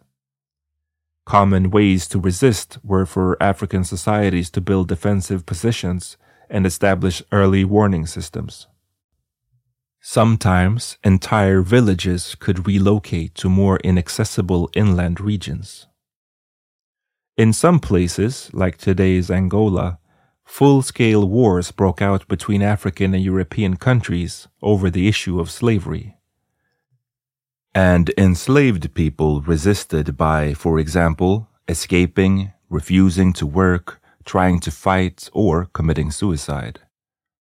Common 1.25 1.71
ways 1.71 2.07
to 2.09 2.19
resist 2.19 2.77
were 2.83 3.05
for 3.05 3.41
African 3.41 3.83
societies 3.83 4.51
to 4.51 4.61
build 4.61 4.87
defensive 4.87 5.45
positions 5.45 6.15
and 6.49 6.65
establish 6.65 7.23
early 7.31 7.65
warning 7.65 8.05
systems. 8.05 8.67
Sometimes 10.09 10.97
entire 11.03 11.61
villages 11.61 12.33
could 12.35 12.65
relocate 12.65 13.35
to 13.35 13.49
more 13.49 13.75
inaccessible 13.83 14.69
inland 14.73 15.19
regions. 15.19 15.87
In 17.35 17.51
some 17.51 17.81
places, 17.81 18.49
like 18.53 18.77
today's 18.77 19.29
Angola, 19.29 19.99
full 20.45 20.81
scale 20.81 21.27
wars 21.27 21.71
broke 21.71 22.01
out 22.01 22.25
between 22.29 22.61
African 22.61 23.13
and 23.13 23.21
European 23.21 23.75
countries 23.75 24.47
over 24.61 24.89
the 24.89 25.09
issue 25.09 25.41
of 25.41 25.51
slavery. 25.51 26.15
And 27.75 28.09
enslaved 28.17 28.93
people 28.93 29.41
resisted 29.41 30.15
by, 30.15 30.53
for 30.53 30.79
example, 30.79 31.49
escaping, 31.67 32.53
refusing 32.69 33.33
to 33.33 33.45
work, 33.45 34.01
trying 34.23 34.61
to 34.61 34.71
fight, 34.71 35.29
or 35.33 35.65
committing 35.73 36.11
suicide. 36.11 36.79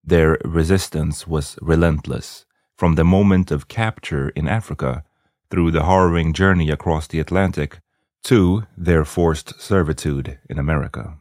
Their 0.08 0.38
resistance 0.46 1.26
was 1.28 1.58
relentless, 1.62 2.45
from 2.76 2.96
the 2.96 3.04
moment 3.04 3.52
of 3.52 3.68
capture 3.68 4.30
in 4.30 4.48
Africa 4.48 5.04
through 5.50 5.72
the 5.72 5.86
harrowing 5.86 6.34
journey 6.34 6.70
across 6.70 7.08
the 7.08 7.20
Atlantic 7.20 7.80
to 8.24 8.64
their 8.76 9.06
forced 9.06 9.60
servitude 9.62 10.40
in 10.50 10.60
America. 10.60 11.16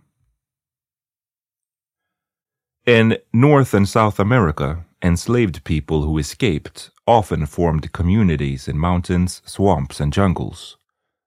In 2.87 3.19
North 3.33 3.73
and 3.73 3.89
South 3.89 4.19
America, 4.19 4.85
enslaved 5.03 5.65
people 5.65 6.03
who 6.03 6.19
escaped 6.19 6.91
often 7.07 7.47
formed 7.47 7.93
communities 7.93 8.69
in 8.69 8.79
mountains, 8.79 9.43
swamps, 9.45 10.01
and 10.01 10.13
jungles. 10.13 10.77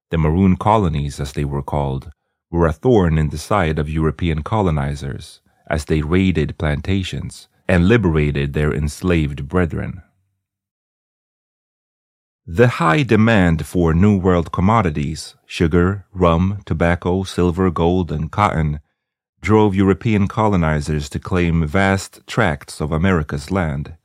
The 0.10 0.18
maroon 0.18 0.56
colonies, 0.56 1.20
as 1.20 1.34
they 1.34 1.46
were 1.46 1.62
called, 1.62 2.12
were 2.50 2.66
a 2.66 2.74
thorn 2.74 3.18
in 3.18 3.30
the 3.30 3.38
side 3.38 3.78
of 3.78 3.90
European 3.90 4.42
colonizers 4.42 5.42
as 5.70 5.86
they 5.86 6.02
raided 6.02 6.58
plantations 6.58 7.48
and 7.68 7.88
liberated 7.88 8.54
their 8.54 8.74
enslaved 8.74 9.48
brethren. 9.48 10.02
The 12.50 12.70
high 12.80 13.04
demand 13.04 13.66
for 13.66 13.94
New 13.94 14.18
World 14.18 14.54
commodities, 14.54 15.36
sugar, 15.46 16.06
rum, 16.14 16.62
tobacco, 16.66 17.24
silver, 17.24 17.70
gold, 17.70 18.10
and 18.10 18.32
cotton, 18.32 18.80
drove 19.42 19.76
European 19.76 20.30
colonizers 20.30 21.10
to 21.10 21.20
claim 21.20 21.68
vast 21.68 22.26
tracts 22.26 22.80
of 22.80 22.94
America's 22.94 23.52
land, 23.52 23.98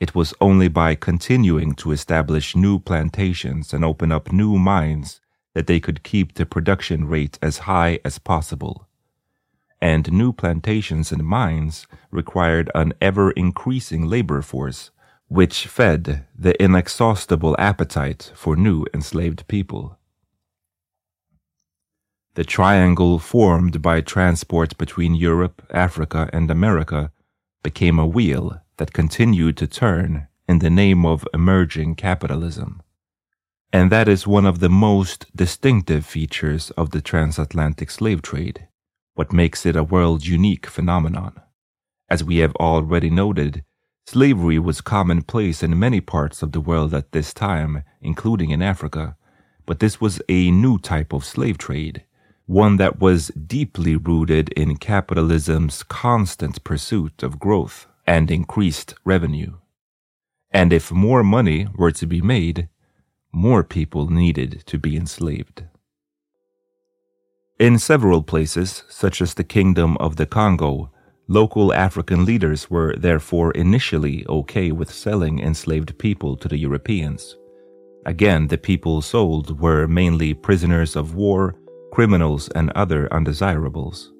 It 0.00 0.14
was 0.14 0.32
only 0.40 0.68
by 0.68 0.94
continuing 0.94 1.74
to 1.74 1.92
establish 1.92 2.56
new 2.56 2.80
plantations 2.80 3.74
and 3.74 3.84
open 3.84 4.10
up 4.10 4.32
new 4.32 4.56
mines 4.56 5.20
that 5.54 5.66
they 5.66 5.78
could 5.78 6.02
keep 6.02 6.34
the 6.34 6.46
production 6.46 7.06
rate 7.06 7.38
as 7.42 7.68
high 7.68 8.00
as 8.06 8.18
possible. 8.18 8.88
And 9.82 10.10
new 10.10 10.32
plantations 10.32 11.12
and 11.12 11.22
mines 11.24 11.86
required 12.10 12.70
an 12.74 12.94
ever 13.02 13.32
increasing 13.32 14.08
labor 14.08 14.40
force, 14.40 14.90
which 15.32 15.66
fed 15.66 16.26
the 16.38 16.54
inexhaustible 16.62 17.56
appetite 17.58 18.30
for 18.34 18.54
new 18.54 18.84
enslaved 18.92 19.48
people. 19.48 19.98
The 22.34 22.44
triangle 22.44 23.18
formed 23.18 23.80
by 23.80 24.02
transport 24.02 24.76
between 24.76 25.14
Europe, 25.14 25.62
Africa, 25.70 26.28
and 26.34 26.50
America 26.50 27.12
became 27.62 27.98
a 27.98 28.06
wheel 28.06 28.60
that 28.76 28.92
continued 28.92 29.56
to 29.56 29.66
turn 29.66 30.28
in 30.46 30.58
the 30.58 30.68
name 30.68 31.06
of 31.06 31.26
emerging 31.32 31.94
capitalism. 31.94 32.82
And 33.72 33.90
that 33.90 34.08
is 34.08 34.26
one 34.26 34.44
of 34.44 34.60
the 34.60 34.68
most 34.68 35.34
distinctive 35.34 36.04
features 36.04 36.70
of 36.72 36.90
the 36.90 37.00
transatlantic 37.00 37.90
slave 37.90 38.20
trade, 38.20 38.68
what 39.14 39.32
makes 39.32 39.64
it 39.64 39.76
a 39.76 39.82
world 39.82 40.26
unique 40.26 40.66
phenomenon. 40.66 41.40
As 42.10 42.22
we 42.22 42.36
have 42.38 42.54
already 42.56 43.08
noted, 43.08 43.64
slavery 44.12 44.58
was 44.58 44.82
commonplace 44.82 45.62
in 45.62 45.78
many 45.78 45.98
parts 45.98 46.42
of 46.42 46.52
the 46.52 46.60
world 46.60 46.92
at 46.92 47.12
this 47.12 47.32
time, 47.32 47.82
including 48.02 48.50
in 48.50 48.60
Africa, 48.60 49.16
but 49.64 49.78
this 49.78 50.02
was 50.02 50.20
a 50.28 50.50
new 50.50 50.78
type 50.78 51.14
of 51.14 51.24
slave 51.24 51.56
trade, 51.56 52.04
one 52.44 52.76
that 52.76 53.00
was 53.00 53.28
deeply 53.28 53.96
rooted 53.96 54.50
in 54.50 54.76
capitalism's 54.76 55.82
constant 55.82 56.62
pursuit 56.62 57.22
of 57.22 57.38
growth 57.38 57.86
and 58.06 58.30
increased 58.30 58.94
revenue. 59.02 59.54
And 60.50 60.74
if 60.74 60.92
more 60.92 61.24
money 61.24 61.68
were 61.74 61.92
to 61.92 62.06
be 62.06 62.20
made, 62.20 62.68
more 63.32 63.64
people 63.64 64.10
needed 64.10 64.62
to 64.66 64.76
be 64.78 64.94
enslaved. 64.94 65.64
In 67.58 67.78
several 67.78 68.22
places, 68.22 68.84
such 68.90 69.22
as 69.22 69.32
the 69.32 69.50
Kingdom 69.56 69.96
of 69.96 70.16
the 70.16 70.26
Congo, 70.26 70.90
local 71.28 71.72
African 71.72 72.24
leaders 72.24 72.70
were 72.70 72.94
therefore 72.96 73.52
initially 73.52 74.26
okay 74.28 74.72
with 74.72 74.92
selling 74.92 75.38
enslaved 75.38 75.96
people 75.98 76.36
to 76.36 76.48
the 76.48 76.58
Europeans. 76.58 77.36
Again, 78.06 78.48
the 78.48 78.58
people 78.58 79.00
sold 79.00 79.60
were 79.60 79.86
mainly 79.86 80.34
prisoners 80.34 80.96
of 80.96 81.14
war, 81.14 81.54
criminals, 81.92 82.48
and 82.50 82.70
other 82.70 83.12
undesirables. 83.12 84.12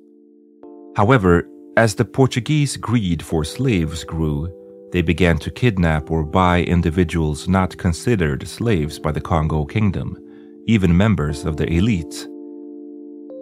However, 0.96 1.48
as 1.76 1.94
the 1.94 2.04
Portuguese 2.04 2.76
greed 2.76 3.22
for 3.22 3.44
slaves 3.44 4.04
grew, 4.04 4.52
they 4.92 5.02
began 5.02 5.38
to 5.38 5.50
kidnap 5.50 6.10
or 6.10 6.22
buy 6.22 6.62
individuals 6.62 7.48
not 7.48 7.76
considered 7.78 8.46
slaves 8.46 8.98
by 8.98 9.10
the 9.10 9.22
Congo 9.22 9.64
Kingdom, 9.64 10.18
even 10.66 10.94
members 10.94 11.44
of 11.44 11.56
the 11.56 11.66
elite. 11.66 12.28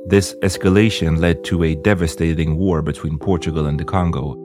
This 0.07 0.35
escalation 0.43 1.19
led 1.19 1.45
to 1.45 1.63
a 1.63 1.75
devastating 1.75 2.57
war 2.57 2.83
between 2.83 3.19
Portugal 3.19 3.67
and 3.67 3.79
the 3.79 3.85
Congo, 3.85 4.37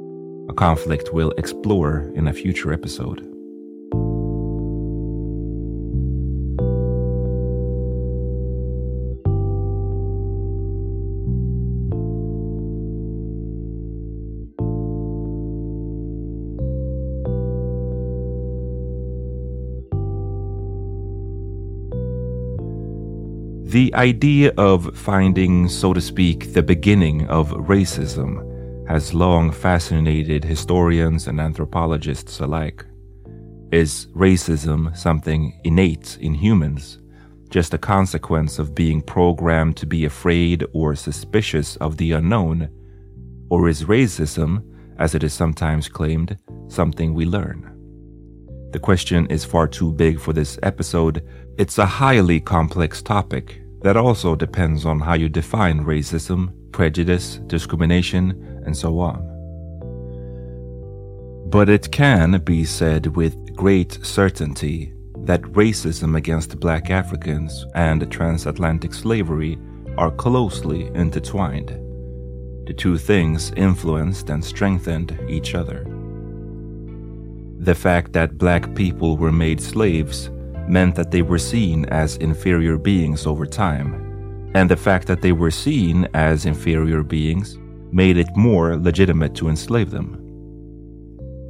a 0.50 0.54
conflict 0.54 1.14
we'll 1.14 1.32
explore 1.32 2.12
in 2.16 2.28
a 2.28 2.34
future 2.34 2.74
episode. 2.74 3.35
The 23.66 23.92
idea 23.96 24.54
of 24.58 24.96
finding, 24.96 25.68
so 25.70 25.92
to 25.92 26.00
speak, 26.00 26.54
the 26.54 26.62
beginning 26.62 27.28
of 27.28 27.50
racism 27.50 28.88
has 28.88 29.16
long 29.16 29.52
fascinated 29.52 30.44
historians 30.44 31.28
and 31.28 31.42
anthropologists 31.42 32.40
alike. 32.40 32.86
Is 33.72 34.06
racism 34.14 34.96
something 34.96 35.60
innate 35.64 36.16
in 36.22 36.36
humans, 36.36 37.00
just 37.50 37.74
a 37.74 37.80
consequence 37.80 38.60
of 38.60 38.76
being 38.76 39.02
programmed 39.02 39.78
to 39.78 39.88
be 39.88 40.06
afraid 40.06 40.64
or 40.72 40.94
suspicious 40.94 41.76
of 41.78 41.98
the 41.98 42.12
unknown? 42.12 42.70
Or 43.50 43.68
is 43.68 43.86
racism, 43.86 44.64
as 45.00 45.16
it 45.16 45.24
is 45.24 45.34
sometimes 45.34 45.90
claimed, 45.90 46.38
something 46.68 47.16
we 47.16 47.26
learn? 47.26 47.75
The 48.76 48.80
question 48.80 49.26
is 49.28 49.46
far 49.46 49.70
too 49.70 49.94
big 49.94 50.20
for 50.20 50.34
this 50.34 50.60
episode. 50.62 51.26
It's 51.58 51.78
a 51.78 51.86
highly 51.86 52.42
complex 52.42 53.02
topic 53.02 53.62
that 53.84 53.96
also 53.96 54.36
depends 54.36 54.86
on 54.86 55.00
how 55.00 55.14
you 55.14 55.30
define 55.30 55.86
racism, 55.86 56.52
prejudice, 56.74 57.38
discrimination, 57.48 58.32
and 58.66 58.76
so 58.76 59.00
on. 59.00 59.22
But 61.50 61.70
it 61.70 61.90
can 61.90 62.42
be 62.42 62.66
said 62.66 63.16
with 63.16 63.56
great 63.56 63.98
certainty 64.04 64.92
that 65.20 65.42
racism 65.44 66.18
against 66.18 66.60
black 66.60 66.90
Africans 66.90 67.66
and 67.76 68.12
transatlantic 68.12 68.94
slavery 68.94 69.58
are 69.98 70.12
closely 70.12 70.88
intertwined. 70.88 71.70
The 72.68 72.74
two 72.74 72.98
things 72.98 73.54
influenced 73.56 74.30
and 74.30 74.44
strengthened 74.44 75.18
each 75.30 75.56
other. 75.56 75.95
The 77.66 77.74
fact 77.74 78.14
that 78.14 78.38
black 78.38 78.76
people 78.76 79.18
were 79.18 79.32
made 79.32 79.60
slaves 79.60 80.30
meant 80.68 80.94
that 80.94 81.10
they 81.10 81.24
were 81.24 81.40
seen 81.40 81.86
as 81.86 82.16
inferior 82.18 82.78
beings 82.78 83.26
over 83.26 83.48
time, 83.48 84.52
and 84.54 84.70
the 84.70 84.78
fact 84.78 85.08
that 85.08 85.24
they 85.24 85.32
were 85.32 85.50
seen 85.50 86.08
as 86.14 86.46
inferior 86.46 87.02
beings 87.02 87.58
made 87.92 88.18
it 88.18 88.38
more 88.38 88.78
legitimate 88.78 89.34
to 89.38 89.50
enslave 89.50 89.90
them. 89.90 90.16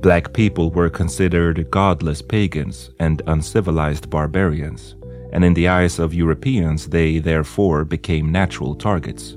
Black 0.01 0.31
people 0.31 0.71
were 0.71 0.89
considered 0.89 1.69
godless 1.69 2.21
pagans 2.21 2.91
and 2.99 3.21
uncivilized 3.27 4.09
barbarians, 4.09 4.95
and 5.33 5.43
in 5.43 5.53
the 5.53 5.67
eyes 5.67 5.99
of 5.99 6.13
Europeans, 6.13 6.87
they 6.87 7.19
therefore 7.19 7.83
became 7.83 8.31
natural 8.31 8.73
targets. 8.73 9.35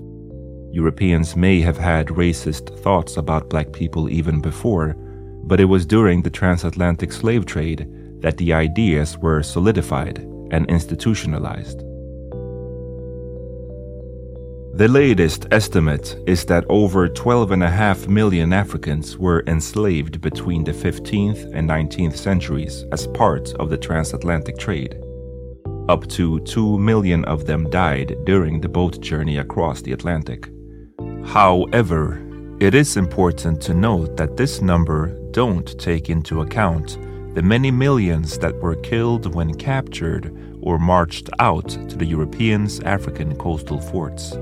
Europeans 0.70 1.35
may 1.35 1.61
have 1.61 1.79
had 1.79 2.07
racist 2.07 2.79
thoughts 2.85 3.16
about 3.16 3.51
black 3.51 3.72
people 3.72 4.09
even 4.09 4.41
before, 4.41 4.95
but 5.49 5.61
it 5.61 5.64
was 5.64 5.86
during 5.86 6.22
the 6.22 6.30
transatlantic 6.30 7.11
slave 7.11 7.46
trade 7.46 7.88
that 8.20 8.36
the 8.36 8.53
ideas 8.53 9.16
were 9.18 9.42
solidified 9.42 10.18
and 10.51 10.68
institutionalized. 10.68 11.80
The 14.74 14.86
latest 14.86 15.46
estimate 15.51 16.16
is 16.26 16.44
that 16.44 16.64
over 16.68 17.09
12.5 17.09 18.07
million 18.07 18.53
Africans 18.53 19.18
were 19.18 19.42
enslaved 19.49 20.20
between 20.20 20.62
the 20.62 20.72
15th 20.72 21.53
and 21.53 21.68
19th 21.68 22.16
centuries 22.16 22.84
as 22.92 23.09
part 23.09 23.53
of 23.55 23.70
the 23.70 23.78
transatlantic 23.78 24.57
trade. 24.59 25.01
Up 25.88 26.07
to 26.09 26.38
2 26.40 26.78
million 26.78 27.24
of 27.24 27.46
them 27.46 27.68
died 27.70 28.14
during 28.24 28.61
the 28.61 28.68
boat 28.68 29.01
journey 29.01 29.38
across 29.38 29.80
the 29.80 29.92
Atlantic. 29.92 30.49
However, 31.24 32.28
it 32.61 32.74
is 32.74 32.96
important 32.96 33.61
to 33.62 33.72
note 33.72 34.16
that 34.16 34.36
this 34.36 34.61
number 34.61 35.16
don't 35.30 35.78
take 35.78 36.11
into 36.11 36.40
account 36.40 36.98
the 37.34 37.42
many 37.42 37.70
millions 37.70 38.36
that 38.38 38.61
were 38.61 38.74
killed 38.74 39.32
when 39.32 39.54
captured 39.54 40.36
or 40.61 40.76
marched 40.76 41.30
out 41.38 41.68
to 41.68 41.96
the 41.96 42.04
Europeans' 42.04 42.80
African 42.80 43.36
coastal 43.36 43.80
forts. 43.80 44.32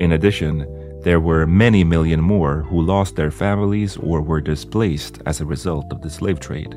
In 0.00 0.12
addition, 0.12 0.66
there 1.00 1.18
were 1.18 1.46
many 1.46 1.82
million 1.82 2.20
more 2.20 2.60
who 2.60 2.82
lost 2.82 3.16
their 3.16 3.30
families 3.30 3.96
or 3.96 4.20
were 4.20 4.42
displaced 4.42 5.18
as 5.24 5.40
a 5.40 5.46
result 5.46 5.86
of 5.90 6.02
the 6.02 6.10
slave 6.10 6.40
trade. 6.40 6.74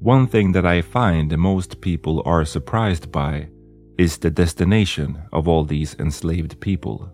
One 0.00 0.26
thing 0.26 0.52
that 0.52 0.64
I 0.64 0.80
find 0.80 1.36
most 1.36 1.82
people 1.82 2.22
are 2.24 2.46
surprised 2.46 3.12
by 3.12 3.48
is 3.98 4.18
the 4.18 4.30
destination 4.30 5.22
of 5.32 5.46
all 5.46 5.64
these 5.64 5.94
enslaved 5.98 6.60
people. 6.60 7.12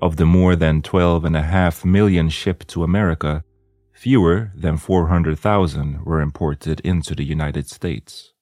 Of 0.00 0.16
the 0.16 0.26
more 0.26 0.56
than 0.56 0.82
12.5 0.82 1.84
million 1.84 2.28
shipped 2.28 2.68
to 2.68 2.84
America, 2.84 3.44
fewer 3.92 4.52
than 4.54 4.76
400,000 4.76 6.04
were 6.04 6.20
imported 6.20 6.80
into 6.80 7.14
the 7.14 7.24
United 7.24 7.68
States. 7.68 8.32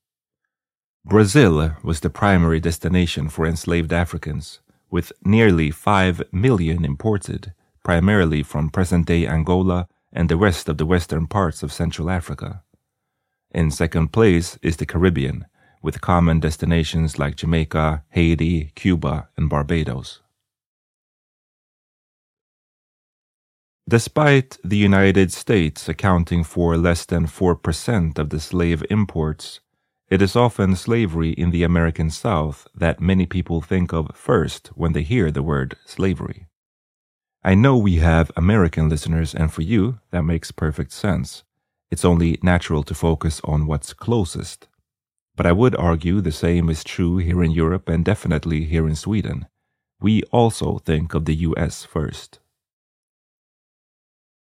Brazil 1.04 1.72
was 1.82 2.00
the 2.00 2.10
primary 2.10 2.60
destination 2.60 3.28
for 3.28 3.46
enslaved 3.46 3.92
Africans, 3.92 4.60
with 4.90 5.12
nearly 5.24 5.70
5 5.70 6.22
million 6.32 6.84
imported, 6.84 7.54
primarily 7.82 8.42
from 8.42 8.70
present 8.70 9.06
day 9.06 9.26
Angola 9.26 9.88
and 10.12 10.28
the 10.28 10.36
rest 10.36 10.68
of 10.68 10.78
the 10.78 10.86
western 10.86 11.26
parts 11.26 11.62
of 11.62 11.72
Central 11.72 12.10
Africa. 12.10 12.62
In 13.50 13.70
second 13.70 14.12
place 14.12 14.58
is 14.62 14.76
the 14.76 14.86
Caribbean, 14.86 15.46
with 15.86 16.00
common 16.00 16.40
destinations 16.40 17.16
like 17.16 17.36
Jamaica, 17.36 18.02
Haiti, 18.08 18.72
Cuba, 18.74 19.28
and 19.36 19.48
Barbados. 19.48 20.20
Despite 23.88 24.58
the 24.64 24.76
United 24.76 25.32
States 25.32 25.88
accounting 25.88 26.42
for 26.42 26.76
less 26.76 27.06
than 27.06 27.26
4% 27.26 28.18
of 28.18 28.30
the 28.30 28.40
slave 28.40 28.82
imports, 28.90 29.60
it 30.10 30.20
is 30.20 30.34
often 30.34 30.74
slavery 30.74 31.30
in 31.30 31.52
the 31.52 31.62
American 31.62 32.10
South 32.10 32.66
that 32.74 33.00
many 33.00 33.24
people 33.24 33.60
think 33.60 33.92
of 33.92 34.10
first 34.12 34.68
when 34.74 34.92
they 34.92 35.04
hear 35.04 35.30
the 35.30 35.42
word 35.52 35.76
slavery. 35.84 36.48
I 37.44 37.54
know 37.54 37.76
we 37.76 37.96
have 37.98 38.32
American 38.36 38.88
listeners, 38.88 39.36
and 39.36 39.52
for 39.52 39.62
you, 39.62 40.00
that 40.10 40.24
makes 40.24 40.50
perfect 40.50 40.90
sense. 40.90 41.44
It's 41.92 42.04
only 42.04 42.40
natural 42.42 42.82
to 42.82 42.94
focus 42.94 43.40
on 43.44 43.68
what's 43.68 43.92
closest. 43.92 44.66
But 45.36 45.46
I 45.46 45.52
would 45.52 45.76
argue 45.76 46.20
the 46.20 46.32
same 46.32 46.70
is 46.70 46.82
true 46.82 47.18
here 47.18 47.44
in 47.44 47.50
Europe 47.50 47.88
and 47.88 48.04
definitely 48.04 48.64
here 48.64 48.88
in 48.88 48.96
Sweden. 48.96 49.46
We 50.00 50.22
also 50.32 50.78
think 50.78 51.14
of 51.14 51.26
the 51.26 51.36
US 51.36 51.84
first. 51.84 52.40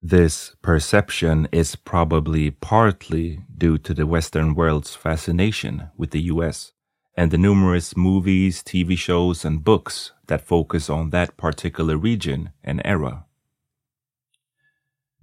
This 0.03 0.57
perception 0.63 1.49
is 1.53 1.77
probably 1.77 2.51
partly 2.51 3.41
due 3.57 3.79
to 3.79 3.95
the 3.95 4.07
Western 4.07 4.55
world's 4.55 4.95
fascination 4.95 5.91
with 5.97 6.11
the 6.11 6.23
US 6.23 6.73
and 7.17 7.31
the 7.31 7.39
numerous 7.39 7.97
movies, 7.97 8.63
TV 8.63 8.97
shows, 8.97 9.45
and 9.45 9.63
books 9.63 10.13
that 10.29 10.47
focus 10.47 10.89
on 10.89 11.11
that 11.11 11.37
particular 11.37 11.97
region 11.97 12.51
and 12.65 12.81
era. 12.85 13.27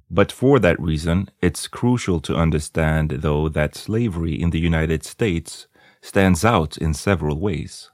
But 0.09 0.31
for 0.31 0.59
that 0.59 0.79
reason, 0.79 1.29
it's 1.41 1.67
crucial 1.67 2.19
to 2.21 2.35
understand, 2.35 3.09
though, 3.09 3.49
that 3.49 3.75
slavery 3.75 4.41
in 4.41 4.51
the 4.51 4.59
United 4.59 5.03
States 5.03 5.67
stands 6.01 6.45
out 6.45 6.77
in 6.77 6.93
several 6.93 7.39
ways. 7.39 7.91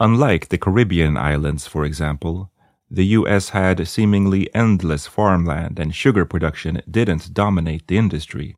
Unlike 0.00 0.48
the 0.48 0.58
Caribbean 0.58 1.16
islands, 1.16 1.66
for 1.68 1.84
example, 1.84 2.50
the 2.90 3.06
US 3.18 3.50
had 3.50 3.86
seemingly 3.86 4.52
endless 4.54 5.06
farmland 5.06 5.78
and 5.78 5.94
sugar 5.94 6.24
production 6.24 6.82
didn't 6.90 7.32
dominate 7.32 7.86
the 7.86 7.96
industry, 7.96 8.56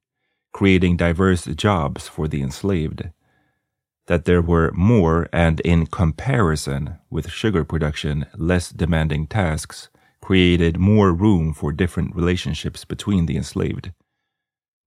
creating 0.53 0.97
diverse 0.97 1.45
jobs 1.45 2.09
for 2.09 2.27
the 2.27 2.43
enslaved. 2.43 3.11
That 4.07 4.25
there 4.25 4.43
were 4.43 4.73
more 4.73 5.29
and, 5.33 5.61
in 5.61 5.87
comparison 5.87 6.99
with 7.11 7.31
sugar 7.31 7.65
production, 7.65 8.27
less 8.37 8.71
demanding 8.71 9.27
tasks 9.27 9.89
created 10.25 10.79
more 10.79 11.12
room 11.12 11.53
for 11.53 11.70
different 11.72 12.16
relationships 12.16 12.85
between 12.85 13.27
the 13.27 13.37
enslaved. 13.37 13.93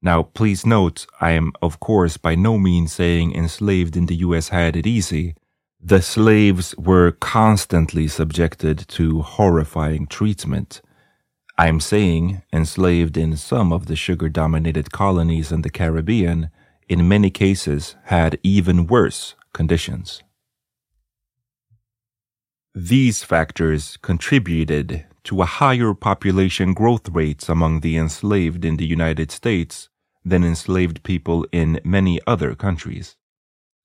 Now, 0.02 0.24
please 0.24 0.66
note, 0.66 1.06
I 1.22 1.32
am, 1.32 1.54
of 1.62 1.80
course, 1.80 2.18
by 2.18 2.36
no 2.36 2.58
means 2.58 2.92
saying 2.94 3.34
enslaved 3.34 3.96
in 3.96 4.06
the 4.08 4.20
US 4.28 4.50
had 4.50 4.76
it 4.76 4.88
easy 4.88 5.36
the 5.80 6.02
slaves 6.02 6.76
were 6.78 7.12
constantly 7.12 8.08
subjected 8.08 8.88
to 8.90 9.22
horrifying 9.22 10.08
treatment. 10.08 10.82
I'm 11.58 11.80
saying 11.80 12.42
enslaved 12.52 13.16
in 13.16 13.38
some 13.38 13.72
of 13.72 13.86
the 13.86 13.96
sugar 13.96 14.28
dominated 14.28 14.92
colonies 14.92 15.52
in 15.52 15.62
the 15.62 15.70
Caribbean, 15.70 16.50
in 16.90 17.08
many 17.08 17.30
cases, 17.30 17.96
had 18.06 18.40
even 18.44 18.88
worse 18.88 19.36
conditions. 19.54 20.24
These 22.80 23.24
factors 23.24 23.98
contributed 24.04 25.08
to 25.24 25.42
a 25.42 25.48
higher 25.48 25.96
population 25.96 26.76
growth 26.76 27.10
rates 27.10 27.50
among 27.50 27.80
the 27.80 27.98
enslaved 27.98 28.64
in 28.64 28.78
the 28.78 28.86
United 28.86 29.32
States 29.32 29.90
than 30.24 30.44
enslaved 30.44 31.02
people 31.02 31.44
in 31.52 31.82
many 31.84 32.20
other 32.28 32.54
countries. 32.54 33.16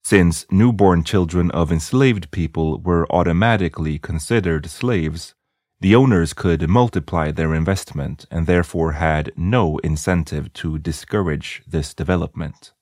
Since 0.05 0.45
newborn 0.51 1.05
children 1.05 1.51
of 1.53 1.73
enslaved 1.73 2.31
people 2.33 2.81
were 2.81 3.11
automatically 3.11 3.99
considered 3.99 4.67
slaves, 4.69 5.35
the 5.81 5.95
owners 5.95 6.35
could 6.35 6.69
multiply 6.69 7.31
their 7.31 7.55
investment 7.55 8.27
and 8.31 8.47
therefore 8.47 8.93
had 8.93 9.33
no 9.39 9.79
incentive 9.79 10.53
to 10.61 10.79
discourage 10.79 11.63
this 11.67 11.95
development. 11.95 12.75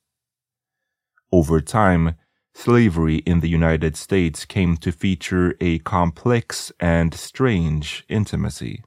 Over 1.30 1.60
time, 1.60 2.16
slavery 2.60 3.16
in 3.24 3.40
the 3.40 3.48
United 3.48 3.96
States 3.96 4.44
came 4.44 4.76
to 4.76 4.92
feature 4.92 5.56
a 5.62 5.78
complex 5.78 6.70
and 6.78 7.14
strange 7.14 8.04
intimacy. 8.06 8.82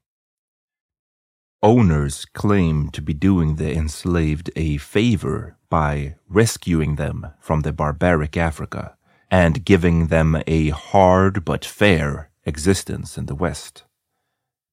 Owners 1.63 2.26
claim 2.26 2.89
to 2.89 3.01
be 3.01 3.15
doing 3.15 3.55
the 3.55 3.74
enslaved 3.74 4.51
a 4.55 4.78
favor 4.78 5.57
by 5.69 6.15
rescuing 6.30 6.97
them 6.97 7.26
from 7.39 7.61
the 7.61 7.74
barbaric 7.74 8.38
Africa 8.38 8.95
and 9.32 9.65
giving 9.65 10.07
them 10.07 10.38
a 10.45 10.69
hard 10.69 11.43
but 11.43 11.65
fair 11.65 12.30
existence 12.45 13.17
in 13.17 13.26
the 13.26 13.34
West. 13.34 13.86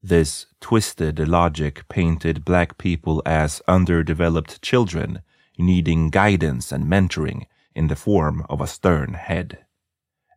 This 0.02 0.46
twisted 0.60 1.26
logic 1.26 1.88
painted 1.88 2.44
black 2.44 2.76
people 2.76 3.22
as 3.24 3.62
underdeveloped 3.66 4.60
children 4.60 5.22
needing 5.58 6.10
guidance 6.10 6.70
and 6.70 6.84
mentoring 6.84 7.46
in 7.80 7.86
the 7.86 7.96
form 7.96 8.44
of 8.50 8.60
a 8.60 8.66
stern 8.66 9.14
head. 9.14 9.48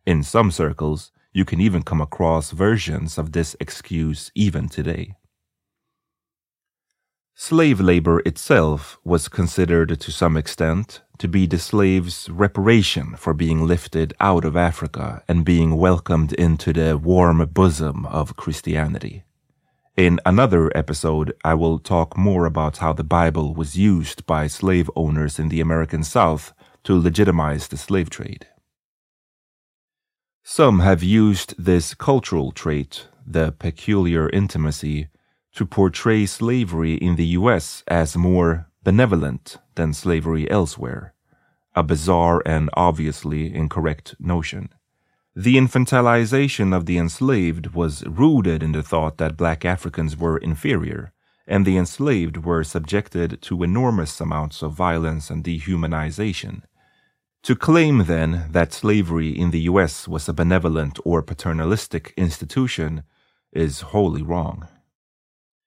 In 0.06 0.22
some 0.22 0.50
circles, 0.50 1.12
you 1.34 1.44
can 1.44 1.60
even 1.60 1.82
come 1.82 2.00
across 2.00 2.52
versions 2.52 3.18
of 3.18 3.32
this 3.32 3.54
excuse 3.60 4.32
even 4.34 4.66
today. 4.66 5.14
Slave 7.34 7.80
labor 7.80 8.18
itself 8.24 8.98
was 9.04 9.28
considered 9.28 10.00
to 10.00 10.10
some 10.10 10.38
extent 10.38 11.02
to 11.18 11.28
be 11.28 11.44
the 11.46 11.58
slave's 11.58 12.30
reparation 12.30 13.14
for 13.16 13.34
being 13.34 13.66
lifted 13.66 14.14
out 14.20 14.44
of 14.46 14.56
Africa 14.56 15.22
and 15.28 15.44
being 15.44 15.76
welcomed 15.76 16.32
into 16.32 16.72
the 16.72 16.96
warm 16.96 17.44
bosom 17.60 18.06
of 18.06 18.36
Christianity. 18.36 19.24
In 19.98 20.18
another 20.24 20.74
episode, 20.74 21.34
I 21.44 21.54
will 21.54 21.78
talk 21.78 22.16
more 22.16 22.46
about 22.46 22.78
how 22.78 22.94
the 22.94 23.10
Bible 23.20 23.52
was 23.52 23.76
used 23.76 24.24
by 24.24 24.46
slave 24.46 24.88
owners 24.96 25.38
in 25.38 25.50
the 25.50 25.60
American 25.60 26.04
South 26.04 26.54
to 26.84 26.98
legitimize 26.98 27.68
the 27.68 27.76
slave 27.76 28.10
trade. 28.10 28.46
Some 30.42 30.80
have 30.80 31.02
used 31.02 31.54
this 31.58 31.94
cultural 31.94 32.52
trait, 32.52 33.08
the 33.26 33.52
peculiar 33.52 34.28
intimacy, 34.28 35.08
to 35.54 35.64
portray 35.64 36.26
slavery 36.26 36.94
in 36.94 37.16
the 37.16 37.38
US 37.38 37.82
as 37.88 38.16
more 38.16 38.68
benevolent 38.82 39.56
than 39.76 39.94
slavery 39.94 40.50
elsewhere, 40.50 41.14
a 41.74 41.82
bizarre 41.82 42.42
and 42.44 42.68
obviously 42.74 43.54
incorrect 43.54 44.14
notion. 44.18 44.68
The 45.34 45.56
infantilization 45.56 46.76
of 46.76 46.86
the 46.86 46.98
enslaved 46.98 47.68
was 47.68 48.04
rooted 48.06 48.62
in 48.62 48.72
the 48.72 48.82
thought 48.82 49.16
that 49.18 49.36
black 49.36 49.64
Africans 49.64 50.16
were 50.16 50.38
inferior, 50.38 51.12
and 51.46 51.64
the 51.64 51.76
enslaved 51.76 52.36
were 52.44 52.62
subjected 52.62 53.40
to 53.42 53.62
enormous 53.62 54.20
amounts 54.20 54.62
of 54.62 54.72
violence 54.72 55.30
and 55.30 55.42
dehumanization. 55.42 56.62
To 57.44 57.54
claim, 57.54 58.04
then, 58.04 58.46
that 58.52 58.72
slavery 58.72 59.28
in 59.28 59.50
the 59.50 59.68
US 59.72 60.08
was 60.08 60.26
a 60.30 60.32
benevolent 60.32 60.98
or 61.04 61.20
paternalistic 61.20 62.14
institution 62.16 63.02
is 63.52 63.92
wholly 63.92 64.22
wrong. 64.22 64.66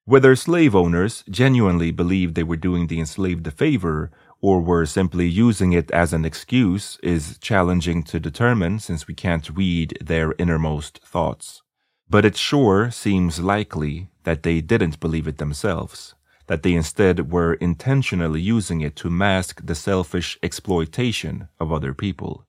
Whether 0.06 0.36
slave 0.36 0.76
owners 0.76 1.24
genuinely 1.30 1.92
believed 1.92 2.34
they 2.34 2.42
were 2.42 2.58
doing 2.58 2.88
the 2.88 3.00
enslaved 3.00 3.46
a 3.46 3.52
favor 3.52 4.10
or 4.42 4.60
were 4.60 4.88
simply 4.88 5.28
using 5.28 5.72
it 5.74 5.92
as 5.92 6.14
an 6.14 6.26
excuse 6.26 6.98
is 7.04 7.38
challenging 7.38 8.02
to 8.06 8.20
determine 8.20 8.80
since 8.80 9.06
we 9.06 9.14
can't 9.14 9.56
read 9.56 10.00
their 10.02 10.34
innermost 10.40 11.00
thoughts. 11.06 11.62
But 12.10 12.26
it 12.26 12.38
sure 12.38 12.90
seems 12.90 13.40
likely 13.40 14.10
that 14.24 14.42
they 14.42 14.62
didn't 14.62 15.00
believe 15.00 15.28
it 15.28 15.38
themselves, 15.38 16.16
that 16.48 16.64
they 16.64 16.74
instead 16.74 17.32
were 17.32 17.54
intentionally 17.56 18.42
using 18.42 18.82
it 18.82 18.96
to 18.98 19.10
mask 19.10 19.62
the 19.64 19.76
selfish 19.76 20.38
exploitation 20.42 21.50
of 21.60 21.72
other 21.72 21.94
people, 21.94 22.46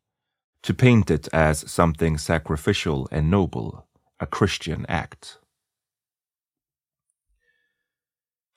to 0.63 0.73
paint 0.73 1.11
it 1.11 1.29
as 1.33 1.71
something 1.71 2.17
sacrificial 2.17 3.09
and 3.11 3.31
noble, 3.31 3.87
a 4.21 4.27
Christian 4.27 4.87
act. 4.89 5.39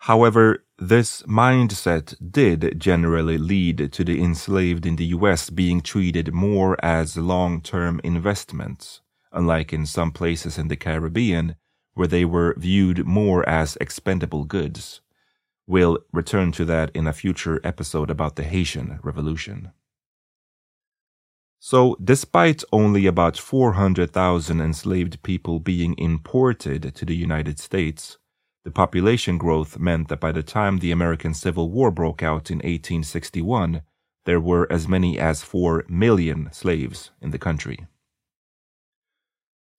However, 0.06 0.64
this 0.80 1.22
mindset 1.24 2.16
did 2.32 2.80
generally 2.80 3.38
lead 3.38 3.92
to 3.94 4.04
the 4.04 4.20
enslaved 4.20 4.88
in 4.88 4.96
the 4.96 5.06
US 5.18 5.52
being 5.52 5.80
treated 5.80 6.34
more 6.34 6.76
as 6.84 7.18
long 7.18 7.62
term 7.62 8.02
investments, 8.04 9.02
unlike 9.32 9.72
in 9.72 9.86
some 9.86 10.12
places 10.12 10.58
in 10.58 10.70
the 10.70 10.76
Caribbean, 10.76 11.56
where 11.94 12.08
they 12.08 12.26
were 12.26 12.56
viewed 12.58 13.06
more 13.06 13.48
as 13.48 13.78
expendable 13.80 14.44
goods. 14.44 15.02
We'll 15.72 16.00
return 16.12 16.52
to 16.60 16.66
that 16.66 16.92
in 16.94 17.08
a 17.08 17.14
future 17.14 17.62
episode 17.64 18.10
about 18.10 18.36
the 18.36 18.44
Haitian 18.44 19.00
Revolution. 19.04 19.72
So, 21.60 21.96
despite 22.04 22.66
only 22.74 23.06
about 23.06 23.38
400,000 23.38 24.60
enslaved 24.60 25.24
people 25.24 25.62
being 25.62 25.96
imported 25.98 26.94
to 26.94 27.06
the 27.06 27.16
United 27.16 27.58
States, 27.58 28.18
the 28.66 28.72
population 28.72 29.38
growth 29.38 29.80
meant 29.80 30.10
that 30.10 30.20
by 30.20 30.34
the 30.34 30.44
time 30.44 30.80
the 30.80 30.92
American 30.92 31.34
Civil 31.34 31.72
War 31.72 31.90
broke 31.90 32.22
out 32.22 32.52
in 32.52 32.58
1861, 32.58 33.82
there 34.26 34.42
were 34.42 34.70
as 34.70 34.90
many 34.90 35.18
as 35.18 35.42
4 35.42 35.86
million 35.88 36.50
slaves 36.52 37.12
in 37.22 37.32
the 37.32 37.40
country. 37.40 37.88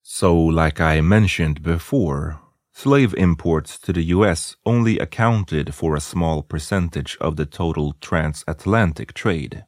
So, 0.01 0.35
like 0.35 0.81
I 0.81 1.01
mentioned 1.01 1.61
before, 1.61 2.41
slave 2.73 3.13
imports 3.13 3.77
to 3.77 3.93
the 3.93 4.03
US 4.05 4.55
only 4.65 4.97
accounted 4.97 5.73
for 5.73 5.95
a 5.95 6.01
small 6.01 6.41
percentage 6.41 7.17
of 7.21 7.35
the 7.35 7.45
total 7.45 7.93
transatlantic 8.01 9.13
trade. 9.13 9.65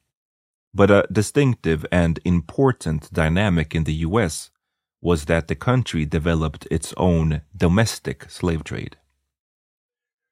But 0.73 0.91
a 0.91 1.07
distinctive 1.11 1.85
and 1.91 2.19
important 2.25 3.13
dynamic 3.13 3.75
in 3.75 3.83
the 3.83 3.93
US 4.07 4.49
was 5.01 5.25
that 5.25 5.47
the 5.47 5.55
country 5.55 6.03
developed 6.05 6.67
its 6.71 6.93
own 6.97 7.41
domestic 7.55 8.29
slave 8.29 8.63
trade. 8.63 8.97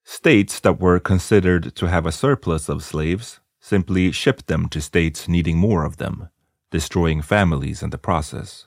States 0.03 0.59
that 0.59 0.79
were 0.79 0.99
considered 0.99 1.75
to 1.75 1.87
have 1.87 2.05
a 2.05 2.11
surplus 2.11 2.67
of 2.67 2.83
slaves 2.83 3.39
simply 3.61 4.11
shipped 4.11 4.47
them 4.47 4.67
to 4.67 4.81
states 4.81 5.29
needing 5.29 5.57
more 5.57 5.85
of 5.85 5.97
them, 5.97 6.27
destroying 6.71 7.21
families 7.21 7.81
in 7.83 7.91
the 7.91 7.97
process. 7.97 8.65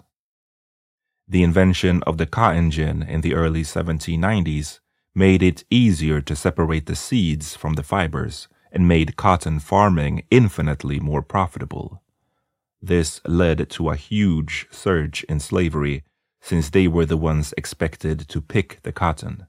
The 1.29 1.43
invention 1.43 2.03
of 2.05 2.19
the 2.19 2.27
cotton 2.27 2.71
gin 2.71 3.03
in 3.03 3.21
the 3.21 3.35
early 3.35 3.63
1790s 3.63 4.79
made 5.15 5.43
it 5.43 5.65
easier 5.71 6.21
to 6.21 6.37
separate 6.37 6.87
the 6.87 6.95
seeds 6.95 7.57
from 7.57 7.75
the 7.75 7.83
fibers 7.83 8.47
and 8.71 8.87
made 8.87 9.17
cotton 9.17 9.59
farming 9.59 10.23
infinitely 10.31 11.01
more 11.01 11.23
profitable. 11.23 12.03
This 12.81 13.21
led 13.27 13.69
to 13.71 13.91
a 13.91 13.97
huge 13.97 14.69
surge 14.71 15.25
in 15.25 15.41
slavery 15.41 16.05
since 16.41 16.71
they 16.71 16.87
were 16.87 17.07
the 17.07 17.17
ones 17.17 17.53
expected 17.57 18.29
to 18.29 18.41
pick 18.41 18.79
the 18.83 18.93
cotton. 18.93 19.47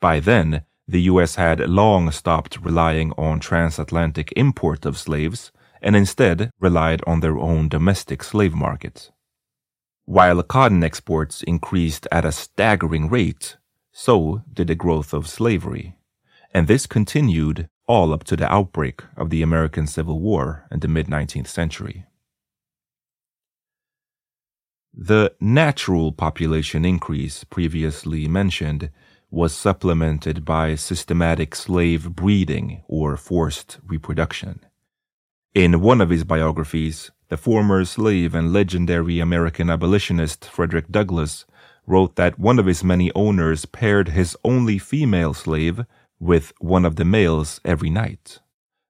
By 0.00 0.20
then, 0.20 0.62
the 0.86 1.02
US 1.02 1.34
had 1.34 1.68
long 1.68 2.10
stopped 2.12 2.60
relying 2.60 3.10
on 3.12 3.40
transatlantic 3.40 4.32
import 4.36 4.86
of 4.86 4.98
slaves 4.98 5.50
and 5.82 5.96
instead 5.96 6.50
relied 6.60 7.02
on 7.06 7.20
their 7.20 7.38
own 7.38 7.68
domestic 7.68 8.22
slave 8.22 8.54
market. 8.54 9.10
While 10.10 10.42
cotton 10.42 10.82
exports 10.82 11.44
increased 11.44 12.08
at 12.10 12.24
a 12.24 12.32
staggering 12.32 13.08
rate, 13.08 13.58
so 13.92 14.42
did 14.52 14.66
the 14.66 14.74
growth 14.74 15.14
of 15.14 15.28
slavery. 15.28 15.94
And 16.52 16.66
this 16.66 16.88
continued 16.88 17.68
all 17.86 18.12
up 18.12 18.24
to 18.24 18.34
the 18.34 18.52
outbreak 18.52 19.04
of 19.16 19.30
the 19.30 19.40
American 19.40 19.86
Civil 19.86 20.18
War 20.18 20.66
in 20.72 20.80
the 20.80 20.88
mid 20.88 21.06
19th 21.06 21.46
century. 21.46 22.06
The 24.92 25.32
natural 25.40 26.10
population 26.10 26.84
increase 26.84 27.44
previously 27.44 28.26
mentioned 28.26 28.90
was 29.30 29.54
supplemented 29.54 30.44
by 30.44 30.74
systematic 30.74 31.54
slave 31.54 32.16
breeding 32.16 32.82
or 32.88 33.16
forced 33.16 33.78
reproduction. 33.86 34.58
In 35.54 35.80
one 35.80 36.00
of 36.00 36.10
his 36.10 36.24
biographies, 36.24 37.12
the 37.30 37.36
former 37.36 37.84
slave 37.84 38.34
and 38.34 38.52
legendary 38.52 39.20
American 39.20 39.70
abolitionist 39.70 40.44
Frederick 40.44 40.90
Douglass 40.90 41.46
wrote 41.86 42.16
that 42.16 42.40
one 42.40 42.58
of 42.58 42.66
his 42.66 42.82
many 42.82 43.12
owners 43.14 43.64
paired 43.66 44.08
his 44.08 44.36
only 44.44 44.78
female 44.78 45.32
slave 45.32 45.84
with 46.18 46.52
one 46.58 46.84
of 46.84 46.96
the 46.96 47.04
males 47.04 47.60
every 47.64 47.88
night. 47.88 48.40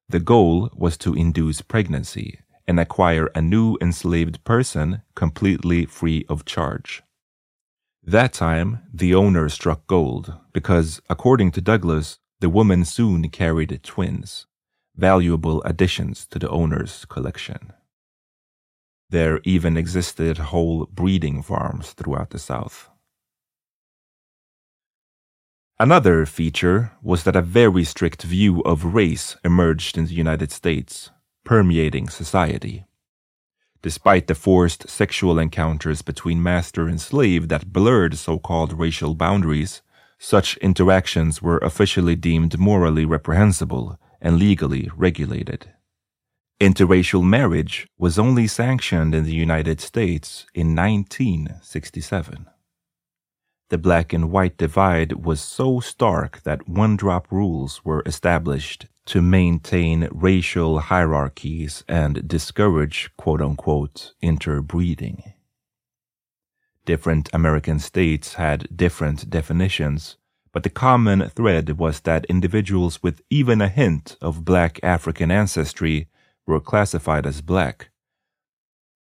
The 0.08 0.20
goal 0.20 0.70
was 0.74 0.96
to 0.98 1.14
induce 1.14 1.60
pregnancy 1.60 2.40
and 2.66 2.80
acquire 2.80 3.30
a 3.34 3.42
new 3.42 3.76
enslaved 3.80 4.42
person 4.42 5.02
completely 5.14 5.84
free 5.84 6.24
of 6.28 6.46
charge. 6.46 7.02
That 8.02 8.32
time, 8.32 8.78
the 8.92 9.14
owner 9.14 9.50
struck 9.50 9.86
gold 9.86 10.32
because, 10.54 11.02
according 11.10 11.50
to 11.52 11.60
Douglass, 11.60 12.18
the 12.40 12.48
woman 12.48 12.86
soon 12.86 13.28
carried 13.28 13.78
twins, 13.82 14.46
valuable 14.96 15.62
additions 15.64 16.26
to 16.28 16.38
the 16.38 16.48
owner's 16.48 17.04
collection. 17.04 17.74
There 19.10 19.40
even 19.42 19.76
existed 19.76 20.38
whole 20.38 20.86
breeding 20.86 21.42
farms 21.42 21.90
throughout 21.92 22.30
the 22.30 22.38
South. 22.38 22.88
Another 25.80 26.26
feature 26.26 26.92
was 27.02 27.24
that 27.24 27.34
a 27.34 27.42
very 27.42 27.82
strict 27.82 28.22
view 28.22 28.60
of 28.62 28.94
race 28.94 29.36
emerged 29.44 29.98
in 29.98 30.06
the 30.06 30.14
United 30.14 30.52
States, 30.52 31.10
permeating 31.44 32.08
society. 32.08 32.84
Despite 33.82 34.28
the 34.28 34.34
forced 34.36 34.88
sexual 34.88 35.40
encounters 35.40 36.02
between 36.02 36.42
master 36.42 36.86
and 36.86 37.00
slave 37.00 37.48
that 37.48 37.72
blurred 37.72 38.16
so 38.16 38.38
called 38.38 38.78
racial 38.78 39.14
boundaries, 39.14 39.82
such 40.18 40.56
interactions 40.58 41.42
were 41.42 41.58
officially 41.58 42.14
deemed 42.14 42.58
morally 42.58 43.06
reprehensible 43.06 43.98
and 44.20 44.38
legally 44.38 44.88
regulated. 44.94 45.72
Interracial 46.60 47.24
marriage 47.24 47.86
was 47.96 48.18
only 48.18 48.46
sanctioned 48.46 49.14
in 49.14 49.24
the 49.24 49.34
United 49.34 49.80
States 49.80 50.44
in 50.52 50.76
1967. 50.76 52.46
The 53.70 53.78
black 53.78 54.12
and 54.12 54.30
white 54.30 54.58
divide 54.58 55.24
was 55.24 55.40
so 55.40 55.80
stark 55.80 56.42
that 56.42 56.68
one 56.68 56.98
drop 56.98 57.32
rules 57.32 57.82
were 57.82 58.02
established 58.04 58.88
to 59.06 59.22
maintain 59.22 60.06
racial 60.12 60.80
hierarchies 60.80 61.82
and 61.88 62.28
discourage 62.28 63.10
quote 63.16 63.40
unquote 63.40 64.12
interbreeding. 64.20 65.32
Different 66.84 67.30
American 67.32 67.78
states 67.78 68.34
had 68.34 68.68
different 68.76 69.30
definitions, 69.30 70.18
but 70.52 70.62
the 70.62 70.68
common 70.68 71.26
thread 71.30 71.78
was 71.78 72.00
that 72.00 72.26
individuals 72.26 73.02
with 73.02 73.22
even 73.30 73.62
a 73.62 73.68
hint 73.68 74.18
of 74.20 74.44
black 74.44 74.78
African 74.82 75.30
ancestry 75.30 76.08
were 76.46 76.60
classified 76.60 77.26
as 77.26 77.40
black. 77.40 77.90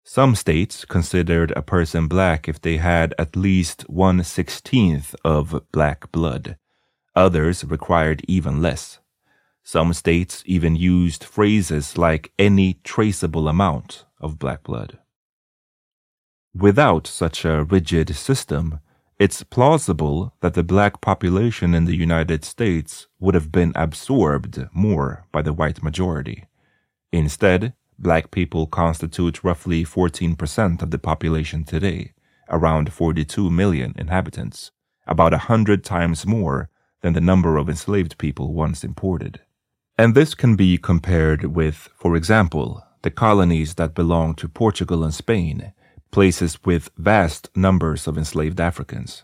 Some 0.04 0.36
states 0.36 0.84
considered 0.84 1.52
a 1.56 1.62
person 1.62 2.06
black 2.06 2.48
if 2.48 2.60
they 2.60 2.76
had 2.76 3.14
at 3.18 3.34
least 3.34 3.82
one 3.88 4.22
sixteenth 4.22 5.16
of 5.24 5.62
black 5.72 6.12
blood. 6.12 6.56
Others 7.16 7.64
required 7.64 8.22
even 8.28 8.62
less. 8.62 9.00
Some 9.64 9.92
states 9.94 10.44
even 10.46 10.76
used 10.76 11.24
phrases 11.24 11.98
like 11.98 12.30
any 12.38 12.74
traceable 12.84 13.48
amount 13.48 14.04
of 14.20 14.38
black 14.38 14.62
blood. 14.62 14.98
Without 16.54 17.06
such 17.06 17.44
a 17.44 17.64
rigid 17.64 18.14
system, 18.14 18.78
it's 19.18 19.42
plausible 19.42 20.34
that 20.40 20.54
the 20.54 20.62
black 20.62 21.00
population 21.00 21.74
in 21.74 21.84
the 21.84 21.96
United 21.96 22.44
States 22.44 23.08
would 23.18 23.34
have 23.34 23.50
been 23.50 23.72
absorbed 23.74 24.68
more 24.72 25.26
by 25.32 25.42
the 25.42 25.52
white 25.52 25.82
majority. 25.82 26.44
Instead, 27.12 27.74
black 27.98 28.30
people 28.30 28.66
constitute 28.66 29.44
roughly 29.44 29.84
14% 29.84 30.82
of 30.82 30.90
the 30.90 30.98
population 30.98 31.64
today, 31.64 32.12
around 32.48 32.92
42 32.92 33.50
million 33.50 33.94
inhabitants, 33.96 34.70
about 35.06 35.32
a 35.32 35.46
hundred 35.46 35.84
times 35.84 36.26
more 36.26 36.68
than 37.02 37.12
the 37.12 37.20
number 37.20 37.56
of 37.56 37.68
enslaved 37.68 38.18
people 38.18 38.52
once 38.52 38.82
imported. 38.84 39.40
And 39.98 40.14
this 40.14 40.34
can 40.34 40.56
be 40.56 40.76
compared 40.76 41.44
with, 41.44 41.88
for 41.94 42.16
example, 42.16 42.82
the 43.02 43.10
colonies 43.10 43.74
that 43.74 43.94
belong 43.94 44.34
to 44.34 44.48
Portugal 44.48 45.04
and 45.04 45.14
Spain, 45.14 45.72
places 46.10 46.62
with 46.64 46.90
vast 46.96 47.48
numbers 47.56 48.06
of 48.06 48.18
enslaved 48.18 48.60
Africans. 48.60 49.22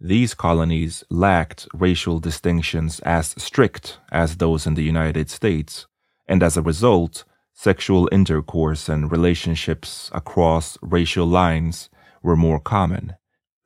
These 0.00 0.34
colonies 0.34 1.04
lacked 1.08 1.68
racial 1.72 2.18
distinctions 2.18 3.00
as 3.00 3.34
strict 3.38 3.98
as 4.12 4.36
those 4.36 4.66
in 4.66 4.74
the 4.74 4.82
United 4.82 5.30
States, 5.30 5.86
and 6.28 6.42
as 6.42 6.56
a 6.56 6.62
result, 6.62 7.24
sexual 7.52 8.08
intercourse 8.12 8.88
and 8.88 9.10
relationships 9.10 10.10
across 10.12 10.76
racial 10.82 11.26
lines 11.26 11.88
were 12.22 12.36
more 12.36 12.60
common, 12.60 13.14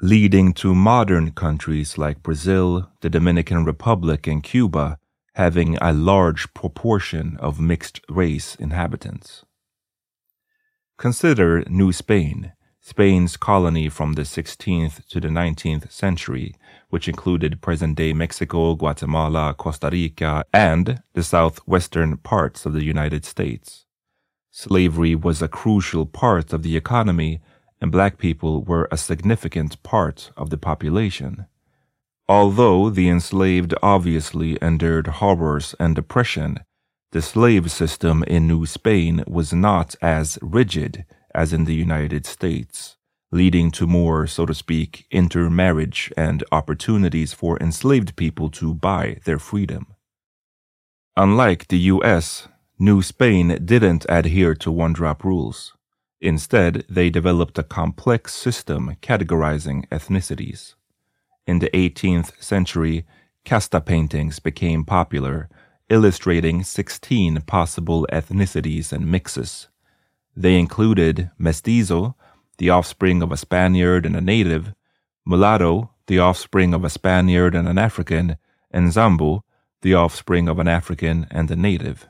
leading 0.01 0.53
to 0.53 0.75
modern 0.75 1.33
countries 1.33 1.99
like 1.99 2.23
Brazil, 2.23 2.91
the 3.01 3.11
Dominican 3.11 3.65
Republic, 3.65 4.27
and 4.27 4.43
Cuba 4.43 4.99
having 5.35 5.77
a 5.79 5.93
large 5.93 6.53
proportion 6.55 7.37
of 7.41 7.61
mixed 7.61 8.01
race 8.09 8.55
inhabitants. 8.57 9.45
Consider 10.99 11.65
New 11.69 11.93
Spain, 11.93 12.53
Spain's 12.81 13.37
colony 13.37 13.89
from 13.89 14.15
the 14.15 14.23
16th 14.23 15.07
to 15.09 15.21
the 15.21 15.29
19th 15.29 15.91
century, 15.91 16.55
which 16.91 17.09
included 17.09 17.63
present 17.63 17.97
day 17.97 18.13
Mexico, 18.13 18.75
Guatemala, 18.75 19.55
Costa 19.55 19.89
Rica, 19.91 20.45
and 20.53 21.03
the 21.15 21.23
southwestern 21.23 22.17
parts 22.19 22.67
of 22.67 22.73
the 22.73 22.85
United 22.85 23.25
States. 23.25 23.87
Slavery 24.51 25.15
was 25.15 25.41
a 25.41 25.49
crucial 25.49 26.05
part 26.05 26.53
of 26.53 26.63
the 26.63 26.77
economy, 26.77 27.41
and 27.81 27.91
black 27.91 28.19
people 28.19 28.63
were 28.63 28.89
a 28.91 28.97
significant 28.97 29.83
part 29.83 30.33
of 30.37 30.51
the 30.51 30.59
population. 30.59 31.47
Although 32.29 32.91
the 32.91 33.09
enslaved 33.09 33.75
obviously 33.83 34.59
endured 34.61 35.07
horrors 35.07 35.75
and 35.81 35.97
oppression, 35.97 36.59
the 37.13 37.23
slave 37.23 37.71
system 37.73 38.23
in 38.25 38.47
New 38.47 38.67
Spain 38.67 39.25
was 39.27 39.53
not 39.53 39.97
as 40.01 40.39
rigid 40.41 41.05
as 41.35 41.53
in 41.53 41.65
the 41.65 41.75
United 41.75 42.27
States, 42.27 42.97
leading 43.33 43.71
to 43.71 43.87
more, 43.87 44.27
so 44.27 44.45
to 44.45 44.55
speak, 44.55 45.07
intermarriage 45.11 46.13
and 46.17 46.43
opportunities 46.51 47.33
for 47.33 47.59
enslaved 47.59 48.17
people 48.17 48.51
to 48.51 48.75
buy 48.75 49.19
their 49.25 49.39
freedom. 49.39 49.87
Unlike 51.17 51.69
the 51.69 51.79
US, 51.95 52.49
New 52.79 53.03
Spain 53.03 53.59
didn't 53.65 54.07
adhere 54.09 54.55
to 54.55 54.73
one 54.73 54.93
drop 54.93 55.23
rules. 55.23 55.75
Instead, 56.21 56.85
they 56.89 57.11
developed 57.11 57.59
a 57.59 57.63
complex 57.63 58.35
system 58.35 58.97
categorizing 59.03 59.87
ethnicities. 59.89 60.75
In 61.47 61.61
the 61.61 61.71
18th 61.71 62.43
century, 62.43 63.07
casta 63.45 63.81
paintings 63.81 64.39
became 64.39 64.85
popular, 64.85 65.49
illustrating 65.89 66.63
16 66.63 67.41
possible 67.43 68.07
ethnicities 68.13 68.93
and 68.93 69.11
mixes. 69.11 69.69
They 70.37 70.59
included 70.59 71.31
mestizo, 71.39 72.17
the 72.61 72.69
offspring 72.69 73.23
of 73.23 73.33
a 73.33 73.39
Spaniard 73.39 74.05
and 74.05 74.15
a 74.15 74.21
native, 74.21 74.75
mulatto, 75.25 75.91
the 76.09 76.19
offspring 76.19 76.75
of 76.75 76.85
a 76.85 76.91
Spaniard 76.91 77.55
and 77.55 77.67
an 77.67 77.79
African, 77.79 78.37
and 78.71 78.93
Zambo, 78.93 79.41
the 79.81 79.95
offspring 79.95 80.47
of 80.47 80.59
an 80.59 80.69
African 80.69 81.27
and 81.31 81.51
a 81.51 81.57
native. 81.57 82.07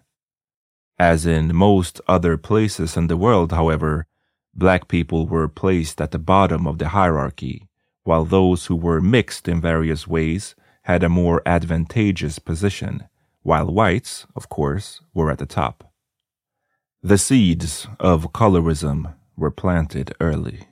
As 0.98 1.24
in 1.24 1.54
most 1.54 2.00
other 2.08 2.36
places 2.36 2.96
in 2.96 3.06
the 3.06 3.16
world, 3.16 3.52
however, 3.52 4.08
black 4.52 4.88
people 4.88 5.28
were 5.28 5.46
placed 5.46 6.00
at 6.00 6.10
the 6.10 6.18
bottom 6.18 6.66
of 6.66 6.78
the 6.78 6.88
hierarchy, 6.88 7.68
while 8.02 8.24
those 8.24 8.66
who 8.66 8.74
were 8.74 9.00
mixed 9.00 9.46
in 9.46 9.60
various 9.60 10.08
ways 10.08 10.56
had 10.82 11.04
a 11.04 11.08
more 11.08 11.42
advantageous 11.46 12.40
position, 12.40 13.04
while 13.42 13.72
whites, 13.72 14.26
of 14.34 14.48
course, 14.48 15.00
were 15.14 15.30
at 15.30 15.38
the 15.38 15.46
top. 15.46 15.84
The 17.04 17.18
seeds 17.18 17.86
of 18.00 18.32
colorism 18.32 19.14
were 19.40 19.50
planted 19.50 20.14
early. 20.20 20.68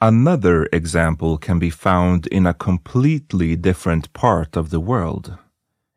Another 0.00 0.68
example 0.72 1.36
can 1.38 1.58
be 1.58 1.70
found 1.70 2.26
in 2.28 2.46
a 2.46 2.54
completely 2.54 3.56
different 3.56 4.12
part 4.12 4.56
of 4.56 4.70
the 4.70 4.80
world. 4.80 5.36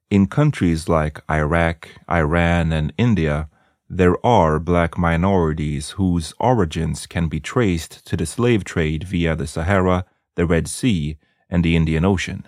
In 0.10 0.26
countries 0.26 0.90
like 0.90 1.22
Iraq, 1.30 1.90
Iran, 2.10 2.72
and 2.72 2.92
India, 2.98 3.50
there 3.90 4.24
are 4.26 4.60
black 4.60 4.98
minorities 4.98 5.92
whose 5.92 6.34
origins 6.40 7.06
can 7.08 7.28
be 7.28 7.40
traced 7.40 8.06
to 8.06 8.16
the 8.16 8.26
slave 8.26 8.64
trade 8.64 9.04
via 9.04 9.36
the 9.36 9.48
Sahara, 9.48 10.06
the 10.36 10.46
Red 10.46 10.68
Sea, 10.68 11.18
and 11.50 11.64
the 11.64 11.76
Indian 11.76 12.06
Ocean. 12.06 12.46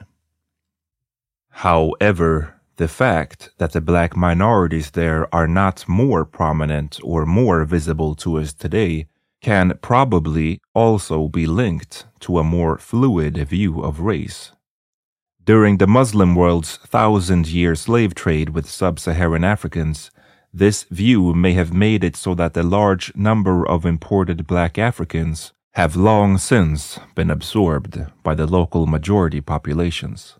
However, 1.50 2.61
the 2.78 2.88
fact 2.88 3.50
that 3.58 3.74
the 3.74 3.82
black 3.82 4.16
minorities 4.16 4.92
there 4.92 5.34
are 5.34 5.48
not 5.48 5.88
more 5.88 6.26
prominent 6.26 7.00
or 7.04 7.26
more 7.26 7.64
visible 7.66 8.16
to 8.16 8.38
us 8.38 8.54
today 8.54 9.08
can 9.42 9.78
probably 9.82 10.62
also 10.74 11.28
be 11.28 11.46
linked 11.48 12.06
to 12.20 12.38
a 12.38 12.44
more 12.44 12.78
fluid 12.78 13.38
view 13.48 13.82
of 13.82 14.00
race. 14.00 14.52
During 15.44 15.78
the 15.78 15.88
Muslim 15.88 16.36
world's 16.36 16.78
thousand 16.78 17.48
year 17.48 17.76
slave 17.76 18.14
trade 18.14 18.50
with 18.50 18.70
sub 18.70 19.00
Saharan 19.00 19.44
Africans, 19.44 20.12
this 20.54 20.84
view 20.84 21.34
may 21.34 21.54
have 21.54 21.74
made 21.74 22.04
it 22.04 22.16
so 22.16 22.36
that 22.36 22.56
a 22.58 22.64
large 22.64 23.16
number 23.16 23.68
of 23.68 23.86
imported 23.86 24.46
black 24.46 24.78
Africans 24.78 25.54
have 25.74 25.96
long 25.96 26.38
since 26.38 27.00
been 27.16 27.32
absorbed 27.32 28.06
by 28.22 28.36
the 28.36 28.46
local 28.46 28.86
majority 28.86 29.42
populations. 29.42 30.36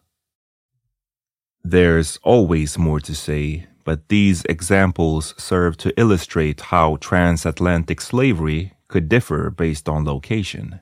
There's 1.64 2.18
always 2.24 2.80
more 2.80 3.00
to 3.02 3.14
say, 3.14 3.68
but 3.84 4.10
these 4.10 4.44
examples 4.46 5.36
serve 5.38 5.78
to 5.78 5.94
illustrate 6.00 6.60
how 6.60 6.96
transatlantic 6.96 8.02
slavery 8.02 8.74
could 8.88 9.08
differ 9.08 9.52
based 9.52 9.88
on 9.88 10.04
location. 10.04 10.82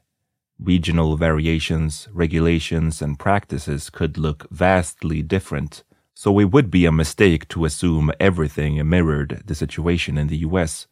Regional 0.57 1.17
variations, 1.17 2.07
regulations, 2.13 3.01
and 3.01 3.19
practices 3.19 3.89
could 3.89 4.17
look 4.17 4.47
vastly 4.51 5.21
different, 5.21 5.83
so 6.13 6.39
it 6.39 6.51
would 6.51 6.71
be 6.71 6.85
a 6.85 6.93
mistake 6.93 7.49
to 7.49 7.65
assume 7.65 8.11
everything 8.17 8.87
mirrored 8.87 9.43
the 9.45 9.55
situation 9.55 10.17
in 10.17 10.27
the 10.27 10.37
US. 10.37 10.87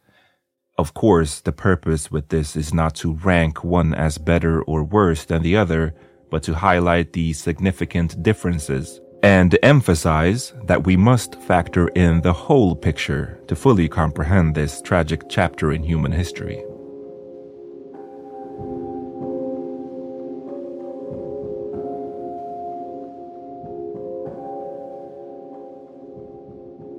Of 0.77 0.93
course, 0.93 1.39
the 1.39 1.53
purpose 1.53 2.11
with 2.11 2.27
this 2.27 2.57
is 2.57 2.73
not 2.73 2.93
to 2.95 3.13
rank 3.13 3.63
one 3.63 3.93
as 3.93 4.17
better 4.17 4.61
or 4.61 4.83
worse 4.83 5.23
than 5.23 5.43
the 5.43 5.55
other, 5.55 5.95
but 6.29 6.43
to 6.43 6.55
highlight 6.55 7.13
the 7.13 7.31
significant 7.31 8.21
differences 8.21 8.99
and 9.23 9.57
emphasize 9.63 10.53
that 10.65 10.85
we 10.85 10.95
must 10.95 11.35
factor 11.35 11.87
in 11.89 12.21
the 12.21 12.33
whole 12.33 12.75
picture 12.75 13.39
to 13.47 13.55
fully 13.55 13.87
comprehend 13.87 14.53
this 14.53 14.81
tragic 14.81 15.23
chapter 15.29 15.71
in 15.71 15.83
human 15.83 16.11
history. 16.11 16.63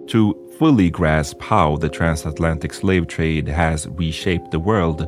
To 0.09 0.35
fully 0.59 0.91
grasp 0.91 1.43
how 1.43 1.77
the 1.77 1.89
transatlantic 1.91 2.73
slave 2.73 3.07
trade 3.07 3.47
has 3.47 3.87
reshaped 3.89 4.51
the 4.51 4.59
world, 4.59 5.07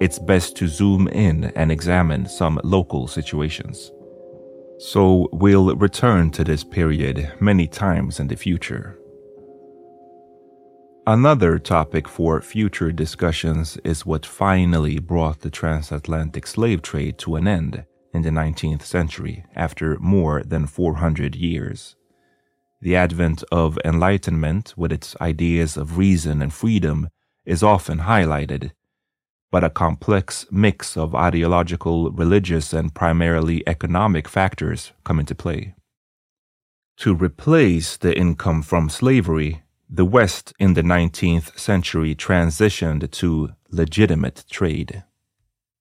it's 0.00 0.18
best 0.18 0.56
to 0.56 0.66
zoom 0.66 1.06
in 1.08 1.44
and 1.54 1.70
examine 1.70 2.26
some 2.26 2.60
local 2.64 3.06
situations. 3.06 3.92
So 4.80 5.28
we'll 5.30 5.76
return 5.76 6.30
to 6.30 6.42
this 6.42 6.64
period 6.64 7.34
many 7.38 7.66
times 7.66 8.18
in 8.18 8.28
the 8.28 8.34
future. 8.34 8.98
Another 11.06 11.58
topic 11.58 12.08
for 12.08 12.40
future 12.40 12.90
discussions 12.90 13.76
is 13.84 14.06
what 14.06 14.24
finally 14.24 14.98
brought 14.98 15.40
the 15.40 15.50
transatlantic 15.50 16.46
slave 16.46 16.80
trade 16.80 17.18
to 17.18 17.36
an 17.36 17.46
end 17.46 17.84
in 18.14 18.22
the 18.22 18.30
19th 18.30 18.82
century 18.82 19.44
after 19.54 19.98
more 19.98 20.42
than 20.42 20.66
400 20.66 21.36
years. 21.36 21.94
The 22.80 22.96
advent 22.96 23.44
of 23.52 23.78
enlightenment, 23.84 24.72
with 24.78 24.92
its 24.92 25.14
ideas 25.20 25.76
of 25.76 25.98
reason 25.98 26.40
and 26.40 26.54
freedom, 26.54 27.10
is 27.44 27.62
often 27.62 27.98
highlighted, 27.98 28.70
but 29.50 29.64
a 29.64 29.70
complex 29.70 30.46
mix 30.50 30.96
of 30.96 31.14
ideological, 31.14 32.10
religious, 32.10 32.72
and 32.72 32.94
primarily 32.94 33.66
economic 33.66 34.28
factors 34.28 34.92
come 35.04 35.18
into 35.18 35.34
play. 35.34 35.74
To 36.98 37.14
replace 37.14 37.96
the 37.96 38.16
income 38.16 38.62
from 38.62 38.88
slavery, 38.88 39.62
the 39.88 40.04
West 40.04 40.52
in 40.58 40.74
the 40.74 40.82
19th 40.82 41.58
century 41.58 42.14
transitioned 42.14 43.10
to 43.10 43.50
legitimate 43.70 44.44
trade. 44.50 45.02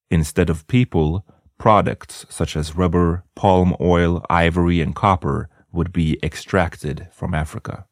Instead 0.09 0.49
of 0.49 0.67
people, 0.67 1.25
products 1.59 2.25
such 2.29 2.55
as 2.55 2.75
rubber, 2.75 3.23
palm 3.35 3.75
oil, 3.79 4.25
ivory, 4.29 4.81
and 4.81 4.95
copper 4.95 5.49
would 5.71 5.91
be 5.91 6.17
extracted 6.23 7.07
from 7.11 7.35
Africa. 7.35 7.85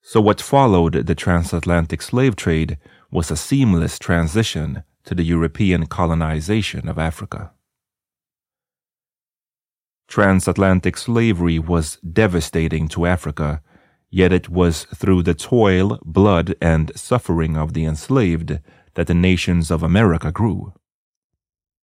So, 0.00 0.20
what 0.20 0.40
followed 0.40 1.06
the 1.06 1.14
transatlantic 1.14 2.00
slave 2.00 2.36
trade 2.36 2.78
was 3.10 3.30
a 3.30 3.36
seamless 3.36 3.98
transition 3.98 4.84
to 5.06 5.14
the 5.14 5.24
European 5.24 5.86
colonization 5.86 6.88
of 6.88 6.98
Africa. 6.98 7.52
Transatlantic 10.08 10.96
slavery 10.96 11.58
was 11.58 11.96
devastating 11.98 12.86
to 12.88 13.06
Africa, 13.06 13.60
yet 14.10 14.32
it 14.32 14.48
was 14.48 14.84
through 14.94 15.22
the 15.22 15.34
toil, 15.34 15.98
blood, 16.04 16.54
and 16.60 16.92
suffering 16.94 17.56
of 17.56 17.72
the 17.72 17.84
enslaved 17.84 18.60
that 18.94 19.06
the 19.06 19.14
nations 19.14 19.70
of 19.70 19.82
America 19.82 20.30
grew. 20.30 20.72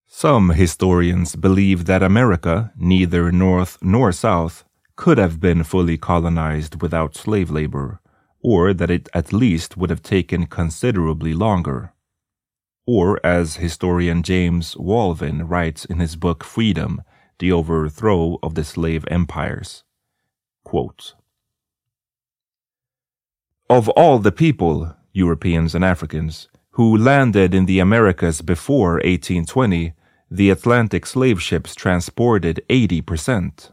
Some 0.07 0.51
historians 0.51 1.37
believe 1.37 1.87
that 1.87 2.03
America, 2.03 2.73
neither 2.77 3.33
North 3.33 3.79
nor 3.83 4.13
South, 4.13 4.65
could 4.95 5.19
have 5.19 5.41
been 5.41 5.65
fully 5.65 5.97
colonized 5.97 6.83
without 6.83 7.17
slave 7.17 7.51
labor, 7.51 8.01
or 8.41 8.75
that 8.75 8.91
it 8.91 9.09
at 9.15 9.33
least 9.33 9.77
would 9.77 9.91
have 9.91 10.03
taken 10.03 10.47
considerably 10.47 11.33
longer. 11.33 11.92
Or, 12.87 13.25
as 13.25 13.57
historian 13.57 14.23
James 14.23 14.75
Walvin 14.75 15.49
writes 15.49 15.85
in 15.85 16.01
his 16.01 16.17
book 16.17 16.43
Freedom, 16.43 17.03
The 17.39 17.53
Overthrow 17.53 18.39
of 18.43 18.55
the 18.55 18.65
Slave 18.65 19.05
Empires, 19.09 19.85
quote, 20.65 21.15
Of 23.71 23.89
all 23.91 24.19
the 24.19 24.33
people, 24.33 24.97
Europeans 25.13 25.75
and 25.75 25.85
Africans, 25.85 26.49
who 26.73 26.97
landed 26.97 27.55
in 27.55 27.67
the 27.67 27.79
Americas 27.79 28.41
before 28.41 28.95
1820, 28.95 29.93
the 30.31 30.51
Atlantic 30.51 31.07
slave 31.07 31.41
ships 31.43 31.75
transported 31.75 32.65
80 32.69 33.03
percent. 33.03 33.71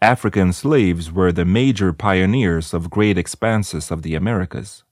African 0.00 0.52
slaves 0.54 1.12
were 1.12 1.32
the 1.32 1.44
major 1.44 1.92
pioneers 1.92 2.72
of 2.72 2.88
great 2.88 3.18
expanses 3.18 3.90
of 3.90 4.00
the 4.00 4.14
Americas. 4.14 4.82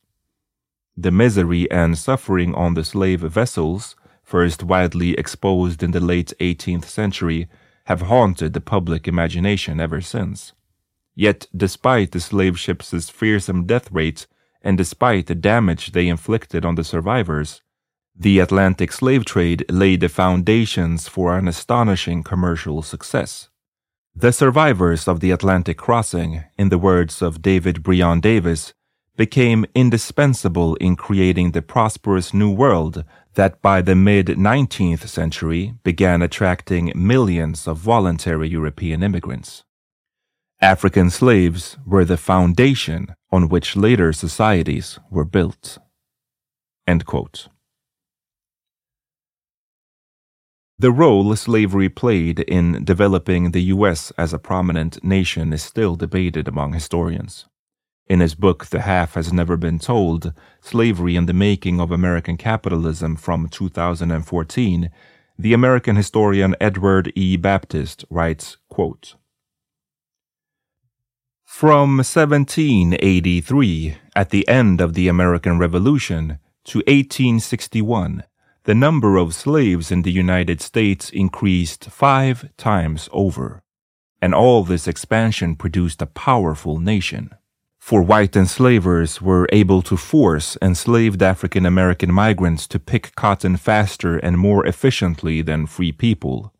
The 1.00 1.12
misery 1.12 1.70
and 1.70 1.96
suffering 1.96 2.56
on 2.56 2.74
the 2.74 2.82
slave 2.82 3.20
vessels, 3.20 3.94
first 4.24 4.64
widely 4.64 5.12
exposed 5.12 5.80
in 5.80 5.92
the 5.92 6.00
late 6.00 6.32
18th 6.40 6.86
century, 6.86 7.46
have 7.84 8.00
haunted 8.00 8.52
the 8.52 8.60
public 8.60 9.06
imagination 9.06 9.78
ever 9.78 10.00
since. 10.00 10.54
Yet, 11.14 11.46
despite 11.56 12.10
the 12.10 12.18
slave 12.18 12.58
ships' 12.58 13.10
fearsome 13.10 13.64
death 13.64 13.92
rates, 13.92 14.26
and 14.60 14.76
despite 14.76 15.28
the 15.28 15.36
damage 15.36 15.92
they 15.92 16.08
inflicted 16.08 16.64
on 16.64 16.74
the 16.74 16.82
survivors, 16.82 17.62
the 18.16 18.40
Atlantic 18.40 18.90
slave 18.90 19.24
trade 19.24 19.64
laid 19.70 20.00
the 20.00 20.08
foundations 20.08 21.06
for 21.06 21.38
an 21.38 21.46
astonishing 21.46 22.24
commercial 22.24 22.82
success. 22.82 23.48
The 24.16 24.32
survivors 24.32 25.06
of 25.06 25.20
the 25.20 25.30
Atlantic 25.30 25.78
crossing, 25.78 26.42
in 26.56 26.70
the 26.70 26.78
words 26.78 27.22
of 27.22 27.40
David 27.40 27.84
Brion 27.84 28.18
Davis, 28.18 28.74
became 29.18 29.66
indispensable 29.74 30.76
in 30.76 30.94
creating 30.94 31.50
the 31.50 31.60
prosperous 31.60 32.32
new 32.32 32.50
world 32.50 33.04
that 33.34 33.60
by 33.60 33.82
the 33.82 33.96
mid 33.96 34.28
19th 34.28 35.08
century 35.08 35.74
began 35.82 36.22
attracting 36.22 36.92
millions 36.94 37.66
of 37.66 37.76
voluntary 37.76 38.48
European 38.48 39.02
immigrants. 39.02 39.64
African 40.60 41.10
slaves 41.10 41.76
were 41.84 42.04
the 42.04 42.16
foundation 42.16 43.08
on 43.30 43.48
which 43.48 43.76
later 43.76 44.12
societies 44.12 45.00
were 45.10 45.24
built. 45.24 45.78
The 50.80 50.92
role 50.92 51.34
slavery 51.34 51.88
played 51.88 52.38
in 52.40 52.84
developing 52.84 53.50
the 53.50 53.64
U.S. 53.74 54.12
as 54.16 54.32
a 54.32 54.38
prominent 54.38 55.02
nation 55.02 55.52
is 55.52 55.62
still 55.62 55.96
debated 55.96 56.46
among 56.46 56.72
historians. 56.72 57.46
In 58.08 58.20
his 58.20 58.34
book, 58.34 58.66
The 58.66 58.80
Half 58.80 59.14
Has 59.14 59.34
Never 59.34 59.58
Been 59.58 59.78
Told 59.78 60.32
Slavery 60.62 61.14
and 61.14 61.28
the 61.28 61.34
Making 61.34 61.78
of 61.78 61.92
American 61.92 62.38
Capitalism 62.38 63.16
from 63.16 63.48
2014, 63.48 64.90
the 65.38 65.52
American 65.52 65.96
historian 65.96 66.56
Edward 66.58 67.12
E. 67.14 67.36
Baptist 67.36 68.06
writes, 68.08 68.56
quote, 68.70 69.14
from 71.44 71.96
1783, 71.96 73.96
at 74.14 74.30
the 74.30 74.46
end 74.48 74.80
of 74.80 74.94
the 74.94 75.08
American 75.08 75.58
Revolution, 75.58 76.38
to 76.64 76.78
1861, 76.80 78.22
the 78.64 78.74
number 78.74 79.16
of 79.16 79.34
slaves 79.34 79.90
in 79.90 80.02
the 80.02 80.12
United 80.12 80.60
States 80.60 81.10
increased 81.10 81.86
five 81.86 82.48
times 82.56 83.08
over. 83.12 83.62
And 84.20 84.34
all 84.34 84.62
this 84.62 84.86
expansion 84.86 85.56
produced 85.56 86.00
a 86.00 86.06
powerful 86.06 86.78
nation. 86.78 87.34
For 87.88 88.02
white 88.02 88.36
enslavers 88.36 89.22
were 89.22 89.48
able 89.50 89.80
to 89.80 89.96
force 89.96 90.58
enslaved 90.60 91.22
African 91.22 91.64
American 91.64 92.12
migrants 92.12 92.66
to 92.66 92.78
pick 92.78 93.14
cotton 93.14 93.56
faster 93.56 94.18
and 94.18 94.36
more 94.36 94.66
efficiently 94.66 95.40
than 95.40 95.66
free 95.66 95.92
people 95.92 96.52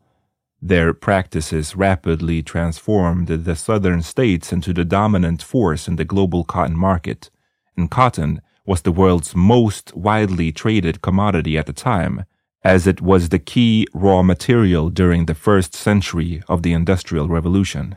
their 0.59 0.91
practices 0.91 1.75
rapidly 1.75 2.41
transformed 2.41 3.27
the 3.27 3.55
southern 3.55 4.01
states 4.01 4.51
into 4.51 4.73
the 4.73 4.83
dominant 4.83 5.43
force 5.43 5.87
in 5.87 5.97
the 5.97 6.03
global 6.03 6.43
cotton 6.43 6.75
market, 6.75 7.29
and 7.77 7.91
cotton 7.91 8.41
was 8.65 8.81
the 8.81 8.91
world's 8.91 9.35
most 9.35 9.95
widely 9.95 10.51
traded 10.51 11.03
commodity 11.03 11.59
at 11.59 11.67
the 11.67 11.73
time, 11.73 12.25
as 12.63 12.87
it 12.87 13.01
was 13.01 13.29
the 13.29 13.37
key 13.37 13.85
raw 13.93 14.23
material 14.23 14.89
during 14.89 15.27
the 15.27 15.35
first 15.35 15.75
century 15.75 16.41
of 16.47 16.63
the 16.63 16.73
Industrial 16.73 17.27
Revolution. 17.27 17.95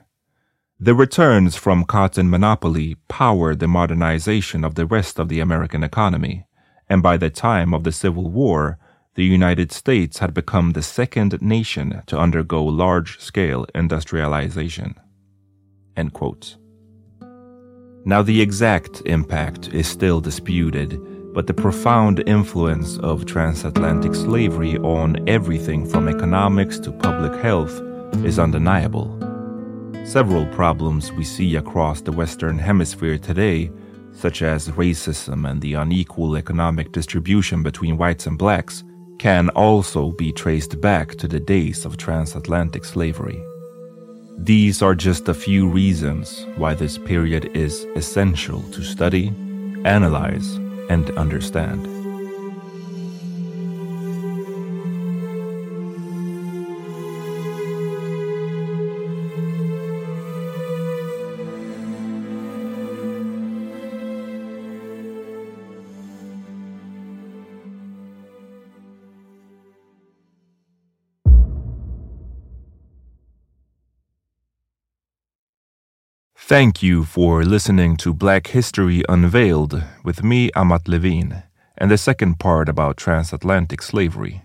The 0.82 0.96
returns 0.96 1.54
from 1.54 1.84
cotton 1.84 2.28
monopoly 2.28 2.96
powered 3.06 3.60
the 3.60 3.68
modernization 3.68 4.64
of 4.64 4.74
the 4.74 4.84
rest 4.84 5.20
of 5.20 5.28
the 5.28 5.38
American 5.38 5.84
economy, 5.84 6.44
and 6.88 7.00
by 7.00 7.16
the 7.16 7.30
time 7.30 7.72
of 7.72 7.84
the 7.84 7.92
Civil 7.92 8.32
War, 8.32 8.80
the 9.14 9.22
United 9.22 9.70
States 9.70 10.18
had 10.18 10.34
become 10.34 10.72
the 10.72 10.82
second 10.82 11.40
nation 11.40 12.02
to 12.06 12.18
undergo 12.18 12.64
large 12.64 13.20
scale 13.20 13.64
industrialization. 13.76 14.96
Now, 18.04 18.22
the 18.22 18.40
exact 18.40 19.02
impact 19.06 19.68
is 19.72 19.86
still 19.86 20.20
disputed, 20.20 21.00
but 21.32 21.46
the 21.46 21.54
profound 21.54 22.24
influence 22.26 22.98
of 22.98 23.24
transatlantic 23.24 24.16
slavery 24.16 24.78
on 24.78 25.28
everything 25.28 25.86
from 25.86 26.08
economics 26.08 26.80
to 26.80 26.90
public 26.90 27.40
health 27.40 27.80
is 28.24 28.40
undeniable. 28.40 29.31
Several 30.04 30.46
problems 30.46 31.12
we 31.12 31.24
see 31.24 31.56
across 31.56 32.00
the 32.00 32.12
Western 32.12 32.58
Hemisphere 32.58 33.18
today, 33.18 33.70
such 34.12 34.42
as 34.42 34.68
racism 34.70 35.48
and 35.48 35.60
the 35.62 35.74
unequal 35.74 36.36
economic 36.36 36.92
distribution 36.92 37.62
between 37.62 37.96
whites 37.96 38.26
and 38.26 38.36
blacks, 38.36 38.84
can 39.18 39.48
also 39.50 40.10
be 40.12 40.32
traced 40.32 40.80
back 40.80 41.14
to 41.14 41.28
the 41.28 41.40
days 41.40 41.84
of 41.84 41.96
transatlantic 41.96 42.84
slavery. 42.84 43.42
These 44.36 44.82
are 44.82 44.94
just 44.94 45.28
a 45.28 45.34
few 45.34 45.68
reasons 45.68 46.46
why 46.56 46.74
this 46.74 46.98
period 46.98 47.56
is 47.56 47.86
essential 47.94 48.60
to 48.72 48.82
study, 48.82 49.28
analyze, 49.84 50.56
and 50.90 51.10
understand. 51.16 51.91
Thank 76.44 76.82
you 76.82 77.04
for 77.04 77.44
listening 77.44 77.96
to 77.98 78.12
Black 78.12 78.48
History 78.48 79.04
Unveiled 79.08 79.80
with 80.02 80.24
me, 80.24 80.50
Amat 80.56 80.88
Levin, 80.88 81.44
and 81.78 81.88
the 81.88 81.96
second 81.96 82.40
part 82.40 82.68
about 82.68 82.96
transatlantic 82.96 83.80
slavery. 83.80 84.42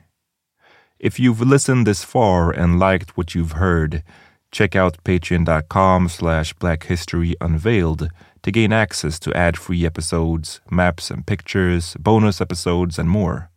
If 1.00 1.20
you've 1.20 1.42
listened 1.42 1.88
this 1.88 2.04
far 2.04 2.52
and 2.52 2.78
liked 2.78 3.18
what 3.18 3.34
you've 3.34 3.54
heard, 3.54 4.04
check 4.52 4.76
out 4.76 5.04
patreon.com 5.04 6.08
slash 6.10 6.54
blackhistoryunveiled 6.54 8.10
to 8.44 8.52
gain 8.52 8.72
access 8.72 9.20
to 9.20 9.34
ad-free 9.36 9.84
episodes, 9.84 10.62
maps 10.70 11.10
and 11.10 11.26
pictures, 11.26 11.98
bonus 12.00 12.40
episodes, 12.40 13.00
and 13.00 13.10
more. 13.10 13.50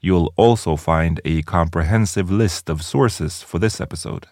You'll 0.00 0.32
also 0.36 0.76
find 0.76 1.20
a 1.24 1.42
comprehensive 1.42 2.30
list 2.30 2.70
of 2.70 2.82
sources 2.82 3.42
for 3.42 3.58
this 3.58 3.80
episode. 3.80 4.28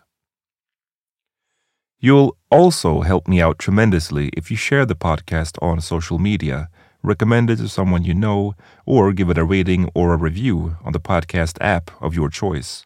You'll 2.00 2.36
also 2.48 3.00
help 3.00 3.26
me 3.26 3.40
out 3.40 3.58
tremendously 3.58 4.30
if 4.36 4.52
you 4.52 4.56
share 4.56 4.86
the 4.86 4.94
podcast 4.94 5.60
on 5.60 5.80
social 5.80 6.20
media, 6.20 6.68
recommend 7.02 7.50
it 7.50 7.56
to 7.56 7.68
someone 7.68 8.04
you 8.04 8.14
know, 8.14 8.54
or 8.86 9.12
give 9.12 9.30
it 9.30 9.38
a 9.38 9.42
rating 9.42 9.90
or 9.96 10.14
a 10.14 10.16
review 10.16 10.76
on 10.84 10.92
the 10.92 11.00
podcast 11.00 11.58
app 11.60 11.90
of 12.00 12.14
your 12.14 12.28
choice. 12.28 12.84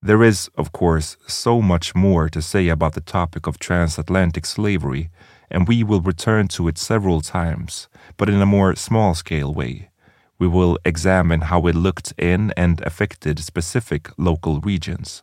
There 0.00 0.22
is, 0.22 0.48
of 0.56 0.72
course, 0.72 1.18
so 1.26 1.60
much 1.60 1.94
more 1.94 2.30
to 2.30 2.40
say 2.40 2.68
about 2.68 2.94
the 2.94 3.02
topic 3.02 3.46
of 3.46 3.58
transatlantic 3.58 4.46
slavery, 4.46 5.10
and 5.50 5.68
we 5.68 5.84
will 5.84 6.00
return 6.00 6.48
to 6.48 6.68
it 6.68 6.78
several 6.78 7.20
times, 7.20 7.90
but 8.16 8.30
in 8.30 8.40
a 8.40 8.46
more 8.46 8.74
small 8.76 9.14
scale 9.14 9.52
way. 9.52 9.90
We 10.38 10.48
will 10.48 10.78
examine 10.86 11.42
how 11.42 11.66
it 11.66 11.74
looked 11.74 12.14
in 12.16 12.50
and 12.56 12.80
affected 12.80 13.40
specific 13.40 14.08
local 14.16 14.58
regions. 14.60 15.22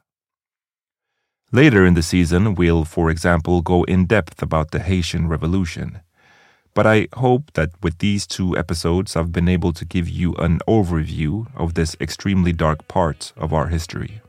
Later 1.54 1.86
in 1.86 1.94
the 1.94 2.04
season, 2.04 2.56
we'll, 2.56 2.84
for 2.84 3.10
example, 3.10 3.62
go 3.62 3.84
in 3.84 4.06
depth 4.06 4.42
about 4.42 4.72
the 4.72 4.80
Haitian 4.80 5.30
Revolution. 5.30 6.02
But 6.74 6.86
I 6.86 7.08
hope 7.14 7.54
that 7.54 7.70
with 7.82 8.00
these 8.00 8.28
two 8.28 8.58
episodes, 8.58 9.16
I've 9.16 9.32
been 9.32 9.48
able 9.48 9.72
to 9.74 9.86
give 9.86 10.10
you 10.10 10.36
an 10.36 10.60
overview 10.68 11.48
of 11.56 11.74
this 11.74 11.96
extremely 12.02 12.52
dark 12.52 12.88
part 12.90 13.32
of 13.38 13.54
our 13.54 13.68
history. 13.68 14.22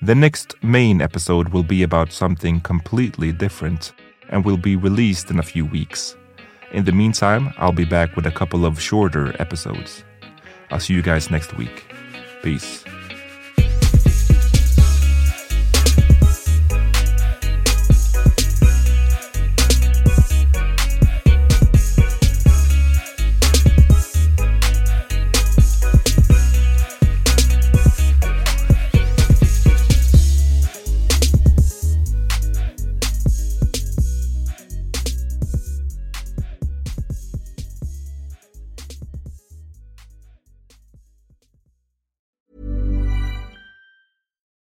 The 0.00 0.14
next 0.14 0.54
main 0.62 1.02
episode 1.02 1.50
will 1.50 1.62
be 1.62 1.82
about 1.82 2.10
something 2.10 2.60
completely 2.60 3.30
different 3.30 3.92
and 4.30 4.46
will 4.46 4.56
be 4.56 4.76
released 4.76 5.30
in 5.30 5.38
a 5.38 5.42
few 5.42 5.66
weeks. 5.66 6.16
In 6.72 6.86
the 6.86 6.92
meantime, 6.92 7.52
I'll 7.58 7.70
be 7.70 7.84
back 7.84 8.16
with 8.16 8.26
a 8.26 8.30
couple 8.30 8.64
of 8.64 8.80
shorter 8.80 9.34
episodes. 9.38 10.04
I'll 10.70 10.80
see 10.80 10.94
you 10.94 11.02
guys 11.02 11.30
next 11.30 11.54
week. 11.58 11.84
Peace. 12.42 12.82